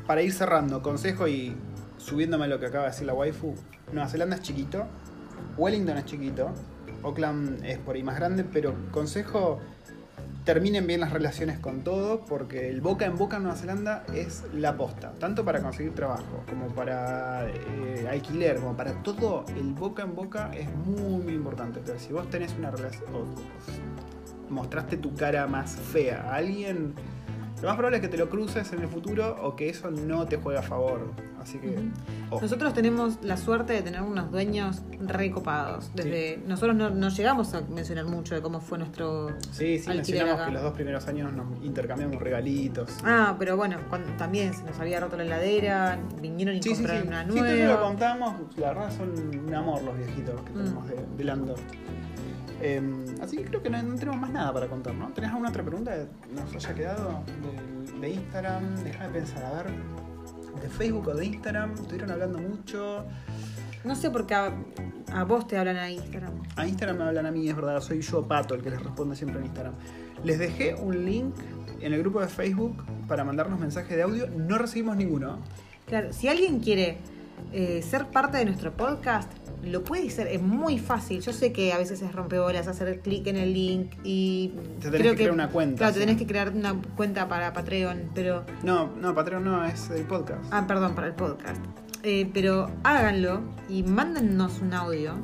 para 0.05 0.21
ir 0.21 0.31
cerrando, 0.31 0.81
consejo 0.81 1.27
y 1.27 1.55
subiéndome 1.97 2.45
a 2.45 2.47
lo 2.47 2.59
que 2.59 2.67
acaba 2.67 2.85
de 2.85 2.91
decir 2.91 3.07
la 3.07 3.13
waifu, 3.13 3.55
Nueva 3.91 4.07
Zelanda 4.07 4.35
es 4.37 4.41
chiquito, 4.41 4.85
Wellington 5.57 5.97
es 5.97 6.05
chiquito, 6.05 6.51
Auckland 7.03 7.65
es 7.65 7.77
por 7.79 7.95
ahí 7.95 8.03
más 8.03 8.15
grande, 8.15 8.43
pero 8.43 8.73
consejo, 8.91 9.59
terminen 10.45 10.87
bien 10.87 11.01
las 11.01 11.11
relaciones 11.11 11.59
con 11.59 11.81
todo, 11.81 12.21
porque 12.21 12.69
el 12.69 12.79
boca 12.79 13.05
en 13.05 13.17
boca 13.17 13.37
en 13.37 13.43
Nueva 13.43 13.57
Zelanda 13.57 14.05
es 14.13 14.43
la 14.53 14.77
posta, 14.77 15.11
tanto 15.19 15.43
para 15.43 15.61
conseguir 15.61 15.93
trabajo, 15.93 16.43
como 16.47 16.67
para 16.67 17.49
eh, 17.49 18.07
alquiler, 18.09 18.57
como 18.57 18.77
para 18.77 18.93
todo, 19.03 19.43
el 19.57 19.73
boca 19.73 20.03
en 20.03 20.15
boca 20.15 20.51
es 20.53 20.73
muy, 20.73 21.21
muy 21.21 21.33
importante. 21.33 21.81
Pero 21.85 21.99
si 21.99 22.13
vos 22.13 22.29
tenés 22.29 22.53
una 22.57 22.71
relación, 22.71 23.03
mostraste 24.49 24.97
tu 24.97 25.13
cara 25.15 25.47
más 25.47 25.75
fea 25.75 26.21
a 26.31 26.35
alguien, 26.35 26.93
lo 27.61 27.67
más 27.69 27.75
probable 27.75 27.97
es 27.97 28.01
que 28.01 28.07
te 28.09 28.17
lo 28.17 28.29
cruces 28.29 28.71
en 28.73 28.81
el 28.81 28.87
futuro 28.87 29.35
o 29.41 29.55
que 29.55 29.69
eso 29.69 29.89
no 29.89 30.25
te 30.27 30.37
juegue 30.37 30.59
a 30.59 30.63
favor. 30.63 31.11
Así 31.41 31.57
que. 31.59 31.75
Nosotros 32.29 32.73
tenemos 32.73 33.19
la 33.23 33.37
suerte 33.37 33.71
de 33.73 33.81
tener 33.81 34.01
unos 34.01 34.29
dueños 34.31 34.81
recopados. 34.99 35.89
Desde 35.95 36.39
nosotros 36.45 36.75
no, 36.75 36.89
no 36.89 37.07
llegamos 37.09 37.53
a 37.53 37.61
mencionar 37.61 38.05
mucho 38.05 38.35
de 38.35 38.41
cómo 38.41 38.59
fue 38.59 38.77
nuestro 38.77 39.29
Sí, 39.51 39.79
sí, 39.79 39.87
mencionamos 39.87 40.35
acá. 40.35 40.45
que 40.47 40.51
los 40.51 40.61
dos 40.61 40.73
primeros 40.73 41.07
años 41.07 41.31
nos 41.33 41.45
intercambiamos 41.63 42.21
regalitos. 42.21 42.91
Ah, 43.05 43.35
pero 43.39 43.55
bueno, 43.55 43.77
cuando, 43.89 44.11
también 44.17 44.53
se 44.53 44.63
nos 44.63 44.77
había 44.79 44.99
roto 44.99 45.15
la 45.17 45.23
heladera, 45.23 45.97
vinieron 46.21 46.55
y 46.57 46.61
Sí, 46.61 46.69
sí, 46.69 46.75
sí. 46.75 46.81
compraron 46.83 47.07
una 47.07 47.23
Sí, 47.23 47.29
todo 47.29 47.45
eso 47.45 47.55
lo 47.57 47.63
nueva. 47.65 47.81
contamos. 47.81 48.35
La 48.57 48.67
verdad 48.73 48.91
son 48.97 49.39
un 49.47 49.53
amor 49.55 49.81
los 49.83 49.97
viejitos 49.97 50.41
que 50.41 50.51
Mm. 50.51 50.57
tenemos 50.57 50.87
de, 50.89 50.95
de 51.17 51.23
Landor. 51.23 51.57
Eh, 52.61 52.81
así 53.21 53.37
que 53.37 53.45
creo 53.45 53.61
que 53.61 53.69
no, 53.69 53.81
no 53.83 53.95
tenemos 53.95 54.19
más 54.19 54.31
nada 54.31 54.53
para 54.53 54.67
contar, 54.67 54.93
¿no? 54.95 55.09
¿Tenés 55.13 55.29
alguna 55.29 55.49
otra 55.49 55.63
pregunta 55.63 55.95
que 55.95 56.33
nos 56.33 56.55
haya 56.55 56.75
quedado 56.75 57.23
de, 57.93 57.99
de 57.99 58.09
Instagram? 58.09 58.75
Déjame 58.83 59.09
pensar, 59.09 59.45
a 59.45 59.63
ver. 59.63 59.73
De 60.61 60.69
Facebook 60.69 61.07
o 61.07 61.13
de 61.13 61.25
Instagram, 61.25 61.73
estuvieron 61.73 62.11
hablando 62.11 62.39
mucho. 62.39 63.05
No 63.83 63.95
sé 63.95 64.09
por 64.09 64.25
qué 64.25 64.33
a, 64.33 64.51
a 65.13 65.23
vos 65.23 65.47
te 65.47 65.57
hablan 65.57 65.77
a 65.77 65.89
Instagram. 65.89 66.33
A 66.55 66.67
Instagram 66.67 66.97
me 66.97 67.03
hablan 67.03 67.25
a 67.27 67.31
mí, 67.31 67.47
es 67.47 67.55
verdad, 67.55 67.79
soy 67.79 68.01
yo 68.01 68.27
Pato 68.27 68.55
el 68.55 68.63
que 68.63 68.71
les 68.71 68.81
responde 68.81 69.15
siempre 69.15 69.39
en 69.39 69.45
Instagram. 69.45 69.73
Les 70.23 70.39
dejé 70.39 70.73
un 70.75 71.05
link 71.05 71.35
en 71.79 71.93
el 71.93 71.99
grupo 71.99 72.19
de 72.21 72.27
Facebook 72.27 72.83
para 73.07 73.23
mandarnos 73.23 73.59
mensajes 73.59 73.95
de 73.95 74.03
audio, 74.03 74.27
no 74.29 74.57
recibimos 74.57 74.97
ninguno. 74.97 75.39
Claro, 75.85 76.11
si 76.11 76.27
alguien 76.27 76.59
quiere 76.59 76.97
eh, 77.53 77.81
ser 77.81 78.07
parte 78.07 78.37
de 78.37 78.45
nuestro 78.45 78.73
podcast, 78.73 79.31
lo 79.63 79.83
puede 79.83 80.09
ser, 80.09 80.27
es 80.27 80.41
muy 80.41 80.77
fácil. 80.79 81.21
Yo 81.21 81.33
sé 81.33 81.51
que 81.51 81.73
a 81.73 81.77
veces 81.77 82.01
es 82.01 82.13
rompebolas 82.13 82.67
hacer 82.67 82.99
clic 83.01 83.27
en 83.27 83.37
el 83.37 83.53
link 83.53 83.91
y. 84.03 84.53
Te 84.79 84.89
tenés 84.91 85.11
que 85.11 85.15
crear 85.15 85.31
una 85.31 85.49
cuenta, 85.49 85.77
Claro, 85.77 85.93
sí. 85.93 85.99
te 85.99 86.05
tenés 86.05 86.19
que 86.21 86.27
crear 86.27 86.49
una 86.53 86.75
cuenta 86.95 87.27
para 87.27 87.53
Patreon, 87.53 88.11
pero. 88.13 88.43
No, 88.63 88.91
no, 88.99 89.13
Patreon 89.15 89.43
no, 89.43 89.65
es 89.65 89.89
el 89.89 90.03
podcast. 90.05 90.43
Ah, 90.51 90.65
perdón, 90.67 90.95
para 90.95 91.07
el 91.07 91.13
podcast. 91.13 91.63
Eh, 92.03 92.29
pero 92.33 92.69
háganlo 92.83 93.41
y 93.67 93.83
mándennos 93.83 94.61
un 94.61 94.73
audio. 94.73 95.15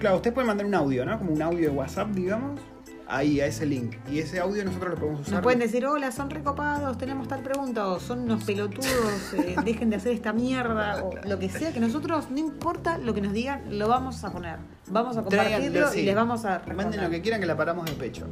Claro, 0.00 0.16
usted 0.16 0.32
puede 0.34 0.46
mandar 0.46 0.66
un 0.66 0.74
audio, 0.74 1.04
¿no? 1.06 1.18
Como 1.18 1.32
un 1.32 1.42
audio 1.42 1.70
de 1.70 1.74
WhatsApp, 1.76 2.08
digamos, 2.10 2.60
ahí 3.08 3.40
a 3.40 3.46
ese 3.46 3.66
link. 3.66 3.96
Y 4.10 4.18
ese 4.18 4.40
audio 4.40 4.64
nosotros 4.64 4.90
lo 4.92 4.96
podemos 4.96 5.20
usar. 5.20 5.34
Nos 5.34 5.42
pueden 5.42 5.60
decir, 5.60 5.86
hola, 5.86 6.12
son 6.12 6.30
recopados, 6.30 6.98
tenemos 6.98 7.28
tal 7.28 7.42
pregunta, 7.42 7.88
o 7.88 8.00
son 8.00 8.20
unos 8.20 8.44
pelotudos, 8.44 9.34
eh, 9.34 9.56
dejen 9.64 9.90
de 9.90 9.96
hacer 9.96 10.12
esta 10.12 10.32
mierda, 10.32 11.04
o 11.04 11.10
lo 11.26 11.38
que 11.38 11.48
sea, 11.48 11.72
que 11.72 11.80
nosotros, 11.80 12.30
no 12.30 12.38
importa 12.38 12.98
lo 12.98 13.14
que 13.14 13.20
nos 13.20 13.32
digan, 13.32 13.78
lo 13.78 13.88
vamos 13.88 14.22
a 14.24 14.32
poner. 14.32 14.58
Vamos 14.88 15.16
a 15.16 15.24
Tráiganlo, 15.24 15.64
compartirlo 15.64 15.90
sí. 15.92 16.00
y 16.00 16.04
les 16.04 16.14
vamos 16.14 16.44
a 16.44 16.58
responder. 16.58 16.86
Manden 16.86 17.04
lo 17.04 17.10
que 17.10 17.22
quieran 17.22 17.40
que 17.40 17.46
la 17.46 17.56
paramos 17.56 17.86
de 17.86 17.92
pecho. 17.92 18.28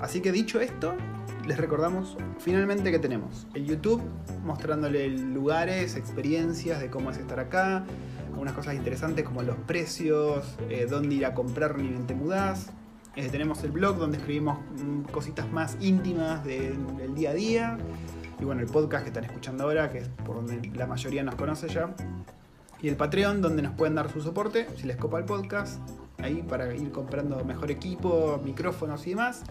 Así 0.00 0.20
que 0.20 0.30
dicho 0.30 0.60
esto, 0.60 0.94
les 1.46 1.56
recordamos 1.56 2.16
finalmente 2.38 2.90
que 2.90 2.98
tenemos 2.98 3.46
el 3.54 3.64
YouTube 3.64 4.02
mostrándole 4.44 5.08
lugares, 5.08 5.96
experiencias 5.96 6.80
de 6.80 6.90
cómo 6.90 7.10
es 7.10 7.18
estar 7.18 7.40
acá, 7.40 7.84
algunas 8.26 8.52
cosas 8.54 8.74
interesantes 8.74 9.24
como 9.24 9.42
los 9.42 9.56
precios, 9.56 10.56
eh, 10.68 10.86
dónde 10.88 11.16
ir 11.16 11.26
a 11.26 11.34
comprar 11.34 11.76
ni 11.78 11.88
te 12.06 12.14
mudás. 12.14 12.70
Eh, 13.18 13.28
tenemos 13.32 13.64
el 13.64 13.72
blog 13.72 13.96
donde 13.96 14.18
escribimos 14.18 14.60
mm, 14.60 15.10
cositas 15.10 15.50
más 15.50 15.76
íntimas 15.80 16.44
de- 16.44 16.78
del 16.98 17.16
día 17.16 17.30
a 17.30 17.34
día. 17.34 17.78
Y 18.38 18.44
bueno, 18.44 18.60
el 18.60 18.68
podcast 18.68 19.02
que 19.02 19.08
están 19.08 19.24
escuchando 19.24 19.64
ahora, 19.64 19.90
que 19.90 19.98
es 19.98 20.08
por 20.24 20.36
donde 20.36 20.70
la 20.76 20.86
mayoría 20.86 21.24
nos 21.24 21.34
conoce 21.34 21.66
ya. 21.68 21.92
Y 22.80 22.86
el 22.86 22.94
Patreon, 22.96 23.42
donde 23.42 23.60
nos 23.62 23.72
pueden 23.74 23.96
dar 23.96 24.08
su 24.08 24.20
soporte, 24.20 24.68
si 24.76 24.86
les 24.86 24.96
copa 24.96 25.18
el 25.18 25.24
podcast, 25.24 25.80
ahí 26.18 26.44
para 26.48 26.72
ir 26.76 26.92
comprando 26.92 27.44
mejor 27.44 27.72
equipo, 27.72 28.40
micrófonos 28.44 29.04
y 29.08 29.10
demás. 29.10 29.42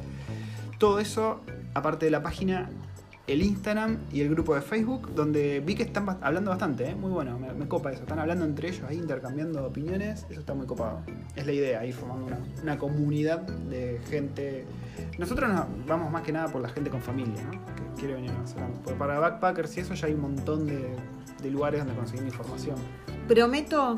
Todo 0.78 1.00
eso, 1.00 1.42
aparte 1.74 2.06
de 2.06 2.12
la 2.12 2.24
página, 2.24 2.70
el 3.28 3.42
Instagram 3.42 3.98
y 4.12 4.22
el 4.22 4.30
grupo 4.30 4.56
de 4.56 4.62
Facebook, 4.62 5.14
donde 5.14 5.60
vi 5.60 5.76
que 5.76 5.84
están 5.84 6.18
hablando 6.22 6.50
bastante, 6.50 6.90
¿eh? 6.90 6.96
muy 6.96 7.12
bueno, 7.12 7.38
me, 7.38 7.68
copa 7.68 7.92
eso. 7.92 8.04
Están 8.04 8.20
hablando 8.20 8.46
entre 8.46 8.70
ellos 8.70 8.84
ahí, 8.88 8.98
intercambiando 8.98 9.66
opiniones, 9.66 10.26
eso 10.30 10.40
está 10.40 10.54
muy 10.54 10.66
copado. 10.66 11.02
Es 11.36 11.46
la 11.46 11.52
idea, 11.52 11.86
ir 11.86 11.94
formando 11.94 12.28
una, 12.64 12.78
comunidad 12.78 13.42
de 13.42 14.00
gente. 14.10 14.66
Nosotros 15.18 15.52
nos 15.52 15.66
vamos 15.86 16.10
más 16.10 16.22
que 16.22 16.32
nada 16.32 16.48
por 16.48 16.62
la 16.62 16.70
gente 16.70 16.90
con 16.90 17.02
familia, 17.02 17.44
¿no? 17.44 17.52
que 17.52 18.00
quiere 18.00 18.14
venir 18.14 18.32
a 18.32 18.48
Zelanda. 18.48 18.80
Porque 18.82 18.98
para 18.98 19.20
backpackers 19.20 19.76
y 19.78 19.80
eso 19.82 19.94
ya 19.94 20.08
hay 20.08 20.14
un 20.14 20.22
montón 20.22 20.66
de, 20.66 20.96
de 21.44 21.52
lugares 21.52 21.82
donde 21.82 21.96
conseguir 21.96 22.26
información. 22.26 22.78
Prometo, 23.28 23.98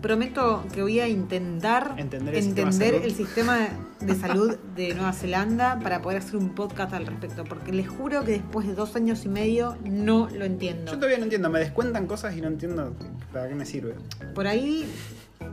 prometo 0.00 0.64
que 0.72 0.82
voy 0.82 1.00
a 1.00 1.08
intentar 1.08 1.94
Entender 1.96 2.34
el 2.34 2.42
sistema 2.42 2.70
de 2.70 2.86
entender 2.86 2.92
salud. 2.92 3.04
el 3.04 3.14
sistema 3.14 3.68
de 4.00 4.14
salud 4.20 4.56
de 4.76 4.94
Nueva 4.94 5.12
Zelanda 5.12 5.78
para 5.82 6.00
poder 6.02 6.18
hacer 6.18 6.36
un 6.36 6.54
podcast 6.54 6.92
al 6.92 7.06
respecto. 7.06 7.44
Porque 7.44 7.72
les 7.72 7.88
juro 7.88 8.24
que 8.24 8.32
después 8.32 8.66
de 8.66 8.74
dos 8.74 8.96
años 8.96 9.24
y 9.24 9.28
medio 9.28 9.76
no 9.84 10.28
lo 10.30 10.44
entiendo. 10.44 10.90
Yo 10.92 10.96
todavía 10.98 11.18
no 11.18 11.24
entiendo, 11.24 11.50
me 11.50 11.58
descuentan 11.58 12.06
cosas 12.06 12.36
y 12.36 12.40
no 12.40 12.48
entiendo 12.48 12.94
para 13.32 13.48
qué 13.48 13.54
me 13.54 13.64
sirve. 13.66 13.94
Por 14.34 14.46
ahí, 14.46 14.86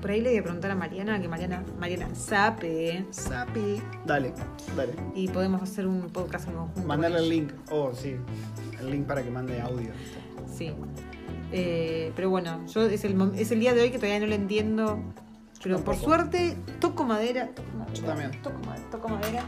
por 0.02 0.12
ahí 0.12 0.22
le 0.22 0.30
voy 0.30 0.40
a 0.40 0.44
preguntar 0.44 0.72
a 0.72 0.76
Mariana, 0.76 1.22
que 1.22 1.28
Mariana, 1.28 1.64
Mariana 1.80 2.14
sabe. 2.16 3.06
Sapi. 3.12 3.82
Dale, 4.06 4.34
dale. 4.76 4.94
Y 5.16 5.28
podemos 5.28 5.62
hacer 5.62 5.88
un 5.88 6.10
podcast 6.10 6.48
en 6.48 6.56
conjunto. 6.56 6.88
Mandarle 6.88 7.20
el 7.20 7.30
link. 7.30 7.52
Oh, 7.70 7.92
sí. 7.94 8.16
El 8.80 8.92
link 8.92 9.06
para 9.08 9.24
que 9.24 9.30
mande 9.30 9.60
audio. 9.62 9.92
Sí. 10.56 10.72
Eh, 11.52 12.12
pero 12.16 12.30
bueno, 12.30 12.66
yo 12.68 12.84
es 12.86 13.04
el, 13.06 13.32
es 13.36 13.52
el 13.52 13.60
día 13.60 13.74
de 13.74 13.82
hoy 13.82 13.90
que 13.92 13.98
todavía 13.98 14.20
no 14.20 14.28
lo 14.28 14.36
entiendo. 14.36 15.00
Pero 15.64 15.84
por 15.84 15.96
suerte, 15.96 16.56
toco 16.80 17.04
madera. 17.04 17.50
Toco 17.56 17.72
madera 17.78 17.94
Yo 17.94 18.04
también. 18.04 18.42
Toco 18.42 18.60
madera. 18.66 18.90
Toco 18.92 19.08
madera. 19.10 19.44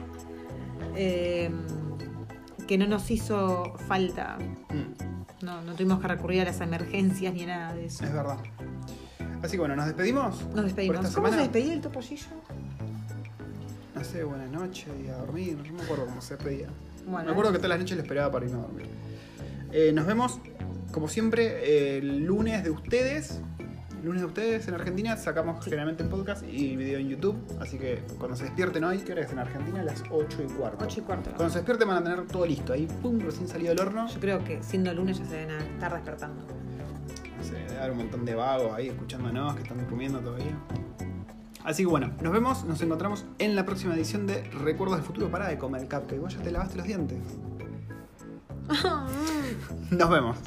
Eh, 0.95 1.51
que 2.67 2.77
no 2.77 2.87
nos 2.87 3.09
hizo 3.11 3.73
falta. 3.87 4.37
Mm, 4.69 5.45
No, 5.45 5.61
no 5.61 5.73
tuvimos 5.73 5.99
que 6.01 6.07
recurrir 6.07 6.41
a 6.41 6.45
las 6.45 6.59
emergencias 6.61 7.33
ni 7.33 7.43
a 7.43 7.47
nada 7.47 7.73
de 7.73 7.85
eso. 7.85 8.03
es 8.03 8.11
verdad. 8.13 8.37
Así 9.41 9.51
que 9.53 9.59
bueno, 9.59 9.75
nos 9.75 9.85
despedimos. 9.85 10.43
Nos 10.53 10.65
despedimos. 10.65 10.97
¿Cómo 10.97 11.07
se 11.07 11.13
semana. 11.13 11.37
despedía 11.37 11.73
el 11.73 11.81
topollillo? 11.81 12.25
No 13.95 14.03
sé, 14.03 14.23
buenas 14.23 14.49
noches 14.49 14.87
y 15.03 15.07
a 15.09 15.17
dormir. 15.17 15.57
No 15.65 15.73
me 15.77 15.83
acuerdo 15.83 16.05
cómo 16.07 16.21
se 16.21 16.35
despedía. 16.35 16.67
Bueno, 17.07 17.25
me 17.25 17.31
acuerdo 17.31 17.51
que 17.51 17.57
todas 17.57 17.69
las 17.69 17.79
noches 17.79 17.97
le 17.97 18.03
esperaba 18.03 18.31
para 18.31 18.45
irme 18.45 18.57
a 18.57 18.61
dormir. 18.61 18.87
Eh, 19.71 19.91
nos 19.93 20.05
vemos, 20.05 20.39
como 20.91 21.07
siempre, 21.07 21.97
el 21.97 22.25
lunes 22.25 22.63
de 22.63 22.69
ustedes. 22.69 23.41
Lunes 24.03 24.21
de 24.21 24.27
ustedes 24.27 24.67
en 24.69 24.75
Argentina 24.75 25.17
sacamos 25.17 25.63
generalmente 25.63 26.03
el 26.03 26.09
podcast 26.09 26.43
y 26.43 26.77
video 26.77 26.99
en 26.99 27.09
YouTube. 27.09 27.37
Así 27.59 27.77
que 27.77 28.01
cuando 28.17 28.37
se 28.37 28.45
despierten 28.45 28.85
hoy, 28.85 28.99
¿qué 28.99 29.11
hora 29.11 29.23
es 29.23 29.31
en 29.31 29.39
Argentina? 29.39 29.81
A 29.81 29.83
las 29.83 30.03
8 30.09 30.43
y 30.43 30.53
cuarto. 30.53 30.85
8 30.85 30.99
y 30.99 31.03
cuarto. 31.03 31.29
Cuando 31.31 31.49
se 31.49 31.59
despierten 31.59 31.87
van 31.87 31.97
a 31.97 32.03
tener 32.03 32.25
todo 32.27 32.45
listo. 32.45 32.71
Ahí, 32.71 32.87
pum, 33.01 33.19
recién 33.19 33.47
salido 33.49 33.75
del 33.75 33.85
horno. 33.85 34.07
Yo 34.07 34.19
creo 34.21 34.43
que 34.43 34.63
siendo 34.63 34.93
lunes 34.93 35.19
ya 35.19 35.25
se 35.25 35.35
deben 35.35 35.51
a 35.51 35.57
estar 35.59 35.93
despertando. 35.93 36.45
No 37.37 37.43
sé, 37.43 37.55
debe 37.55 37.77
haber 37.77 37.91
un 37.91 37.97
montón 37.97 38.23
de 38.23 38.35
vagos 38.35 38.73
ahí 38.73 38.87
escuchándonos 38.87 39.55
que 39.55 39.63
están 39.63 39.77
durmiendo 39.85 40.19
todavía. 40.19 40.57
Así 41.65 41.83
que 41.83 41.89
bueno, 41.89 42.11
nos 42.21 42.31
vemos, 42.31 42.63
nos 42.63 42.81
encontramos 42.81 43.25
en 43.37 43.55
la 43.55 43.65
próxima 43.65 43.93
edición 43.93 44.25
de 44.27 44.43
Recuerdos 44.43 44.97
del 44.97 45.05
Futuro. 45.05 45.29
Para 45.29 45.49
de 45.49 45.57
comer 45.57 45.81
el 45.81 45.89
cupcake, 45.89 46.19
vos 46.19 46.33
ya 46.35 46.41
te 46.41 46.51
lavaste 46.51 46.77
los 46.77 46.87
dientes. 46.87 47.19
Nos 49.91 50.09
vemos. 50.09 50.37